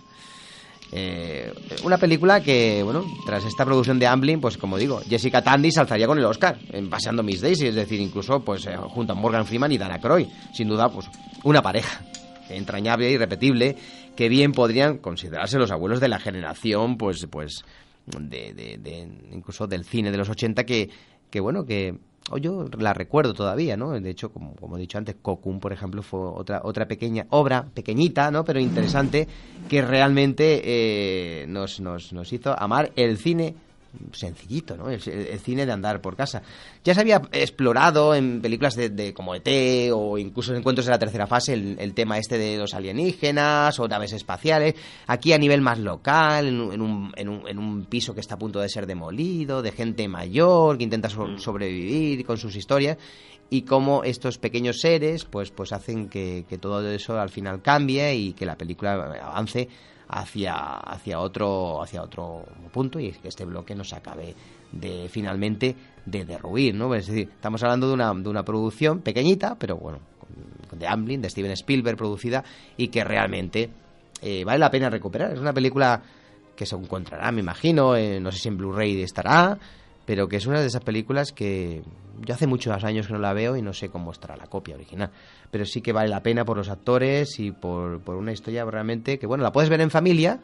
Eh, 0.97 1.51
una 1.83 1.97
película 1.97 2.41
que, 2.41 2.81
bueno, 2.81 3.03
tras 3.25 3.43
esta 3.43 3.65
producción 3.65 3.99
de 3.99 4.07
Amblin, 4.07 4.39
pues 4.39 4.57
como 4.57 4.77
digo, 4.77 5.01
Jessica 5.05 5.43
Tandy 5.43 5.69
saltaría 5.69 6.07
con 6.07 6.17
el 6.17 6.23
Oscar 6.23 6.57
en 6.71 6.89
Paseando 6.89 7.21
Miss 7.21 7.41
Daisy, 7.41 7.67
es 7.67 7.75
decir, 7.75 7.99
incluso 7.99 8.39
pues 8.39 8.65
eh, 8.65 8.77
junto 8.77 9.11
a 9.11 9.15
Morgan 9.15 9.45
Freeman 9.45 9.73
y 9.73 9.77
Dana 9.77 9.99
Croy. 9.99 10.25
Sin 10.53 10.69
duda, 10.69 10.87
pues 10.87 11.07
una 11.43 11.61
pareja 11.61 12.01
entrañable 12.49 13.11
y 13.11 13.17
repetible 13.17 13.75
que 14.15 14.29
bien 14.29 14.53
podrían 14.53 14.99
considerarse 14.99 15.59
los 15.59 15.69
abuelos 15.69 15.99
de 15.99 16.07
la 16.07 16.17
generación, 16.17 16.97
pues, 16.97 17.27
pues, 17.29 17.65
de, 18.05 18.53
de, 18.53 19.07
incluso 19.33 19.67
del 19.67 19.83
cine 19.83 20.11
de 20.11 20.17
los 20.17 20.29
80 20.29 20.63
que, 20.63 20.89
que 21.29 21.41
bueno, 21.41 21.65
que 21.65 21.99
yo 22.39 22.65
la 22.77 22.93
recuerdo 22.93 23.33
todavía, 23.33 23.77
¿no? 23.77 23.91
De 23.91 24.09
hecho, 24.09 24.31
como, 24.31 24.55
como 24.55 24.77
he 24.77 24.79
dicho 24.79 24.97
antes, 24.97 25.15
Cocoon, 25.21 25.59
por 25.59 25.71
ejemplo, 25.71 26.01
fue 26.01 26.19
otra, 26.19 26.61
otra 26.63 26.87
pequeña 26.87 27.27
obra, 27.29 27.67
pequeñita, 27.73 28.31
¿no? 28.31 28.43
Pero 28.43 28.59
interesante, 28.59 29.27
que 29.69 29.81
realmente 29.81 30.61
eh, 30.63 31.45
nos, 31.47 31.79
nos, 31.79 32.13
nos 32.13 32.33
hizo 32.33 32.59
amar 32.59 32.91
el 32.95 33.17
cine 33.17 33.55
sencillito, 34.11 34.75
¿no? 34.75 34.89
El, 34.89 34.99
cine 34.99 35.65
de 35.65 35.71
andar 35.71 36.01
por 36.01 36.15
casa. 36.15 36.41
Ya 36.83 36.93
se 36.93 37.01
había 37.01 37.21
explorado 37.31 38.15
en 38.15 38.41
películas 38.41 38.75
de, 38.75 39.13
como 39.13 39.35
ET 39.35 39.91
o 39.93 40.17
incluso 40.17 40.51
en 40.51 40.59
encuentros 40.59 40.85
de 40.85 40.91
la 40.91 40.99
tercera 40.99 41.27
fase 41.27 41.53
el, 41.53 41.93
tema 41.93 42.17
este 42.17 42.37
de 42.37 42.57
los 42.57 42.73
alienígenas 42.73 43.79
o 43.79 43.87
naves 43.87 44.13
espaciales. 44.13 44.75
Aquí 45.07 45.33
a 45.33 45.37
nivel 45.37 45.61
más 45.61 45.79
local, 45.79 46.47
en, 46.47 46.61
un, 46.61 47.13
en, 47.15 47.29
un, 47.29 47.47
en, 47.47 47.59
un, 47.59 47.85
piso 47.85 48.13
que 48.13 48.21
está 48.21 48.35
a 48.35 48.39
punto 48.39 48.59
de 48.59 48.69
ser 48.69 48.85
demolido, 48.85 49.61
de 49.61 49.71
gente 49.71 50.07
mayor 50.07 50.77
que 50.77 50.83
intenta 50.83 51.09
mm. 51.09 51.37
sobrevivir 51.39 52.25
con 52.25 52.37
sus 52.37 52.55
historias 52.55 52.97
y 53.49 53.61
cómo 53.61 54.03
estos 54.03 54.37
pequeños 54.37 54.79
seres 54.79 55.25
pues, 55.25 55.51
pues 55.51 55.71
hacen 55.71 56.09
que, 56.09 56.45
que 56.47 56.57
todo 56.57 56.87
eso 56.89 57.19
al 57.19 57.29
final 57.29 57.61
cambie 57.61 58.15
y 58.15 58.33
que 58.33 58.45
la 58.45 58.57
película 58.57 58.93
avance 59.21 59.69
hacia, 60.07 60.55
hacia, 60.55 61.19
otro, 61.19 61.81
hacia 61.81 62.01
otro 62.01 62.43
punto 62.71 62.99
y 62.99 63.11
que 63.11 63.27
este 63.27 63.45
bloque 63.45 63.75
nos 63.75 63.93
acabe 63.93 64.35
de 64.71 65.07
finalmente 65.09 65.75
de 66.05 66.25
derruir, 66.25 66.75
¿no? 66.75 66.93
Es 66.93 67.07
decir, 67.07 67.29
estamos 67.29 67.63
hablando 67.63 67.87
de 67.87 67.93
una, 67.93 68.13
de 68.13 68.29
una 68.29 68.43
producción 68.43 68.99
pequeñita, 68.99 69.55
pero 69.55 69.77
bueno, 69.77 69.99
de 70.71 70.87
Amblin, 70.87 71.21
de 71.21 71.29
Steven 71.29 71.51
Spielberg 71.51 71.97
producida 71.97 72.43
y 72.77 72.89
que 72.89 73.03
realmente 73.03 73.69
eh, 74.21 74.43
vale 74.43 74.59
la 74.59 74.69
pena 74.69 74.89
recuperar. 74.89 75.33
Es 75.33 75.39
una 75.39 75.53
película 75.53 76.01
que 76.55 76.65
se 76.65 76.75
encontrará, 76.75 77.31
me 77.31 77.41
imagino, 77.41 77.95
no 78.19 78.31
sé 78.31 78.39
si 78.39 78.47
en 78.47 78.57
Blu-ray 78.57 79.01
estará, 79.01 79.57
pero 80.05 80.27
que 80.27 80.37
es 80.37 80.45
una 80.45 80.61
de 80.61 80.67
esas 80.67 80.83
películas 80.83 81.31
que 81.31 81.83
yo 82.25 82.33
hace 82.33 82.47
muchos 82.47 82.83
años 82.83 83.07
que 83.07 83.13
no 83.13 83.19
la 83.19 83.33
veo 83.33 83.57
y 83.57 83.61
no 83.61 83.73
sé 83.73 83.89
cómo 83.89 84.11
estará 84.11 84.37
la 84.37 84.47
copia 84.47 84.75
original. 84.75 85.11
Pero 85.51 85.65
sí 85.65 85.81
que 85.81 85.93
vale 85.93 86.09
la 86.09 86.23
pena 86.23 86.45
por 86.45 86.57
los 86.57 86.69
actores 86.69 87.39
y 87.39 87.51
por, 87.51 88.01
por 88.01 88.15
una 88.15 88.31
historia 88.31 88.65
realmente 88.65 89.19
que, 89.19 89.27
bueno, 89.27 89.43
la 89.43 89.51
puedes 89.51 89.69
ver 89.69 89.81
en 89.81 89.89
familia 89.89 90.39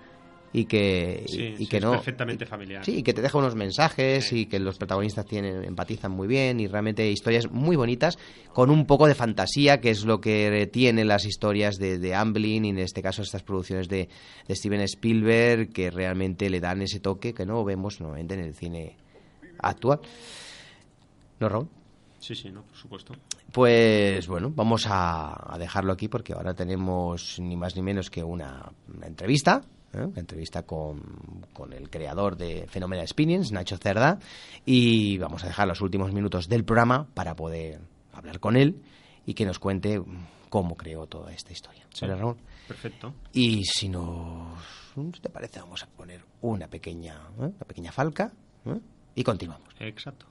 y 0.54 0.66
que, 0.66 1.24
y, 1.28 1.66
que 1.68 1.80
no. 1.80 1.92
perfectamente 1.92 2.46
familiar. 2.46 2.84
Sí, 2.84 2.98
y 2.98 3.04
que 3.04 3.14
te 3.14 3.22
deja 3.22 3.38
unos 3.38 3.56
mensajes 3.56 4.34
y 4.34 4.48
que 4.48 4.60
los 4.60 4.78
protagonistas 4.78 5.26
tienen, 5.26 5.64
empatizan 5.64 6.12
muy 6.12 6.28
bien 6.28 6.60
y 6.60 6.68
realmente 6.68 7.10
historias 7.10 7.50
muy 7.50 7.78
bonitas 7.78 8.18
con 8.52 8.70
un 8.70 8.86
poco 8.86 9.08
de 9.08 9.16
fantasía, 9.16 9.80
que 9.80 9.92
es 9.92 10.04
lo 10.04 10.20
que 10.20 10.70
tienen 10.72 11.08
las 11.08 11.26
historias 11.26 11.78
de, 11.78 12.00
de 12.00 12.16
Amblin 12.16 12.66
y 12.66 12.70
en 12.70 12.80
este 12.80 13.02
caso 13.02 13.22
estas 13.22 13.44
producciones 13.44 13.88
de, 13.88 14.10
de 14.48 14.56
Steven 14.56 14.82
Spielberg 14.82 15.72
que 15.72 15.90
realmente 15.90 16.50
le 16.50 16.60
dan 16.60 16.82
ese 16.82 17.00
toque 17.00 17.34
que 17.34 17.46
no 17.46 17.64
vemos 17.64 18.02
nuevamente 18.02 18.34
en 18.34 18.42
el 18.42 18.54
cine 18.54 18.98
actual. 19.62 20.00
¿No, 21.40 21.50
Raúl? 21.50 21.70
Sí, 22.20 22.36
sí, 22.36 22.52
no, 22.52 22.62
por 22.62 22.78
supuesto. 22.78 23.14
Pues 23.52 24.28
bueno, 24.28 24.52
vamos 24.54 24.86
a, 24.88 25.58
dejarlo 25.58 25.92
aquí 25.92 26.08
porque 26.08 26.34
ahora 26.34 26.54
tenemos 26.54 27.40
ni 27.40 27.58
más 27.58 27.76
ni 27.76 27.82
menos 27.82 28.10
que 28.10 28.24
una, 28.24 28.72
entrevista, 29.02 29.64
¿eh? 29.94 30.08
entrevista 30.16 30.64
con, 30.64 31.02
con, 31.52 31.74
el 31.74 31.90
creador 31.90 32.38
de 32.38 32.68
Fenómena 32.68 33.02
Experience, 33.02 33.52
Nacho 33.54 33.78
Cerda, 33.78 34.20
y 34.66 35.18
vamos 35.18 35.44
a 35.44 35.48
dejar 35.48 35.68
los 35.68 35.82
últimos 35.82 36.14
minutos 36.14 36.48
del 36.48 36.64
programa 36.64 37.08
para 37.14 37.36
poder 37.36 37.82
hablar 38.14 38.40
con 38.40 38.56
él 38.56 38.84
y 39.26 39.34
que 39.34 39.46
nos 39.46 39.58
cuente 39.58 40.00
cómo 40.50 40.76
creó 40.76 41.08
toda 41.08 41.34
esta 41.34 41.52
historia. 41.52 41.88
Raúl? 42.00 42.38
Perfecto. 42.68 43.14
Y 43.34 43.64
si 43.66 43.90
nos 43.90 44.60
si 44.96 45.22
te 45.22 45.30
parece, 45.30 45.60
vamos 45.60 45.82
a 45.84 45.88
poner 45.88 46.22
una 46.42 46.68
pequeña, 46.68 47.16
¿eh? 47.40 47.46
una 47.46 47.66
pequeña 47.66 47.92
falca 47.92 48.32
¿eh? 48.66 48.80
Y 49.16 49.24
continuamos. 49.24 49.68
Exacto. 49.80 50.26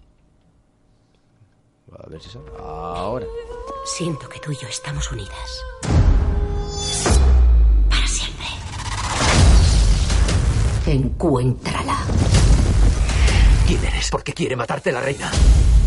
A 1.93 2.09
ver 2.09 2.21
si 2.23 2.29
eso- 2.29 2.45
Ahora. 2.59 3.27
Siento 3.85 4.29
que 4.29 4.39
tú 4.39 4.53
y 4.53 4.57
yo 4.57 4.69
estamos 4.69 5.11
unidas. 5.11 5.63
Para 7.89 8.07
siempre. 8.07 8.47
Encuéntrala. 10.87 11.97
¿Quién 13.67 13.85
eres? 13.85 14.11
¿Por 14.11 14.23
qué 14.23 14.33
quiere 14.33 14.57
matarte 14.57 14.93
la 14.93 15.01
reina? 15.01 15.31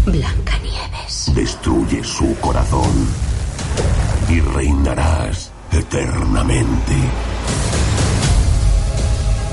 Blancanieves. 0.06 1.32
Destruye 1.34 2.04
su 2.04 2.36
corazón 2.40 3.08
y 4.30 4.40
reinarás 4.42 5.52
eternamente. 5.72 6.94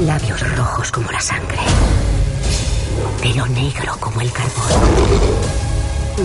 Labios 0.01 0.57
rojos 0.57 0.91
como 0.91 1.11
la 1.13 1.21
sangre. 1.21 1.59
Pelo 3.23 3.47
negro 3.47 3.97
como 4.01 4.21
el 4.21 4.31
carbón. 4.33 4.71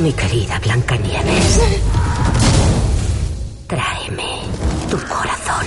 Mi 0.02 0.14
querida 0.14 0.60
Blancanieves. 0.60 1.60
Tráeme 3.68 4.40
tu 4.90 4.98
corazón. 5.08 5.66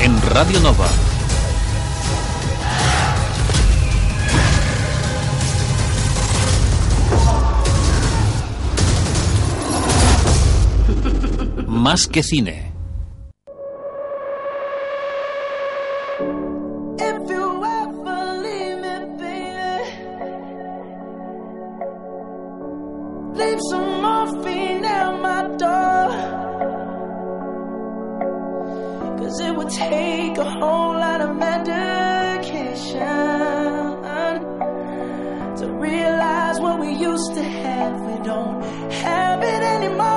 En 0.00 0.22
Radio 0.22 0.60
Nova. 0.60 0.88
Más 11.66 12.06
que 12.06 12.22
cine. 12.22 12.65
To 35.58 35.72
realize 35.72 36.60
what 36.60 36.78
we 36.78 36.92
used 36.92 37.34
to 37.34 37.42
have. 37.42 38.00
We 38.00 38.24
don't 38.24 38.62
have 38.92 39.42
it 39.42 39.62
anymore. 39.62 40.15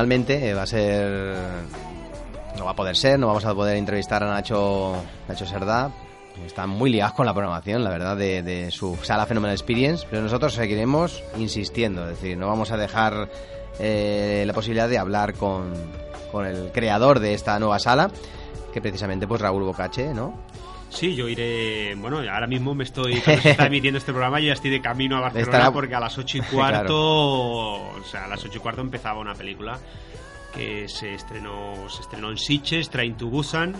Finalmente 0.00 0.48
eh, 0.48 0.54
va 0.54 0.62
a 0.62 0.66
ser. 0.66 1.34
No 2.56 2.64
va 2.64 2.70
a 2.70 2.74
poder 2.74 2.96
ser, 2.96 3.18
no 3.18 3.26
vamos 3.26 3.44
a 3.44 3.54
poder 3.54 3.76
entrevistar 3.76 4.22
a 4.22 4.28
Nacho, 4.28 4.96
Nacho 5.28 5.44
Serdá. 5.44 5.90
Están 6.46 6.70
muy 6.70 6.88
liados 6.88 7.12
con 7.12 7.26
la 7.26 7.34
programación, 7.34 7.84
la 7.84 7.90
verdad, 7.90 8.16
de, 8.16 8.70
su 8.70 8.96
sala 9.02 9.26
Phenomenal 9.26 9.54
Experience, 9.54 10.06
pero 10.08 10.22
nosotros 10.22 10.54
seguiremos 10.54 11.22
insistiendo, 11.36 12.04
es 12.04 12.18
decir, 12.18 12.38
no 12.38 12.46
vamos 12.46 12.70
a 12.70 12.78
dejar 12.78 13.28
eh, 13.78 14.44
la 14.46 14.54
posibilidad 14.54 14.88
de 14.88 14.96
hablar 14.96 15.34
con, 15.34 15.74
con 16.32 16.46
el 16.46 16.72
creador 16.72 17.20
de 17.20 17.34
esta 17.34 17.58
nueva 17.58 17.78
sala, 17.78 18.10
que 18.72 18.80
precisamente 18.80 19.28
pues 19.28 19.42
Raúl 19.42 19.64
Bocache, 19.64 20.14
¿no? 20.14 20.32
Sí, 20.90 21.14
yo 21.14 21.28
iré. 21.28 21.94
Bueno, 21.94 22.18
ahora 22.18 22.46
mismo 22.46 22.74
me 22.74 22.84
estoy. 22.84 23.20
Cuando 23.20 23.42
se 23.42 23.50
está 23.52 23.66
emitiendo 23.68 23.98
este 23.98 24.12
programa, 24.12 24.40
yo 24.40 24.48
ya 24.48 24.52
estoy 24.54 24.70
de 24.70 24.80
camino 24.80 25.16
a 25.16 25.20
Barcelona 25.20 25.50
Estará- 25.58 25.72
porque 25.72 25.94
a 25.94 26.00
las 26.00 26.18
ocho 26.18 26.38
y 26.38 26.40
Claro. 26.42 26.52
cuarto. 26.56 26.96
O 26.98 28.04
sea, 28.04 28.24
a 28.24 28.28
las 28.28 28.44
ocho 28.44 28.58
y 28.58 28.60
cuarto 28.60 28.80
empezaba 28.80 29.18
una 29.20 29.34
película 29.34 29.78
que 30.54 30.88
se 30.88 31.14
estrenó, 31.14 31.88
se 31.88 32.02
estrenó 32.02 32.30
en 32.30 32.36
Sitges, 32.38 32.90
Train 32.90 33.16
to 33.16 33.28
Busan. 33.28 33.74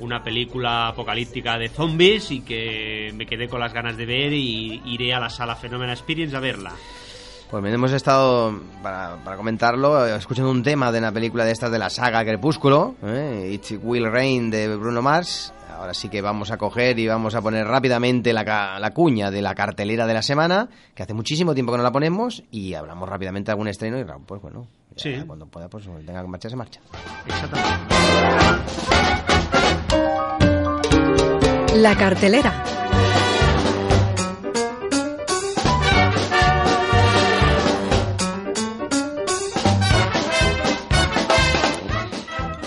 Una 0.00 0.24
película 0.24 0.88
apocalíptica 0.88 1.56
de 1.56 1.68
zombies 1.68 2.32
y 2.32 2.40
que 2.40 3.12
me 3.14 3.26
quedé 3.26 3.46
con 3.48 3.60
las 3.60 3.72
ganas 3.72 3.96
de 3.96 4.04
ver 4.06 4.32
y 4.32 4.82
iré 4.86 5.14
a 5.14 5.20
la 5.20 5.30
sala 5.30 5.54
Phenomena 5.54 5.92
Experience 5.92 6.34
a 6.36 6.40
verla. 6.40 6.72
Pues 7.54 7.62
bien, 7.62 7.76
hemos 7.76 7.92
estado, 7.92 8.52
para, 8.82 9.14
para 9.24 9.36
comentarlo, 9.36 10.04
escuchando 10.08 10.50
un 10.50 10.64
tema 10.64 10.90
de 10.90 10.98
una 10.98 11.12
película 11.12 11.44
de 11.44 11.52
estas 11.52 11.70
de 11.70 11.78
la 11.78 11.88
saga 11.88 12.24
Crepúsculo, 12.24 12.96
¿eh? 13.06 13.48
It 13.52 13.78
Will 13.80 14.10
Rain 14.10 14.50
de 14.50 14.74
Bruno 14.76 15.02
Mars. 15.02 15.54
Ahora 15.72 15.94
sí 15.94 16.08
que 16.08 16.20
vamos 16.20 16.50
a 16.50 16.56
coger 16.56 16.98
y 16.98 17.06
vamos 17.06 17.36
a 17.36 17.40
poner 17.42 17.64
rápidamente 17.64 18.32
la, 18.32 18.80
la 18.80 18.90
cuña 18.90 19.30
de 19.30 19.40
la 19.40 19.54
cartelera 19.54 20.04
de 20.08 20.14
la 20.14 20.22
semana, 20.22 20.68
que 20.96 21.04
hace 21.04 21.14
muchísimo 21.14 21.54
tiempo 21.54 21.70
que 21.70 21.78
no 21.78 21.84
la 21.84 21.92
ponemos, 21.92 22.42
y 22.50 22.74
hablamos 22.74 23.08
rápidamente 23.08 23.46
de 23.46 23.52
algún 23.52 23.68
estreno 23.68 24.00
y 24.00 24.04
pues 24.26 24.42
bueno, 24.42 24.66
ya 24.96 25.02
Sí. 25.04 25.22
cuando 25.24 25.46
pueda, 25.46 25.68
pues 25.68 25.84
tenga 26.04 26.22
que 26.22 26.26
marcharse, 26.28 26.56
marcha. 26.56 26.80
La 31.76 31.96
cartelera. 31.96 32.64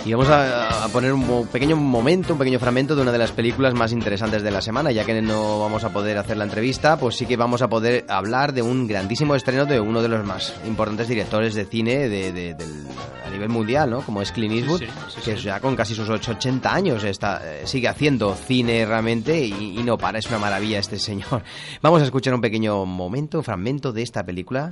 Y 0.07 0.13
vamos 0.13 0.29
a, 0.29 0.85
a 0.85 0.87
poner 0.87 1.11
un 1.11 1.47
pequeño 1.47 1.75
momento, 1.75 2.31
un 2.31 2.39
pequeño 2.39 2.59
fragmento 2.59 2.95
de 2.95 3.01
una 3.01 3.11
de 3.11 3.17
las 3.17 3.33
películas 3.33 3.73
más 3.73 3.91
interesantes 3.91 4.41
de 4.41 4.51
la 4.51 4.61
semana. 4.61 4.89
Ya 4.93 5.03
que 5.03 5.21
no 5.21 5.59
vamos 5.59 5.83
a 5.83 5.89
poder 5.91 6.17
hacer 6.17 6.37
la 6.37 6.45
entrevista, 6.45 6.97
pues 6.97 7.17
sí 7.17 7.25
que 7.25 7.35
vamos 7.35 7.61
a 7.61 7.67
poder 7.67 8.05
hablar 8.07 8.53
de 8.53 8.61
un 8.61 8.87
grandísimo 8.87 9.35
estreno 9.35 9.65
de 9.65 9.81
uno 9.81 10.01
de 10.01 10.07
los 10.07 10.25
más 10.25 10.53
importantes 10.65 11.09
directores 11.09 11.55
de 11.55 11.65
cine 11.65 12.07
de, 12.07 12.31
de- 12.31 12.53
del- 12.53 12.87
a 13.25 13.29
nivel 13.29 13.49
mundial, 13.49 13.89
¿no? 13.89 13.99
Como 14.01 14.21
es 14.21 14.31
Clint 14.31 14.53
Eastwood, 14.53 14.79
Sí, 14.79 14.85
sí, 15.09 15.21
que 15.25 15.35
ya 15.35 15.59
con 15.59 15.75
casi 15.75 15.93
sus 15.93 16.09
80 16.09 16.73
años 16.73 17.03
está, 17.03 17.41
eh, 17.43 17.63
sigue 17.65 17.89
haciendo 17.89 18.33
cine 18.33 18.85
realmente 18.85 19.37
y, 19.45 19.77
y 19.77 19.83
no 19.83 19.97
para. 19.97 20.19
Es 20.19 20.27
una 20.27 20.39
maravilla 20.39 20.79
este 20.79 20.97
señor. 20.99 21.43
Vamos 21.81 22.01
a 22.01 22.05
escuchar 22.05 22.33
un 22.33 22.39
pequeño 22.39 22.85
momento, 22.85 23.39
un 23.39 23.43
fragmento 23.43 23.91
de 23.91 24.03
esta 24.03 24.23
película. 24.23 24.69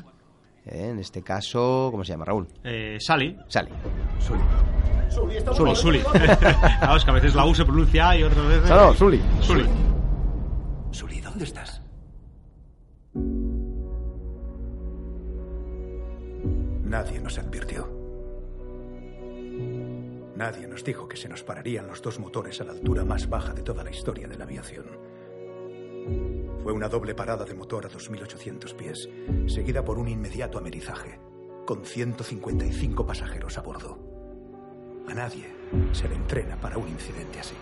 Eh, 0.66 0.90
en 0.90 1.00
este 1.00 1.22
caso, 1.22 1.90
¿cómo 1.92 2.04
se 2.04 2.14
llama, 2.14 2.26
Raúl? 2.26 2.48
Eh, 2.64 2.98
Sally. 3.00 3.38
Sally. 3.48 3.70
Sully. 4.20 4.42
O 5.48 5.76
Sully. 5.76 6.00
Claro, 6.00 6.98
es 6.98 7.06
que 7.06 7.12
a 7.12 7.14
veces 7.14 7.36
la 7.36 7.46
U 7.46 7.54
se 7.54 7.64
pronuncia 7.64 8.10
A 8.10 8.18
y 8.18 8.24
otras 8.24 8.48
veces... 8.48 8.70
No, 8.70 8.76
no, 8.88 8.94
Sully. 8.94 9.22
Sully. 9.42 9.66
Sully, 10.92 11.22
¿dónde 11.22 11.44
estás? 11.46 11.82
Nadie 16.84 17.20
nos 17.20 17.38
advirtió. 17.38 17.88
Nadie 20.36 20.68
nos 20.68 20.84
dijo 20.84 21.08
que 21.08 21.16
se 21.16 21.30
nos 21.30 21.44
pararían 21.44 21.88
los 21.88 22.02
dos 22.02 22.20
motores 22.20 22.60
a 22.60 22.66
la 22.66 22.72
altura 22.74 23.06
más 23.06 23.30
baja 23.30 23.54
de 23.54 23.62
toda 23.62 23.84
la 23.84 23.92
historia 23.92 24.28
de 24.28 24.38
la 24.38 24.44
aviación. 24.44 24.86
Fue 26.64 26.74
una 26.74 26.90
doble 26.90 27.14
parada 27.14 27.46
de 27.46 27.54
motor 27.54 27.86
a 27.86 27.90
2.800 27.90 28.76
pies, 28.76 29.10
seguida 29.48 29.84
por 29.84 30.00
un 30.00 30.08
inmediato 30.08 30.58
amerizaje, 30.58 31.20
con 31.66 31.86
155 31.86 33.06
pasajeros 33.06 33.58
a 33.58 33.62
bordo. 33.62 34.00
A 35.08 35.14
nadie 35.14 35.46
se 35.92 36.10
le 36.10 36.16
entrena 36.16 36.60
para 36.60 36.78
un 36.78 36.88
incidente 36.88 37.40
así. 37.40 37.56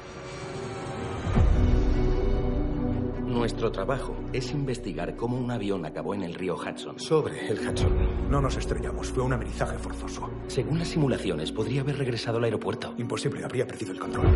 Nuestro 3.33 3.71
trabajo 3.71 4.15
es 4.31 4.51
investigar 4.51 5.15
cómo 5.15 5.37
un 5.37 5.49
avión 5.49 5.85
acabó 5.85 6.13
en 6.13 6.23
el 6.23 6.35
río 6.35 6.55
Hudson. 6.55 6.99
Sobre 6.99 7.49
el 7.49 7.67
Hudson. 7.67 8.29
No 8.29 8.39
nos 8.39 8.57
estrellamos, 8.57 9.09
fue 9.09 9.23
un 9.23 9.33
amerizaje 9.33 9.77
forzoso. 9.79 10.29
Según 10.47 10.77
las 10.79 10.89
simulaciones, 10.89 11.51
podría 11.51 11.81
haber 11.81 11.97
regresado 11.97 12.37
al 12.37 12.43
aeropuerto. 12.43 12.93
Imposible, 12.97 13.43
habría 13.43 13.65
perdido 13.65 13.91
el 13.91 13.99
control. 13.99 14.27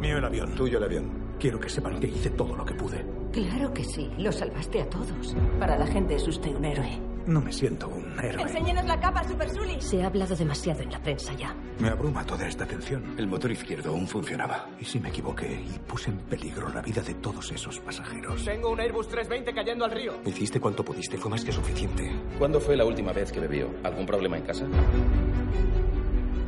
Mío 0.00 0.18
el 0.18 0.24
avión. 0.24 0.54
Tuyo 0.54 0.78
el 0.78 0.84
avión. 0.84 1.30
Quiero 1.38 1.58
que 1.60 1.68
sepan 1.68 2.00
que 2.00 2.06
hice 2.06 2.30
todo 2.30 2.56
lo 2.56 2.64
que 2.64 2.74
pude. 2.74 3.04
Claro 3.32 3.72
que 3.72 3.84
sí, 3.84 4.10
lo 4.18 4.32
salvaste 4.32 4.82
a 4.82 4.88
todos. 4.88 5.34
Para 5.58 5.78
la 5.78 5.86
gente 5.86 6.14
es 6.16 6.26
usted 6.26 6.54
un 6.54 6.64
héroe. 6.64 6.98
No 7.26 7.40
me 7.40 7.52
siento 7.52 7.86
un 7.88 8.18
héroe. 8.18 8.42
Enséñenos 8.42 8.84
la 8.86 8.98
capa, 8.98 9.22
Super 9.24 9.48
Sully. 9.50 9.80
Se 9.80 10.02
ha 10.02 10.06
hablado 10.06 10.34
demasiado 10.34 10.80
en 10.80 10.90
la 10.90 11.00
prensa 11.02 11.32
ya. 11.34 11.54
Me 11.78 11.88
abruma 11.88 12.24
toda 12.24 12.48
esta 12.48 12.66
tensión. 12.66 13.14
El 13.18 13.26
motor 13.26 13.52
izquierdo 13.52 13.90
aún 13.90 14.08
funcionaba. 14.08 14.68
¿Y 14.80 14.84
si 14.84 14.98
me 15.00 15.10
equivoqué 15.10 15.52
y 15.52 15.78
puse 15.80 16.10
en 16.10 16.16
peligro 16.18 16.70
la 16.70 16.80
vida 16.80 17.02
de 17.02 17.14
todos 17.14 17.52
esos 17.52 17.78
pasajeros? 17.80 18.44
Tengo 18.44 18.70
un 18.70 18.80
Airbus 18.80 19.06
320 19.08 19.52
cayendo 19.54 19.84
al 19.84 19.90
río. 19.92 20.14
Hiciste 20.24 20.60
cuanto 20.60 20.82
pudiste, 20.84 21.18
fue 21.18 21.30
más 21.30 21.44
que 21.44 21.52
suficiente. 21.52 22.10
¿Cuándo 22.38 22.58
fue 22.58 22.76
la 22.76 22.84
última 22.86 23.12
vez 23.12 23.30
que 23.30 23.40
bebió? 23.40 23.68
¿Algún 23.84 24.06
problema 24.06 24.38
en 24.38 24.44
casa? 24.44 24.64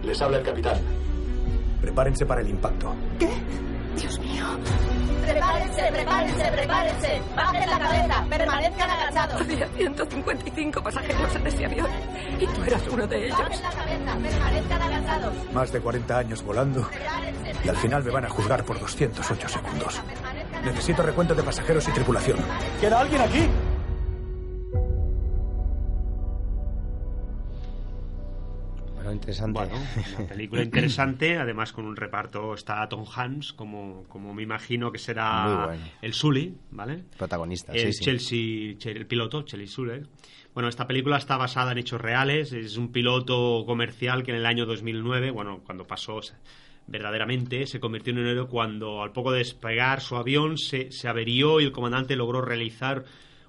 Les 0.03 0.21
habla 0.21 0.39
el 0.39 0.45
capitán. 0.45 0.79
Prepárense 1.83 2.25
para 2.25 2.41
el 2.41 2.49
impacto. 2.49 2.95
Dios 3.99 4.19
mío. 4.21 4.47
Prepárense, 5.27 5.83
prepárense, 5.93 6.53
prepárense. 6.53 7.23
Bajen 7.37 7.71
la 7.71 7.79
cabeza, 7.79 8.27
permanezcan 8.31 8.91
agachados. 8.91 9.41
Había 9.41 9.69
155 9.69 10.83
pasajeros 10.83 11.37
en 11.37 11.47
ese 11.47 11.67
avión. 11.67 11.89
Y 12.41 12.47
tú 12.47 12.63
eras 12.65 12.83
uno 12.91 13.07
de 13.07 13.27
ellos. 13.27 13.39
Bajen 13.39 13.63
la 13.63 13.71
cabeza, 13.71 14.17
permanezcan 14.23 14.83
agachados. 14.83 15.35
Más 15.53 15.73
de 15.73 15.81
40 15.81 16.19
años 16.19 16.43
volando 16.43 16.89
y 17.65 17.69
al 17.69 17.77
final 17.77 18.03
me 18.03 18.11
van 18.11 18.25
a 18.25 18.29
juzgar 18.29 18.65
por 18.65 18.79
208 18.79 19.49
segundos. 19.49 20.01
Necesito 20.65 21.03
recuento 21.03 21.35
de 21.35 21.43
pasajeros 21.43 21.87
y 21.89 21.93
tripulación. 21.93 22.39
¿Queda 22.81 23.01
alguien 23.01 23.21
aquí? 23.21 23.49
Bueno, 29.03 29.13
interesante. 29.13 29.59
Bueno, 29.59 29.75
una 30.19 30.29
película 30.29 30.63
interesante, 30.65 31.37
además 31.37 31.73
con 31.73 31.85
un 31.87 31.97
reparto 31.97 32.55
está 32.55 32.89
Tom 32.89 33.05
Hanks, 33.05 33.53
como, 33.53 34.05
como 34.09 34.33
me 34.33 34.43
imagino 34.43 34.93
que 34.93 34.99
será 34.99 35.65
bueno. 35.67 35.83
el 36.01 36.15
Sully, 36.15 36.55
¿vale? 36.71 37.05
Protagonista, 37.19 37.73
el 37.73 37.93
sí. 37.93 38.05
Chelsea, 38.05 38.77
Che- 38.79 38.93
el 38.93 39.07
piloto, 39.07 39.43
Chelsea 39.43 39.67
Sully. 39.69 40.03
Bueno, 40.55 40.69
esta 40.69 40.87
película 40.87 41.17
está 41.17 41.37
basada 41.37 41.73
en 41.73 41.79
hechos 41.79 42.01
reales, 42.01 42.53
es 42.53 42.77
un 42.77 42.93
piloto 42.93 43.65
comercial 43.67 44.23
que 44.23 44.31
en 44.33 44.37
el 44.37 44.47
año 44.47 44.67
2009, 44.67 45.31
bueno, 45.31 45.61
cuando 45.65 45.87
pasó 45.87 46.21
verdaderamente, 46.87 47.67
se 47.67 47.81
convirtió 47.81 48.13
en 48.13 48.19
un 48.21 48.27
héroe 48.27 48.47
cuando 48.47 49.03
al 49.03 49.13
poco 49.13 49.33
de 49.33 49.39
despegar 49.39 50.01
su 50.01 50.17
avión 50.17 50.59
se, 50.59 50.93
se 50.93 51.09
averió 51.09 51.61
y 51.61 51.65
el 51.65 51.73
comandante 51.73 52.17
logró 52.17 52.41
realizar 52.43 53.05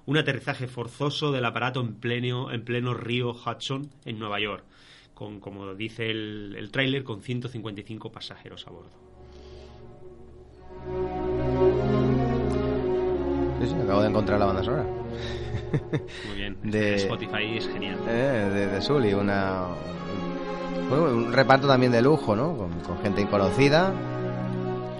un 0.06 0.16
aterrizaje 0.18 0.66
forzoso 0.66 1.32
del 1.32 1.44
aparato 1.44 1.80
en 1.80 1.94
pleno, 1.94 2.52
en 2.52 2.62
pleno 2.64 2.94
río 2.94 3.30
Hudson 3.32 3.90
en 4.04 4.18
Nueva 4.18 4.38
York, 4.40 4.64
con, 5.14 5.40
como 5.40 5.74
dice 5.74 6.10
el, 6.10 6.54
el 6.58 6.70
tráiler, 6.70 7.04
con 7.04 7.20
155 7.22 8.10
pasajeros 8.12 8.66
a 8.66 8.70
bordo. 8.70 8.90
Sí, 13.60 13.68
sí, 13.68 13.74
acabo 13.82 14.02
de 14.02 14.08
encontrar 14.08 14.38
la 14.38 14.46
banda 14.46 14.62
sonora. 14.64 14.84
Muy 16.28 16.36
bien, 16.36 16.56
De- 16.62 16.96
Spotify 16.96 17.56
es 17.56 17.68
genial. 17.68 17.96
Eh, 18.08 18.50
de, 18.52 18.66
de 18.68 18.82
Sully, 18.82 19.14
una, 19.14 19.62
bueno, 20.88 21.04
un 21.04 21.32
reparto 21.32 21.66
también 21.66 21.92
de 21.92 22.02
lujo, 22.02 22.36
¿no? 22.36 22.56
Con, 22.56 22.80
con 22.80 22.98
gente 22.98 23.26
conocida, 23.26 23.92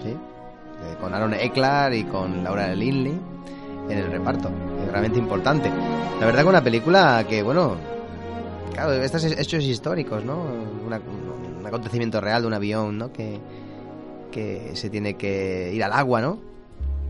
¿sí? 0.03 0.09
Eh, 0.09 0.95
con 0.99 1.13
Aaron 1.13 1.33
Ecklar 1.33 1.93
y 1.93 2.03
con 2.05 2.43
Laura 2.43 2.73
Linley 2.73 3.17
en 3.89 3.97
el 3.97 4.11
reparto. 4.11 4.49
Es 4.83 4.89
realmente 4.91 5.19
importante. 5.19 5.69
La 6.19 6.25
verdad 6.25 6.41
que 6.43 6.49
una 6.49 6.63
película 6.63 7.25
que, 7.29 7.43
bueno, 7.43 7.75
claro, 8.75 8.93
estos 9.03 9.23
hechos 9.25 9.63
históricos, 9.63 10.23
¿no? 10.23 10.43
Una- 10.85 10.99
un 10.99 11.65
acontecimiento 11.65 12.21
real 12.21 12.41
de 12.43 12.47
un 12.47 12.53
avión, 12.53 12.97
¿no? 12.97 13.11
Que, 13.11 13.39
que 14.31 14.75
se 14.75 14.89
tiene 14.89 15.15
que 15.15 15.71
ir 15.73 15.83
al 15.83 15.93
agua, 15.93 16.21
¿no? 16.21 16.39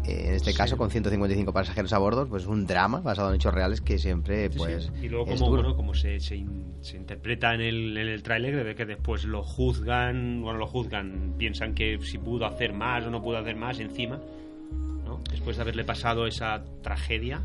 Eh, 0.08 0.26
en 0.28 0.34
este 0.36 0.52
Sí. 0.52 0.58
caso, 0.58 0.78
con 0.78 0.92
155 0.92 1.52
pasajeros 1.52 1.92
a 1.92 1.98
bordo, 1.98 2.28
pues 2.28 2.46
un 2.46 2.68
drama 2.68 3.00
basado 3.02 3.30
en 3.30 3.36
hechos 3.36 3.52
reales 3.54 3.82
que 3.82 3.98
siempre, 3.98 4.50
Sí, 4.52 4.58
pues, 4.60 4.84
sí. 4.86 5.06
Y 5.06 5.10
luego 5.10 5.26
como, 5.26 5.50
bueno, 5.50 5.76
como 5.76 5.96
se, 5.96 6.20
se, 6.20 6.36
in- 6.36 6.76
se 6.82 6.96
interpreta 6.98 7.56
en 7.56 7.62
el, 7.62 7.98
en 7.98 8.08
el 8.10 8.22
tráiler, 8.22 8.64
de 8.64 8.76
que 8.76 8.86
después 8.86 9.24
lo 9.26 9.42
juzgan, 9.42 10.42
bueno, 10.44 10.60
lo 10.60 10.68
juzgan, 10.68 11.34
piensan 11.40 11.74
que 11.74 11.98
si 12.04 12.20
pudo 12.20 12.46
hacer 12.46 12.74
más 12.74 13.04
o 13.06 13.10
no 13.10 13.24
pudo 13.24 13.38
hacer 13.40 13.56
más 13.56 13.80
encima, 13.80 14.20
¿no? 15.04 15.22
Después 15.32 15.56
de 15.56 15.64
haberle 15.64 15.84
pasado 15.84 16.28
esa 16.28 16.64
tragedia, 16.84 17.42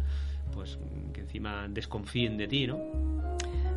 pues 0.52 0.78
que 1.14 1.20
encima 1.22 1.66
desconfíen 1.68 2.36
de 2.36 2.46
ti, 2.46 2.66
¿no? 2.66 2.76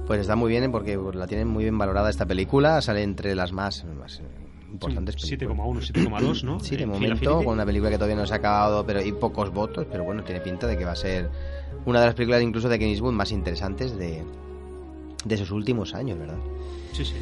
Pues 0.07 0.19
está 0.21 0.35
muy 0.35 0.49
bien 0.51 0.63
¿eh? 0.65 0.69
porque 0.69 0.99
la 1.13 1.27
tienen 1.27 1.47
muy 1.47 1.63
bien 1.63 1.77
valorada 1.77 2.09
esta 2.09 2.25
película, 2.25 2.81
sale 2.81 3.03
entre 3.03 3.35
las 3.35 3.51
más, 3.53 3.85
más 3.85 4.19
eh, 4.19 4.23
importantes 4.71 5.15
Sí, 5.17 5.37
películas. 5.37 5.67
7,1, 5.93 6.09
7,2, 6.09 6.43
¿no? 6.43 6.59
Sí, 6.59 6.75
de 6.75 6.83
En 6.83 6.89
momento, 6.89 7.37
con 7.43 7.53
una 7.53 7.65
película 7.65 7.89
que 7.89 7.95
todavía 7.97 8.17
no 8.17 8.25
se 8.27 8.33
ha 8.33 8.37
acabado, 8.37 8.85
pero 8.85 8.99
hay 8.99 9.11
pocos 9.13 9.51
votos, 9.53 9.87
pero 9.91 10.03
bueno, 10.03 10.23
tiene 10.23 10.41
pinta 10.41 10.67
de 10.67 10.77
que 10.77 10.83
va 10.85 10.91
a 10.91 10.95
ser 10.95 11.29
una 11.85 11.99
de 12.01 12.07
las 12.07 12.15
películas 12.15 12.41
incluso 12.41 12.67
de 12.69 12.77
Clint 12.77 12.91
Eastwood 12.93 13.13
más 13.13 13.31
interesantes 13.31 13.97
de, 13.97 14.23
de 15.23 15.37
sus 15.37 15.51
últimos 15.51 15.93
años, 15.93 16.19
¿verdad? 16.19 16.37
Sí, 16.91 17.05
sí. 17.05 17.15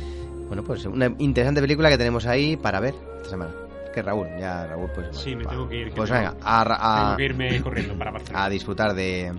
Bueno, 0.47 0.63
pues 0.63 0.83
una 0.85 1.13
interesante 1.19 1.61
película 1.61 1.89
que 1.89 1.97
tenemos 1.97 2.25
ahí 2.25 2.57
para 2.57 2.79
ver 2.79 2.95
esta 3.17 3.29
semana. 3.29 3.51
Que 3.93 4.01
Raúl, 4.01 4.27
ya 4.39 4.65
Raúl, 4.67 4.89
pues... 4.95 5.07
Sí, 5.17 5.35
me 5.35 5.43
va. 5.43 5.51
tengo 5.51 5.67
que 5.69 5.77
ir. 5.81 5.89
que 5.89 5.95
Pues 5.95 6.09
venga, 6.09 6.33
a, 6.41 6.61
a- 6.61 7.03
Tengo 7.05 7.17
que 7.17 7.25
irme 7.25 7.61
corriendo 7.61 7.93
para 7.97 8.11
Barcelona. 8.11 8.45
a 8.45 8.49
disfrutar 8.49 8.93
de, 8.93 9.33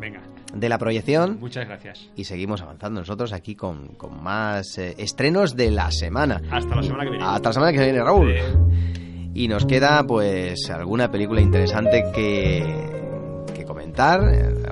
Venga, 0.00 0.20
de 0.54 0.68
la 0.68 0.78
proyección. 0.78 1.38
muchas 1.40 1.66
gracias. 1.66 2.10
Y 2.16 2.24
seguimos 2.24 2.62
avanzando 2.62 3.00
nosotros 3.00 3.32
aquí 3.32 3.54
con, 3.54 3.88
con 3.94 4.22
más 4.22 4.78
eh, 4.78 4.94
estrenos 4.98 5.56
de 5.56 5.70
la 5.70 5.90
semana. 5.90 6.40
Hasta 6.50 6.76
la 6.76 6.82
semana 6.82 7.04
que 7.04 7.10
viene. 7.10 7.24
Hasta 7.24 7.48
la 7.48 7.52
semana 7.52 7.72
que 7.72 7.78
viene, 7.78 8.02
Raúl. 8.02 8.34
Y 9.34 9.48
nos 9.48 9.64
queda 9.64 10.04
pues 10.06 10.68
alguna 10.70 11.10
película 11.10 11.40
interesante 11.40 12.04
que, 12.14 13.44
que 13.54 13.64
comentar, 13.64 14.20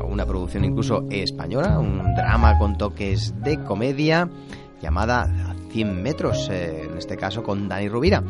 una 0.05 0.27
producción 0.27 0.65
incluso 0.65 1.07
española, 1.11 1.79
un 1.79 2.15
drama 2.15 2.59
con 2.59 2.77
toques 2.77 3.35
de 3.43 3.63
comedia 3.65 4.29
llamada 4.83 5.55
100 5.71 6.03
metros, 6.03 6.49
eh, 6.51 6.89
en 6.91 6.99
este 6.99 7.17
caso 7.17 7.43
con 7.43 7.69
Dani 7.69 7.89
Rubira, 7.89 8.23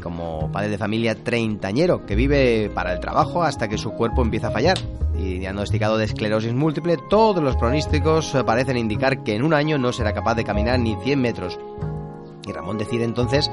como 0.00 0.50
padre 0.50 0.70
de 0.70 0.78
familia 0.78 1.14
treintañero 1.14 2.06
que 2.06 2.14
vive 2.14 2.70
para 2.74 2.92
el 2.92 3.00
trabajo 3.00 3.42
hasta 3.42 3.68
que 3.68 3.78
su 3.78 3.92
cuerpo 3.92 4.22
empieza 4.22 4.48
a 4.48 4.52
fallar. 4.52 4.78
Y 5.16 5.38
diagnosticado 5.38 5.98
de 5.98 6.06
esclerosis 6.06 6.54
múltiple, 6.54 6.96
todos 7.08 7.42
los 7.42 7.56
pronósticos 7.56 8.34
parecen 8.46 8.78
indicar 8.78 9.22
que 9.22 9.34
en 9.34 9.42
un 9.42 9.52
año 9.52 9.76
no 9.76 9.92
será 9.92 10.12
capaz 10.12 10.34
de 10.34 10.44
caminar 10.44 10.78
ni 10.78 10.96
100 10.96 11.20
metros. 11.20 11.58
Y 12.46 12.52
Ramón 12.52 12.78
decide 12.78 13.04
entonces 13.04 13.50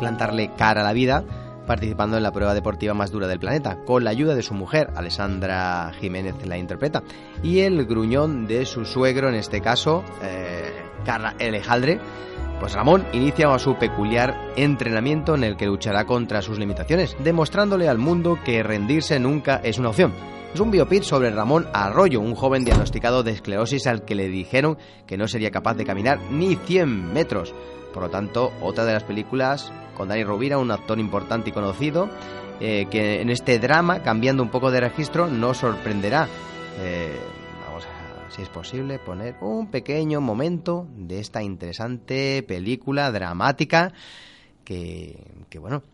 plantarle 0.00 0.50
cara 0.56 0.80
a 0.80 0.84
la 0.84 0.92
vida 0.92 1.24
participando 1.66 2.16
en 2.16 2.22
la 2.22 2.32
prueba 2.32 2.54
deportiva 2.54 2.94
más 2.94 3.10
dura 3.10 3.26
del 3.26 3.40
planeta, 3.40 3.78
con 3.84 4.04
la 4.04 4.10
ayuda 4.10 4.34
de 4.34 4.42
su 4.42 4.54
mujer, 4.54 4.90
Alessandra 4.94 5.92
Jiménez 5.98 6.34
la 6.46 6.58
interpreta, 6.58 7.02
y 7.42 7.60
el 7.60 7.84
gruñón 7.86 8.46
de 8.46 8.66
su 8.66 8.84
suegro, 8.84 9.28
en 9.28 9.34
este 9.34 9.60
caso, 9.60 10.04
eh, 10.22 10.72
Carla 11.04 11.34
Alejandre, 11.40 12.00
Pues 12.64 12.72
Ramón 12.72 13.04
inicia 13.12 13.58
su 13.58 13.74
peculiar 13.74 14.54
entrenamiento 14.56 15.34
en 15.34 15.44
el 15.44 15.54
que 15.54 15.66
luchará 15.66 16.06
contra 16.06 16.40
sus 16.40 16.58
limitaciones, 16.58 17.14
demostrándole 17.22 17.90
al 17.90 17.98
mundo 17.98 18.38
que 18.42 18.62
rendirse 18.62 19.20
nunca 19.20 19.60
es 19.62 19.78
una 19.78 19.90
opción. 19.90 20.14
Es 20.54 20.60
un 20.60 20.70
biopic 20.70 21.02
sobre 21.02 21.30
Ramón 21.30 21.68
Arroyo, 21.74 22.22
un 22.22 22.34
joven 22.34 22.64
diagnosticado 22.64 23.22
de 23.22 23.32
esclerosis 23.32 23.86
al 23.86 24.06
que 24.06 24.14
le 24.14 24.28
dijeron 24.28 24.78
que 25.06 25.18
no 25.18 25.28
sería 25.28 25.50
capaz 25.50 25.74
de 25.74 25.84
caminar 25.84 26.18
ni 26.30 26.56
100 26.56 27.12
metros. 27.12 27.54
Por 27.92 28.04
lo 28.04 28.08
tanto, 28.08 28.50
otra 28.62 28.86
de 28.86 28.94
las 28.94 29.04
películas 29.04 29.70
con 29.94 30.08
Dani 30.08 30.24
Rovira, 30.24 30.56
un 30.56 30.70
actor 30.70 30.98
importante 30.98 31.50
y 31.50 31.52
conocido, 31.52 32.08
eh, 32.60 32.86
que 32.90 33.20
en 33.20 33.28
este 33.28 33.58
drama, 33.58 34.02
cambiando 34.02 34.42
un 34.42 34.48
poco 34.48 34.70
de 34.70 34.80
registro, 34.80 35.26
nos 35.26 35.58
sorprenderá. 35.58 36.28
Eh, 36.80 37.14
si 38.34 38.42
es 38.42 38.48
posible, 38.48 38.98
poner 38.98 39.36
un 39.42 39.70
pequeño 39.70 40.20
momento 40.20 40.88
de 40.96 41.20
esta 41.20 41.40
interesante 41.40 42.42
película 42.42 43.12
dramática 43.12 43.92
que, 44.64 45.24
que 45.48 45.60
bueno, 45.60 45.84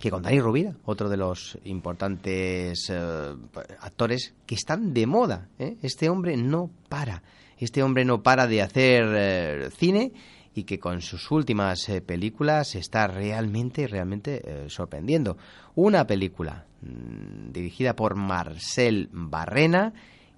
que 0.00 0.10
con 0.10 0.22
Dani 0.22 0.40
Rovira, 0.40 0.74
otro 0.84 1.08
de 1.08 1.16
los 1.16 1.56
importantes 1.62 2.90
eh, 2.90 3.34
actores 3.78 4.34
que 4.44 4.56
están 4.56 4.92
de 4.92 5.06
moda. 5.06 5.50
¿eh? 5.60 5.76
Este 5.82 6.08
hombre 6.08 6.36
no 6.36 6.68
para, 6.88 7.22
este 7.58 7.84
hombre 7.84 8.04
no 8.04 8.24
para 8.24 8.48
de 8.48 8.62
hacer 8.62 9.04
eh, 9.14 9.70
cine 9.70 10.12
y 10.56 10.64
que 10.64 10.80
con 10.80 11.00
sus 11.00 11.30
últimas 11.30 11.88
eh, 11.88 12.00
películas 12.00 12.74
está 12.74 13.06
realmente, 13.06 13.86
realmente 13.86 14.68
sorprendiendo. 14.68 15.36
Una 15.76 16.08
película 16.08 16.66
mm, 16.80 17.52
dirigida 17.52 17.94
por 17.94 18.16
Marcel 18.16 19.08
Barrena 19.12 19.92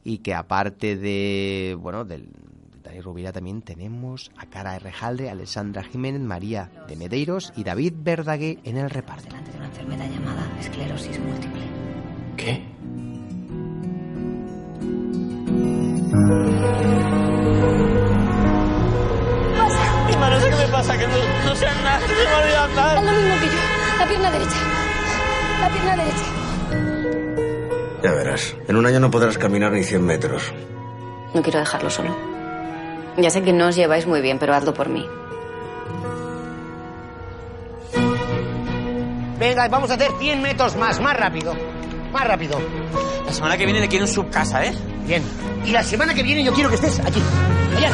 y 0.05 0.19
que 0.19 0.35
aparte 0.35 0.97
de, 0.97 1.77
bueno, 1.81 2.05
del 2.05 2.29
de 2.85 2.91
Dani 2.91 3.01
Rovira 3.01 3.33
también 3.33 3.63
tenemos 3.63 4.31
a 4.37 4.47
Cara 4.47 4.79
Rejalde, 4.79 5.31
Alessandra 5.31 5.83
Jiménez, 5.83 6.21
María 6.21 6.71
de 6.87 6.97
Medeiros 6.97 7.53
y 7.57 7.65
David 7.65 7.95
Verdaguer 7.97 8.59
en 8.65 8.77
el 8.77 8.91
reparto. 8.91 9.35
de 9.35 9.57
una 9.57 9.67
enfermedad 9.67 10.11
llamada 10.11 10.47
esclerosis 10.61 11.19
múltiple. 11.19 11.63
¿Qué? 12.37 12.63
No 19.57 20.51
qué 20.51 20.57
me 20.57 20.69
pasa, 20.73 20.99
que 20.99 21.07
no, 21.07 21.15
no 21.47 21.57
sé 21.57 21.67
nada, 21.83 22.01
se 22.01 22.13
me 22.13 22.57
andar. 22.57 23.03
Lo 23.03 23.13
mismo 23.13 23.35
que 23.41 23.47
yo. 23.47 23.99
La 23.99 24.07
pierna 24.07 24.31
derecha. 24.31 24.57
La 25.61 25.71
pierna 25.71 25.97
derecha. 25.97 26.44
Ya 28.05 28.13
verás, 28.13 28.55
en 28.69 28.77
un 28.77 28.85
año 28.85 29.01
no 29.01 29.11
podrás 29.11 29.39
caminar 29.39 29.73
ni 29.73 29.83
100 29.83 30.05
metros. 30.05 30.53
No 31.33 31.41
quiero 31.41 31.59
dejarlo 31.61 31.89
solo. 31.89 32.15
Ya 33.17 33.31
sé 33.31 33.43
que 33.43 33.51
no 33.51 33.69
os 33.69 33.77
lleváis 33.77 34.07
muy 34.07 34.21
bien, 34.21 34.39
pero 34.39 34.53
hazlo 34.55 34.75
por 34.75 34.91
mí. 34.91 35.09
Venga, 39.39 39.69
vamos 39.69 39.91
a 39.91 39.95
hacer 39.95 40.11
100 40.19 40.43
metros 40.43 40.77
más, 40.77 41.01
más 41.01 41.17
rápido. 41.17 41.55
Más 42.13 42.29
rápido. 42.29 42.61
La 43.25 43.33
semana 43.33 43.57
que 43.57 43.65
viene 43.65 43.81
le 43.81 43.89
quiero 43.89 44.05
en 44.05 44.13
su 44.13 44.29
casa, 44.29 44.67
¿eh? 44.67 44.75
Bien. 45.07 45.23
Y 45.65 45.71
la 45.71 45.83
semana 45.83 46.13
que 46.13 46.23
viene 46.23 46.45
yo 46.45 46.53
quiero 46.53 46.69
que 46.69 46.75
estés 46.75 47.01
aquí. 47.01 47.23
Allá. 47.75 47.91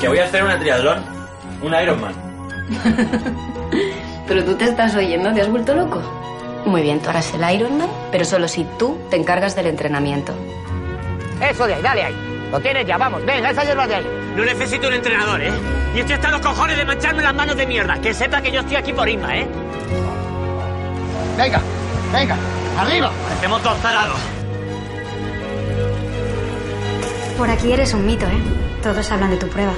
Que 0.00 0.08
voy 0.08 0.18
a 0.20 0.24
hacer 0.24 0.42
una 0.42 0.58
triatlón. 0.58 1.04
Un 1.60 1.74
Ironman. 1.74 2.33
Pero 4.26 4.44
tú 4.44 4.54
te 4.54 4.64
estás 4.64 4.94
oyendo, 4.94 5.32
¿te 5.32 5.42
has 5.42 5.48
vuelto 5.48 5.74
loco? 5.74 6.02
Muy 6.64 6.82
bien, 6.82 7.00
tú 7.00 7.10
harás 7.10 7.32
el 7.34 7.54
Ironman, 7.54 7.90
pero 8.10 8.24
solo 8.24 8.48
si 8.48 8.64
tú 8.78 8.98
te 9.10 9.16
encargas 9.16 9.54
del 9.54 9.66
entrenamiento. 9.66 10.32
Eso 11.40 11.66
de 11.66 11.74
ahí, 11.74 11.82
dale 11.82 12.04
ahí. 12.04 12.14
Lo 12.50 12.58
tienes 12.60 12.86
ya, 12.86 12.96
vamos. 12.96 13.24
Venga, 13.26 13.50
esa 13.50 13.64
hierba 13.64 13.86
de 13.86 13.96
ahí. 13.96 14.06
No 14.34 14.44
necesito 14.44 14.88
un 14.88 14.94
entrenador, 14.94 15.42
¿eh? 15.42 15.52
Y 15.94 16.00
estoy 16.00 16.14
hasta 16.14 16.30
los 16.30 16.40
cojones 16.40 16.76
de 16.76 16.84
mancharme 16.86 17.22
las 17.22 17.34
manos 17.34 17.56
de 17.56 17.66
mierda. 17.66 18.00
Que 18.00 18.14
sepa 18.14 18.40
que 18.40 18.50
yo 18.50 18.60
estoy 18.60 18.76
aquí 18.76 18.92
por 18.92 19.08
Isma, 19.08 19.36
¿eh? 19.36 19.46
Venga, 21.36 21.60
venga. 22.12 22.36
Arriba. 22.78 23.10
Hacemos 23.36 23.62
dos 23.62 23.76
tarados. 23.82 24.18
Por 27.36 27.50
aquí 27.50 27.72
eres 27.72 27.92
un 27.92 28.06
mito, 28.06 28.24
¿eh? 28.26 28.42
Todos 28.82 29.10
hablan 29.10 29.30
de 29.30 29.36
tu 29.36 29.48
prueba. 29.48 29.74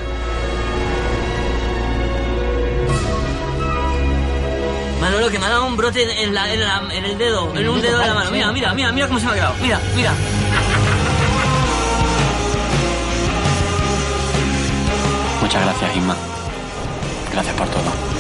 Manolo, 5.06 5.30
que 5.30 5.38
me 5.38 5.46
ha 5.46 5.50
dado 5.50 5.66
un 5.66 5.76
brote 5.76 6.02
en, 6.24 6.34
la- 6.34 6.52
en 6.52 7.04
el 7.04 7.16
dedo, 7.16 7.52
en 7.56 7.68
un 7.68 7.80
dedo 7.80 7.98
de 8.00 8.06
la 8.08 8.14
mano. 8.14 8.30
Mira, 8.32 8.50
mira, 8.50 8.74
mira, 8.74 8.90
mira 8.90 9.06
cómo 9.06 9.20
se 9.20 9.26
me 9.26 9.32
ha 9.32 9.34
quedado. 9.36 9.54
Mira, 9.62 9.80
mira. 9.94 10.12
Muchas 15.40 15.62
gracias, 15.62 15.96
Isma. 15.96 16.16
Gracias 17.32 17.54
por 17.54 17.68
todo. 17.68 18.15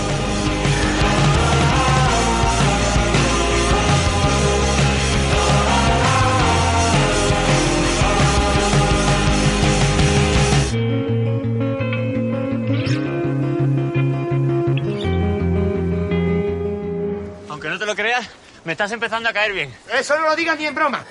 Me 18.66 18.72
estás 18.72 18.90
empezando 18.92 19.28
a 19.28 19.32
caer 19.32 19.54
bien. 19.54 19.70
Eso 19.98 20.18
no 20.18 20.28
lo 20.28 20.36
digas 20.36 20.58
ni 20.58 20.66
en 20.66 20.74
broma. 20.74 21.04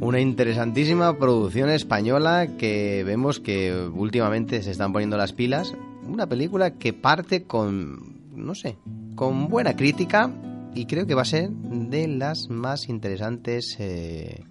Una 0.00 0.18
interesantísima 0.18 1.18
producción 1.18 1.68
española 1.68 2.56
que 2.58 3.04
vemos 3.04 3.38
que 3.38 3.74
últimamente 3.74 4.62
se 4.62 4.70
están 4.70 4.94
poniendo 4.94 5.18
las 5.18 5.34
pilas. 5.34 5.74
Una 6.06 6.26
película 6.26 6.78
que 6.78 6.94
parte 6.94 7.44
con, 7.44 8.16
no 8.34 8.54
sé, 8.54 8.78
con 9.14 9.48
buena 9.48 9.76
crítica 9.76 10.30
y 10.74 10.86
creo 10.86 11.06
que 11.06 11.14
va 11.14 11.22
a 11.22 11.26
ser 11.26 11.50
de 11.50 12.08
las 12.08 12.48
más 12.48 12.88
interesantes 12.88 13.76
eh, 13.78 14.42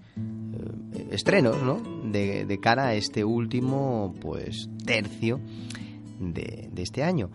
eh, 0.94 1.08
estrenos, 1.10 1.64
¿no? 1.64 1.82
De, 2.04 2.46
de 2.46 2.60
cara 2.60 2.90
a 2.90 2.94
este 2.94 3.24
último, 3.24 4.14
pues, 4.22 4.70
tercio 4.86 5.40
de, 6.20 6.70
de 6.72 6.84
este 6.84 7.04
año. 7.04 7.32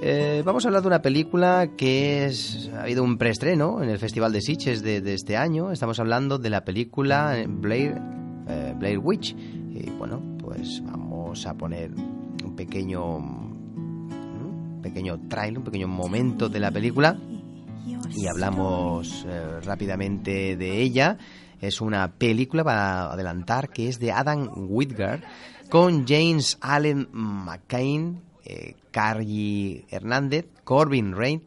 Eh, 0.00 0.42
vamos 0.44 0.64
a 0.64 0.68
hablar 0.68 0.82
de 0.82 0.88
una 0.88 1.02
película 1.02 1.70
que 1.76 2.26
es, 2.26 2.70
ha 2.74 2.82
habido 2.82 3.02
un 3.02 3.18
preestreno 3.18 3.82
en 3.82 3.90
el 3.90 3.98
Festival 3.98 4.32
de 4.32 4.40
Sitges 4.40 4.82
de, 4.82 5.02
este 5.12 5.36
año. 5.36 5.72
Estamos 5.72 5.98
hablando 5.98 6.38
de 6.38 6.50
la 6.50 6.64
película 6.64 7.36
Blair, 7.48 8.00
eh, 8.48 8.98
Witch. 8.98 9.34
Y 9.34 9.90
bueno, 9.98 10.22
pues 10.38 10.82
vamos 10.84 11.46
a 11.46 11.54
poner 11.54 11.90
un 11.92 12.54
pequeño, 12.54 13.16
un 13.16 14.80
pequeño 14.82 15.18
trailer, 15.28 15.58
un 15.58 15.64
pequeño 15.64 15.88
momento 15.88 16.48
de 16.48 16.60
la 16.60 16.70
película 16.70 17.18
y 18.14 18.26
hablamos 18.26 19.24
eh, 19.28 19.60
rápidamente 19.62 20.56
de 20.56 20.82
ella. 20.82 21.18
Es 21.60 21.80
una 21.80 22.12
película 22.12 22.64
para 22.64 23.12
adelantar 23.12 23.70
que 23.70 23.88
es 23.88 23.98
de 23.98 24.12
Adam 24.12 24.50
Whitgard 24.54 25.20
con 25.70 26.06
James 26.06 26.56
Allen 26.60 27.08
McCain, 27.12 28.22
eh, 28.48 28.76
Carly 28.90 29.84
Hernández, 29.90 30.46
Corbin 30.64 31.14
Reid 31.14 31.42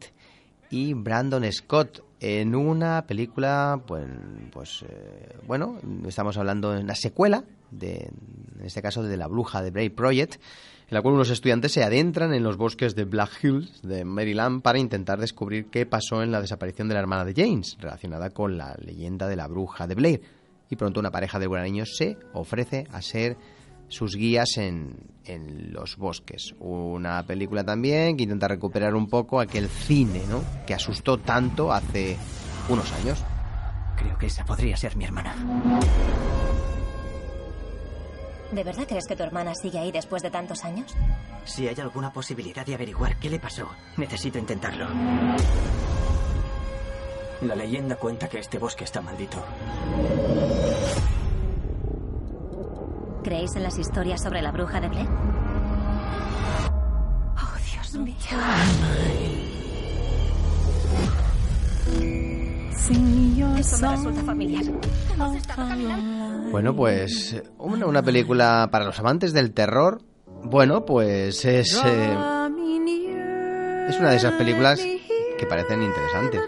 y 0.70 0.94
Brandon 0.94 1.50
Scott 1.50 2.00
en 2.20 2.54
una 2.54 3.04
película, 3.08 3.82
pues, 3.84 4.06
pues 4.52 4.84
eh, 4.88 5.36
bueno, 5.44 5.80
estamos 6.06 6.36
hablando 6.36 6.70
de 6.70 6.80
una 6.80 6.94
secuela, 6.94 7.42
de, 7.72 8.08
en 8.56 8.64
este 8.64 8.80
caso 8.80 9.02
de 9.02 9.16
La 9.16 9.26
Bruja 9.26 9.60
de 9.62 9.72
Brave 9.72 9.90
Project, 9.90 10.34
en 10.34 10.94
la 10.94 11.02
cual 11.02 11.14
unos 11.14 11.30
estudiantes 11.30 11.72
se 11.72 11.82
adentran 11.82 12.32
en 12.32 12.44
los 12.44 12.56
bosques 12.56 12.94
de 12.94 13.04
Black 13.04 13.42
Hills 13.42 13.82
de 13.82 14.04
Maryland 14.04 14.62
para 14.62 14.78
intentar 14.78 15.18
descubrir 15.18 15.66
qué 15.66 15.86
pasó 15.86 16.22
en 16.22 16.30
la 16.30 16.40
desaparición 16.40 16.86
de 16.86 16.94
la 16.94 17.00
hermana 17.00 17.24
de 17.24 17.34
James, 17.34 17.76
relacionada 17.80 18.30
con 18.30 18.56
la 18.56 18.76
leyenda 18.78 19.26
de 19.26 19.34
la 19.34 19.48
bruja 19.48 19.88
de 19.88 19.96
Blair. 19.96 20.22
Y 20.70 20.76
pronto 20.76 21.00
una 21.00 21.10
pareja 21.10 21.40
de 21.40 21.48
niños 21.48 21.96
se 21.98 22.16
ofrece 22.32 22.86
a 22.92 23.02
ser 23.02 23.36
sus 23.92 24.16
guías 24.16 24.56
en, 24.56 24.96
en 25.26 25.72
los 25.72 25.96
bosques. 25.96 26.54
Una 26.58 27.22
película 27.24 27.62
también 27.62 28.16
que 28.16 28.22
intenta 28.22 28.48
recuperar 28.48 28.94
un 28.94 29.06
poco 29.06 29.38
aquel 29.38 29.68
cine, 29.68 30.22
¿no? 30.30 30.42
Que 30.66 30.72
asustó 30.72 31.18
tanto 31.18 31.72
hace 31.72 32.16
unos 32.70 32.90
años. 32.92 33.22
Creo 33.96 34.16
que 34.16 34.26
esa 34.26 34.44
podría 34.46 34.76
ser 34.78 34.96
mi 34.96 35.04
hermana. 35.04 35.34
¿De 38.50 38.64
verdad 38.64 38.86
crees 38.88 39.06
que 39.06 39.14
tu 39.16 39.22
hermana 39.22 39.54
sigue 39.54 39.78
ahí 39.78 39.92
después 39.92 40.22
de 40.22 40.30
tantos 40.30 40.64
años? 40.64 40.94
Si 41.44 41.68
hay 41.68 41.78
alguna 41.80 42.12
posibilidad 42.12 42.64
de 42.64 42.74
averiguar 42.74 43.18
qué 43.18 43.28
le 43.28 43.38
pasó, 43.38 43.68
necesito 43.98 44.38
intentarlo. 44.38 44.86
La 47.42 47.54
leyenda 47.54 47.96
cuenta 47.96 48.28
que 48.28 48.38
este 48.38 48.58
bosque 48.58 48.84
está 48.84 49.02
maldito. 49.02 49.42
¿Creéis 53.22 53.54
en 53.54 53.62
las 53.62 53.78
historias 53.78 54.20
sobre 54.20 54.42
la 54.42 54.50
bruja 54.50 54.80
de 54.80 54.88
Blair? 54.88 55.08
Oh, 57.36 57.56
Dios 57.72 57.94
mío. 57.94 58.16
Sing 62.76 63.36
me 63.36 63.56
resulta 63.56 64.22
familiar. 64.24 64.64
Hemos 65.14 65.36
estado 65.36 65.68
caminando. 65.68 66.50
Bueno, 66.50 66.74
pues 66.74 67.40
una, 67.58 67.86
una 67.86 68.02
película 68.02 68.68
para 68.72 68.84
los 68.84 68.98
amantes 68.98 69.32
del 69.32 69.52
terror. 69.52 70.02
Bueno, 70.44 70.84
pues 70.84 71.44
es, 71.44 71.80
eh, 71.84 72.16
es 73.88 73.98
una 74.00 74.10
de 74.10 74.16
esas 74.16 74.32
películas 74.32 74.80
que 75.38 75.46
parecen 75.46 75.82
interesantes. 75.82 76.40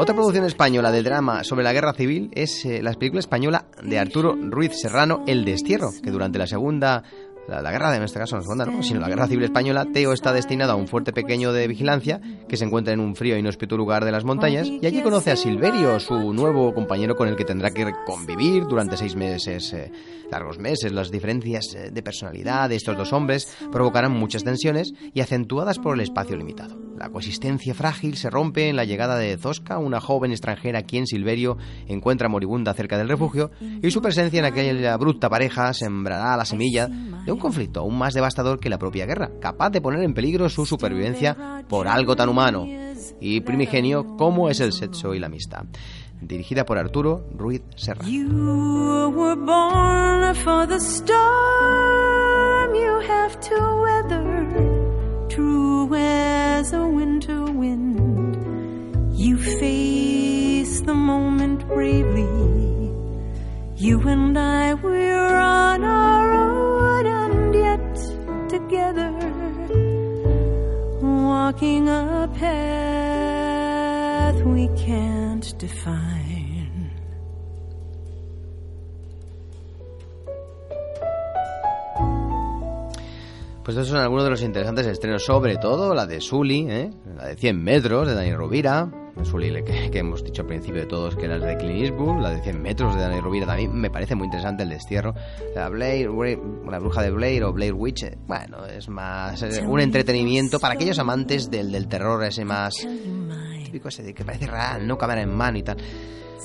Otra 0.00 0.14
producción 0.14 0.46
española 0.46 0.90
de 0.92 1.02
drama 1.02 1.44
sobre 1.44 1.62
la 1.62 1.74
guerra 1.74 1.92
civil 1.92 2.30
es 2.32 2.64
eh, 2.64 2.82
la 2.82 2.94
película 2.94 3.20
española 3.20 3.66
de 3.82 3.98
Arturo 3.98 4.34
Ruiz 4.34 4.80
Serrano, 4.80 5.22
El 5.26 5.44
Destierro, 5.44 5.90
que 6.02 6.10
durante 6.10 6.38
la 6.38 6.46
segunda 6.46 7.04
la, 7.48 7.62
la 7.62 7.70
guerra, 7.70 7.96
en 7.96 8.02
este 8.02 8.18
caso 8.18 8.36
no 8.36 8.42
segunda, 8.42 8.66
no, 8.66 8.82
sino 8.82 9.00
la 9.00 9.08
guerra 9.08 9.26
civil 9.26 9.44
española, 9.44 9.86
Teo 9.92 10.12
está 10.12 10.32
destinado 10.32 10.72
a 10.72 10.76
un 10.76 10.86
fuerte 10.86 11.12
pequeño 11.12 11.52
de 11.52 11.66
vigilancia 11.66 12.20
que 12.48 12.56
se 12.56 12.64
encuentra 12.64 12.94
en 12.94 13.00
un 13.00 13.16
frío 13.16 13.34
e 13.34 13.38
inhóspito 13.38 13.76
lugar 13.76 14.04
de 14.04 14.12
las 14.12 14.24
montañas 14.24 14.68
y 14.68 14.84
allí 14.86 15.02
conoce 15.02 15.30
a 15.30 15.36
Silverio, 15.36 15.98
su 16.00 16.32
nuevo 16.32 16.72
compañero 16.74 17.16
con 17.16 17.28
el 17.28 17.36
que 17.36 17.44
tendrá 17.44 17.70
que 17.70 17.90
convivir 18.06 18.64
durante 18.64 18.96
seis 18.96 19.16
meses, 19.16 19.72
eh, 19.72 19.90
largos 20.30 20.58
meses. 20.58 20.92
Las 20.92 21.10
diferencias 21.10 21.74
eh, 21.74 21.90
de 21.90 22.02
personalidad 22.02 22.68
de 22.68 22.76
estos 22.76 22.96
dos 22.96 23.12
hombres 23.12 23.56
provocarán 23.72 24.12
muchas 24.12 24.44
tensiones 24.44 24.92
y 25.12 25.20
acentuadas 25.20 25.78
por 25.78 25.94
el 25.94 26.00
espacio 26.00 26.36
limitado. 26.36 26.78
La 27.00 27.08
coexistencia 27.08 27.72
frágil 27.72 28.16
se 28.18 28.28
rompe 28.28 28.68
en 28.68 28.76
la 28.76 28.84
llegada 28.84 29.16
de 29.16 29.38
Zosca, 29.38 29.78
una 29.78 30.00
joven 30.00 30.32
extranjera 30.32 30.80
a 30.80 30.82
quien 30.82 31.06
Silverio 31.06 31.56
encuentra 31.88 32.28
moribunda 32.28 32.74
cerca 32.74 32.98
del 32.98 33.08
refugio, 33.08 33.50
y 33.82 33.90
su 33.90 34.02
presencia 34.02 34.38
en 34.38 34.44
aquella 34.44 34.92
abrupta 34.92 35.30
pareja 35.30 35.72
sembrará 35.72 36.36
la 36.36 36.44
semilla 36.44 36.88
de 36.88 37.29
un 37.32 37.38
conflicto 37.38 37.80
aún 37.80 37.96
más 37.96 38.14
devastador 38.14 38.58
que 38.58 38.68
la 38.70 38.78
propia 38.78 39.06
guerra, 39.06 39.30
capaz 39.40 39.70
de 39.70 39.80
poner 39.80 40.02
en 40.02 40.14
peligro 40.14 40.48
su 40.48 40.66
supervivencia 40.66 41.64
por 41.68 41.88
algo 41.88 42.16
tan 42.16 42.28
humano 42.28 42.66
y 43.20 43.40
primigenio 43.40 44.16
como 44.16 44.48
es 44.48 44.60
el 44.60 44.72
sexo 44.72 45.14
y 45.14 45.18
la 45.18 45.26
amistad. 45.26 45.64
Dirigida 46.20 46.64
por 46.64 46.78
Arturo 46.78 47.26
Ruiz 47.34 47.62
Serrano. 47.76 48.08
You 59.20 59.36
face 59.36 60.80
the 60.80 60.94
moment 60.94 61.66
bravely. 61.68 62.80
You 63.76 64.00
and 64.08 64.38
I, 64.38 64.72
we're 64.72 65.36
on 65.36 65.84
our 65.84 66.39
together, 68.70 69.10
walking 71.02 71.88
a 71.88 72.30
path 72.38 73.60
we 74.44 74.68
can't 74.76 75.19
Pues 83.70 83.78
estos 83.78 83.90
son 83.90 83.98
algunos 84.02 84.24
de 84.24 84.30
los 84.30 84.42
interesantes 84.42 84.84
estrenos, 84.88 85.24
sobre 85.24 85.56
todo 85.56 85.94
la 85.94 86.04
de 86.04 86.20
Sully, 86.20 86.66
¿eh? 86.68 86.90
la 87.16 87.26
de 87.28 87.36
100 87.36 87.62
metros 87.62 88.08
de 88.08 88.14
Dani 88.16 88.34
Rovira. 88.34 88.90
Sully, 89.22 89.62
que, 89.62 89.92
que 89.92 89.98
hemos 90.00 90.24
dicho 90.24 90.42
al 90.42 90.48
principio 90.48 90.80
de 90.80 90.88
todos 90.88 91.14
que 91.14 91.26
era 91.26 91.38
la 91.38 91.46
de 91.46 91.56
Clint 91.56 91.84
Eastwood, 91.84 92.20
la 92.20 92.30
de 92.30 92.42
100 92.42 92.60
metros 92.60 92.96
de 92.96 93.02
Dani 93.02 93.20
Rovira 93.20 93.46
también 93.46 93.72
me 93.72 93.88
parece 93.88 94.16
muy 94.16 94.24
interesante 94.24 94.64
el 94.64 94.70
destierro. 94.70 95.14
La 95.54 95.68
Blair, 95.68 96.10
la 96.68 96.80
bruja 96.80 97.00
de 97.02 97.12
Blair 97.12 97.44
o 97.44 97.52
Blair 97.52 97.72
Witch, 97.72 98.02
eh, 98.02 98.18
bueno, 98.26 98.66
es 98.66 98.88
más 98.88 99.40
eh, 99.44 99.64
un 99.64 99.78
entretenimiento 99.78 100.58
para 100.58 100.74
aquellos 100.74 100.98
amantes 100.98 101.48
del, 101.48 101.70
del 101.70 101.86
terror 101.86 102.24
ese 102.24 102.44
más 102.44 102.74
típico 103.64 103.86
ese 103.86 104.02
de 104.02 104.12
que 104.14 104.24
parece 104.24 104.48
real, 104.48 104.84
no 104.84 104.98
cámara 104.98 105.22
en 105.22 105.32
mano 105.32 105.58
y 105.58 105.62
tal. 105.62 105.76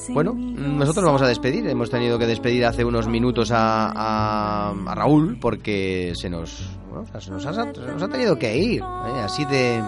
Bueno, 0.09 0.33
nosotros 0.35 1.03
vamos 1.03 1.21
a 1.23 1.27
despedir. 1.27 1.65
Hemos 1.67 1.89
tenido 1.89 2.19
que 2.19 2.27
despedir 2.27 2.65
hace 2.65 2.85
unos 2.85 3.07
minutos 3.07 3.49
a, 3.51 3.87
a- 3.89 4.69
a 4.85 4.93
Raúl 4.93 5.39
porque 5.39 6.11
se 6.15 6.29
nos, 6.29 6.77
nos, 6.95 7.45
ha, 7.45 8.07
tenido 8.09 8.37
que 8.37 8.57
ir, 8.57 8.81
¿eh? 8.81 9.21
así 9.23 9.45
de, 9.45 9.81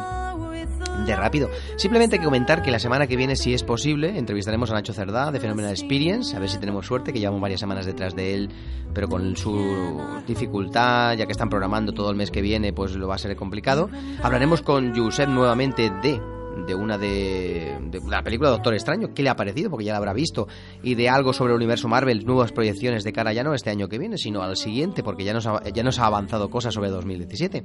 de 1.05 1.15
rápido. 1.15 1.49
Simplemente 1.77 2.15
hay 2.15 2.19
que 2.19 2.25
comentar 2.25 2.61
que 2.61 2.71
la 2.71 2.79
semana 2.79 3.07
que 3.07 3.15
viene, 3.15 3.35
si 3.35 3.53
es 3.53 3.63
posible, 3.63 4.17
entrevistaremos 4.17 4.69
a 4.71 4.73
Nacho 4.73 4.93
Cerdá 4.93 5.31
de 5.31 5.39
Phenomenal 5.39 5.71
Experience, 5.71 6.35
a 6.35 6.39
ver 6.39 6.49
si 6.49 6.57
tenemos 6.57 6.85
suerte, 6.85 7.13
que 7.13 7.19
llevamos 7.19 7.41
varias 7.41 7.59
semanas 7.59 7.85
detrás 7.85 8.15
de 8.15 8.33
él, 8.33 8.49
pero 8.93 9.07
con 9.07 9.35
su 9.35 10.01
dificultad, 10.27 11.15
ya 11.15 11.25
que 11.25 11.31
están 11.31 11.49
programando 11.49 11.93
todo 11.93 12.09
el 12.09 12.15
mes 12.15 12.31
que 12.31 12.41
viene, 12.41 12.73
pues 12.73 12.93
lo 12.95 13.07
va 13.07 13.15
a 13.15 13.19
ser 13.19 13.35
complicado. 13.35 13.89
Hablaremos 14.21 14.61
con 14.61 14.95
Josep 14.95 15.29
nuevamente 15.29 15.89
de 16.01 16.36
de 16.65 16.75
una 16.75 16.97
de, 16.97 17.77
de 17.89 18.01
la 18.09 18.23
película 18.23 18.49
Doctor 18.49 18.73
Extraño, 18.73 19.13
qué 19.13 19.23
le 19.23 19.29
ha 19.29 19.35
parecido, 19.35 19.69
porque 19.69 19.85
ya 19.85 19.91
la 19.91 19.97
habrá 19.97 20.13
visto, 20.13 20.47
y 20.83 20.95
de 20.95 21.09
algo 21.09 21.33
sobre 21.33 21.53
el 21.53 21.57
universo 21.57 21.87
Marvel, 21.87 22.25
nuevas 22.25 22.51
proyecciones 22.51 23.03
de 23.03 23.13
cara 23.13 23.33
ya 23.33 23.43
no 23.43 23.53
este 23.53 23.69
año 23.69 23.87
que 23.87 23.97
viene, 23.97 24.17
sino 24.17 24.41
al 24.41 24.57
siguiente, 24.57 25.03
porque 25.03 25.23
ya 25.23 25.33
nos 25.33 25.45
ha, 25.47 25.63
ya 25.69 25.83
nos 25.83 25.99
ha 25.99 26.05
avanzado 26.05 26.49
cosas 26.49 26.73
sobre 26.73 26.89
2017. 26.89 27.63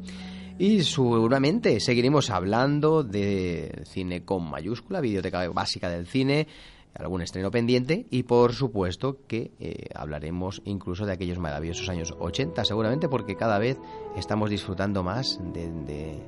Y 0.59 0.83
seguramente 0.85 1.81
seguiremos 1.81 2.31
hablando 2.31 3.03
de 3.03 3.83
cine 3.87 4.25
con 4.25 4.49
mayúscula, 4.49 5.01
videoteca 5.01 5.49
básica 5.49 5.89
del 5.89 6.07
cine, 6.07 6.47
algún 6.95 7.23
estreno 7.23 7.51
pendiente 7.51 8.07
y 8.11 8.25
por 8.25 8.53
supuesto 8.53 9.19
que 9.27 9.53
eh, 9.59 9.87
hablaremos 9.95 10.61
incluso 10.65 11.07
de 11.07 11.13
aquellos 11.13 11.39
maravillosos 11.39 11.89
años 11.89 12.15
80 12.19 12.65
seguramente 12.67 13.09
porque 13.09 13.35
cada 13.35 13.59
vez 13.59 13.79
estamos 14.15 14.51
disfrutando 14.51 15.03
más 15.03 15.41
de, 15.55 16.21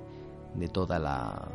de 0.54 0.68
toda 0.68 0.98
la 0.98 1.48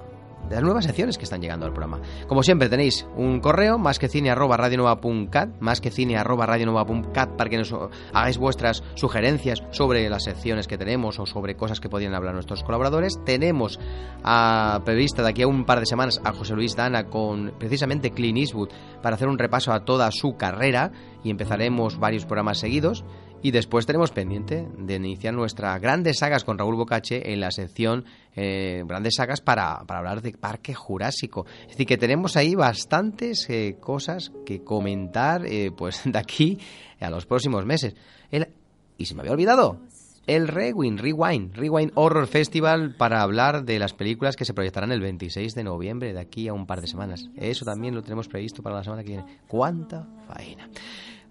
de 0.48 0.56
las 0.56 0.64
nuevas 0.64 0.86
secciones 0.86 1.18
que 1.18 1.24
están 1.24 1.42
llegando 1.42 1.66
al 1.66 1.74
programa. 1.74 2.02
Como 2.28 2.44
siempre 2.44 2.70
tenéis 2.70 3.06
un 3.16 3.40
correo 3.40 3.78
más 3.78 4.00
que 4.00 4.08
cine 4.08 4.34
radionova.cat, 4.34 5.50
más 5.60 5.82
que 5.82 5.92
cine 5.92 6.18
arroba 6.18 6.46
radionova.cat 6.46 7.36
para 7.36 7.50
que 7.50 7.58
nos 7.58 7.74
hagáis 8.14 8.38
vuestras 8.38 8.84
sugerencias 8.96 9.64
sobre 9.72 10.10
las 10.10 10.24
secciones 10.24 10.68
que 10.68 10.78
tenemos 10.78 11.20
o 11.20 11.26
sobre 11.26 11.56
cosas 11.56 11.80
que 11.80 11.90
podrían 11.90 12.16
hablar 12.16 12.34
nuestros 12.34 12.64
colaboradores. 12.64 13.20
Tenemos 13.26 13.80
a 14.24 14.82
prevista 14.86 15.24
de 15.24 15.30
aquí 15.30 15.42
a 15.44 15.48
un 15.48 15.66
par 15.66 15.80
de 15.80 15.86
semanas 15.86 16.22
a 16.24 16.34
José 16.34 16.56
Luis 16.56 16.76
Dana 16.76 17.06
con 17.06 17.54
precisamente 17.58 18.12
Clint 18.12 18.38
Eastwood 18.38 18.70
para 19.02 19.16
hacer 19.16 19.28
un 19.28 19.38
repaso 19.38 19.72
a 19.72 19.86
toda 19.86 20.10
su 20.12 20.36
carrera 20.36 20.92
y 21.24 21.30
empezaremos 21.30 22.00
varios 22.00 22.26
programas 22.26 22.60
seguidos. 22.60 23.04
Y 23.42 23.52
después 23.52 23.86
tenemos 23.86 24.12
pendiente 24.12 24.68
de 24.78 24.96
iniciar 24.96 25.34
nuestras 25.34 25.80
grandes 25.82 26.18
sagas 26.20 26.44
con 26.44 26.58
Raúl 26.58 26.76
Bocache 26.76 27.32
en 27.32 27.40
la 27.40 27.52
sección 27.52 28.04
eh, 28.36 28.84
Grandes 28.86 29.16
Sagas 29.16 29.40
para, 29.42 29.84
para 29.86 30.00
hablar 30.00 30.22
de 30.22 30.34
Parque 30.34 30.74
Jurásico. 30.74 31.46
Es 31.62 31.70
decir, 31.70 31.88
que 31.88 31.98
tenemos 31.98 32.36
ahí 32.36 32.56
bastantes 32.56 33.50
eh, 33.50 33.78
cosas 33.80 34.32
que 34.46 34.64
comentar 34.64 35.46
eh, 35.46 35.72
pues 35.76 36.02
de 36.06 36.20
aquí 36.20 36.60
a 37.00 37.10
los 37.10 37.26
próximos 37.26 37.66
meses. 37.66 37.96
El- 38.30 38.50
y 38.98 39.06
se 39.06 39.16
me 39.16 39.22
había 39.22 39.32
olvidado, 39.32 39.80
el 40.28 40.50
Rewind, 40.50 41.00
Rewind, 41.00 41.56
Rewind 41.56 41.92
Horror 41.96 42.28
Festival 42.28 42.96
para 42.98 43.22
hablar 43.22 43.64
de 43.64 43.80
las 43.80 43.94
películas 43.94 44.36
que 44.36 44.44
se 44.44 44.54
proyectarán 44.54 44.92
el 44.92 45.00
26 45.00 45.56
de 45.56 45.64
noviembre, 45.64 46.12
de 46.14 46.20
aquí 46.20 46.50
a 46.50 46.54
un 46.54 46.66
par 46.68 46.82
de 46.82 46.88
semanas. 46.88 47.30
Eso 47.38 47.64
también 47.64 47.96
lo 47.96 48.02
tenemos 48.04 48.28
previsto 48.28 48.62
para 48.62 48.76
la 48.76 48.84
semana 48.84 49.02
que 49.04 49.10
viene. 49.12 49.40
¡Cuánta 49.48 50.06
faena! 50.28 50.70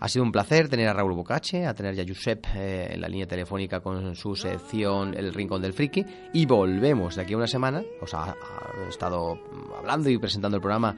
Ha 0.00 0.08
sido 0.08 0.24
un 0.24 0.30
placer 0.30 0.68
tener 0.68 0.86
a 0.88 0.92
Raúl 0.92 1.14
Bocache, 1.14 1.66
a 1.66 1.74
tener 1.74 1.92
ya 1.94 2.04
a 2.04 2.06
Josep 2.06 2.46
eh, 2.54 2.92
en 2.92 3.00
la 3.00 3.08
línea 3.08 3.26
telefónica 3.26 3.80
con 3.80 4.14
su 4.14 4.36
sección 4.36 5.14
El 5.14 5.34
Rincón 5.34 5.60
del 5.60 5.72
Friki. 5.72 6.04
Y 6.32 6.46
volvemos 6.46 7.16
de 7.16 7.22
aquí 7.22 7.34
a 7.34 7.36
una 7.36 7.48
semana. 7.48 7.82
Os 8.00 8.14
ha, 8.14 8.30
ha 8.30 8.88
estado 8.88 9.40
hablando 9.76 10.08
y 10.08 10.18
presentando 10.18 10.56
el 10.56 10.60
programa 10.60 10.94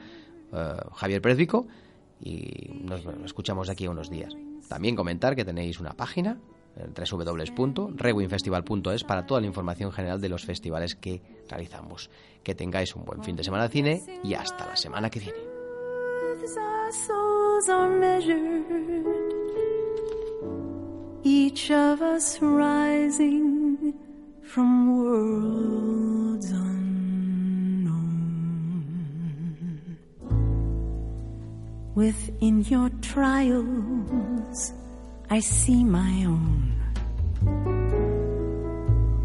eh, 0.53 0.75
Javier 0.93 1.19
Pérez. 1.21 1.39
Y 2.19 2.81
nos 2.83 3.03
escuchamos 3.25 3.65
de 3.67 3.73
aquí 3.73 3.85
a 3.85 3.89
unos 3.89 4.11
días. 4.11 4.35
También 4.69 4.95
comentar 4.95 5.35
que 5.35 5.45
tenéis 5.45 5.79
una 5.79 5.93
página 5.93 6.37
en 6.75 6.93
www.rewinfestival.es 6.93 9.03
para 9.03 9.25
toda 9.25 9.41
la 9.41 9.47
información 9.47 9.91
general 9.91 10.21
de 10.21 10.29
los 10.29 10.45
festivales 10.45 10.95
que 10.95 11.23
realizamos. 11.49 12.11
Que 12.43 12.53
tengáis 12.53 12.95
un 12.95 13.03
buen 13.03 13.23
fin 13.23 13.35
de 13.35 13.43
semana 13.43 13.63
de 13.63 13.69
cine 13.69 14.03
y 14.23 14.35
hasta 14.35 14.67
la 14.67 14.75
semana 14.75 15.09
que 15.09 15.19
viene. 15.19 15.39
Souls 16.91 17.69
are 17.69 17.89
measured, 17.89 18.65
each 21.23 21.71
of 21.71 22.01
us 22.01 22.41
rising 22.41 23.93
from 24.43 24.97
worlds 24.97 26.51
unknown. 26.51 27.95
Within 31.95 32.65
your 32.65 32.89
trials, 33.01 34.73
I 35.29 35.39
see 35.39 35.85
my 35.85 36.25
own. 36.25 36.73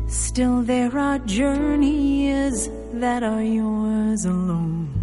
Still, 0.06 0.62
there 0.62 0.96
are 0.96 1.18
journeys 1.18 2.70
that 2.92 3.24
are 3.24 3.42
yours 3.42 4.24
alone. 4.24 4.95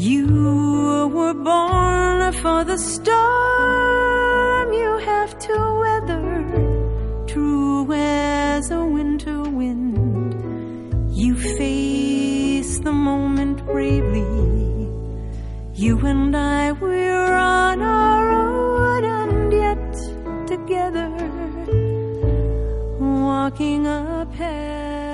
You 0.00 1.10
were 1.12 1.34
born 1.34 2.32
for 2.34 2.62
the 2.62 2.78
storm 2.78 4.72
you 4.72 4.96
have 4.98 5.36
to 5.40 5.54
weather, 5.80 7.24
true 7.26 7.92
as 7.92 8.70
a 8.70 8.84
winter 8.84 9.42
wind. 9.42 10.36
You 11.10 11.34
face 11.34 12.78
the 12.78 12.92
moment 12.92 13.66
bravely. 13.66 14.22
night 16.30 16.80
we're 16.80 17.34
on 17.34 17.82
our 17.82 18.30
own 18.30 19.04
and 19.04 19.52
yet 19.52 19.94
together, 20.46 21.10
walking 23.00 23.88
a 23.88 24.28
path 24.36 25.07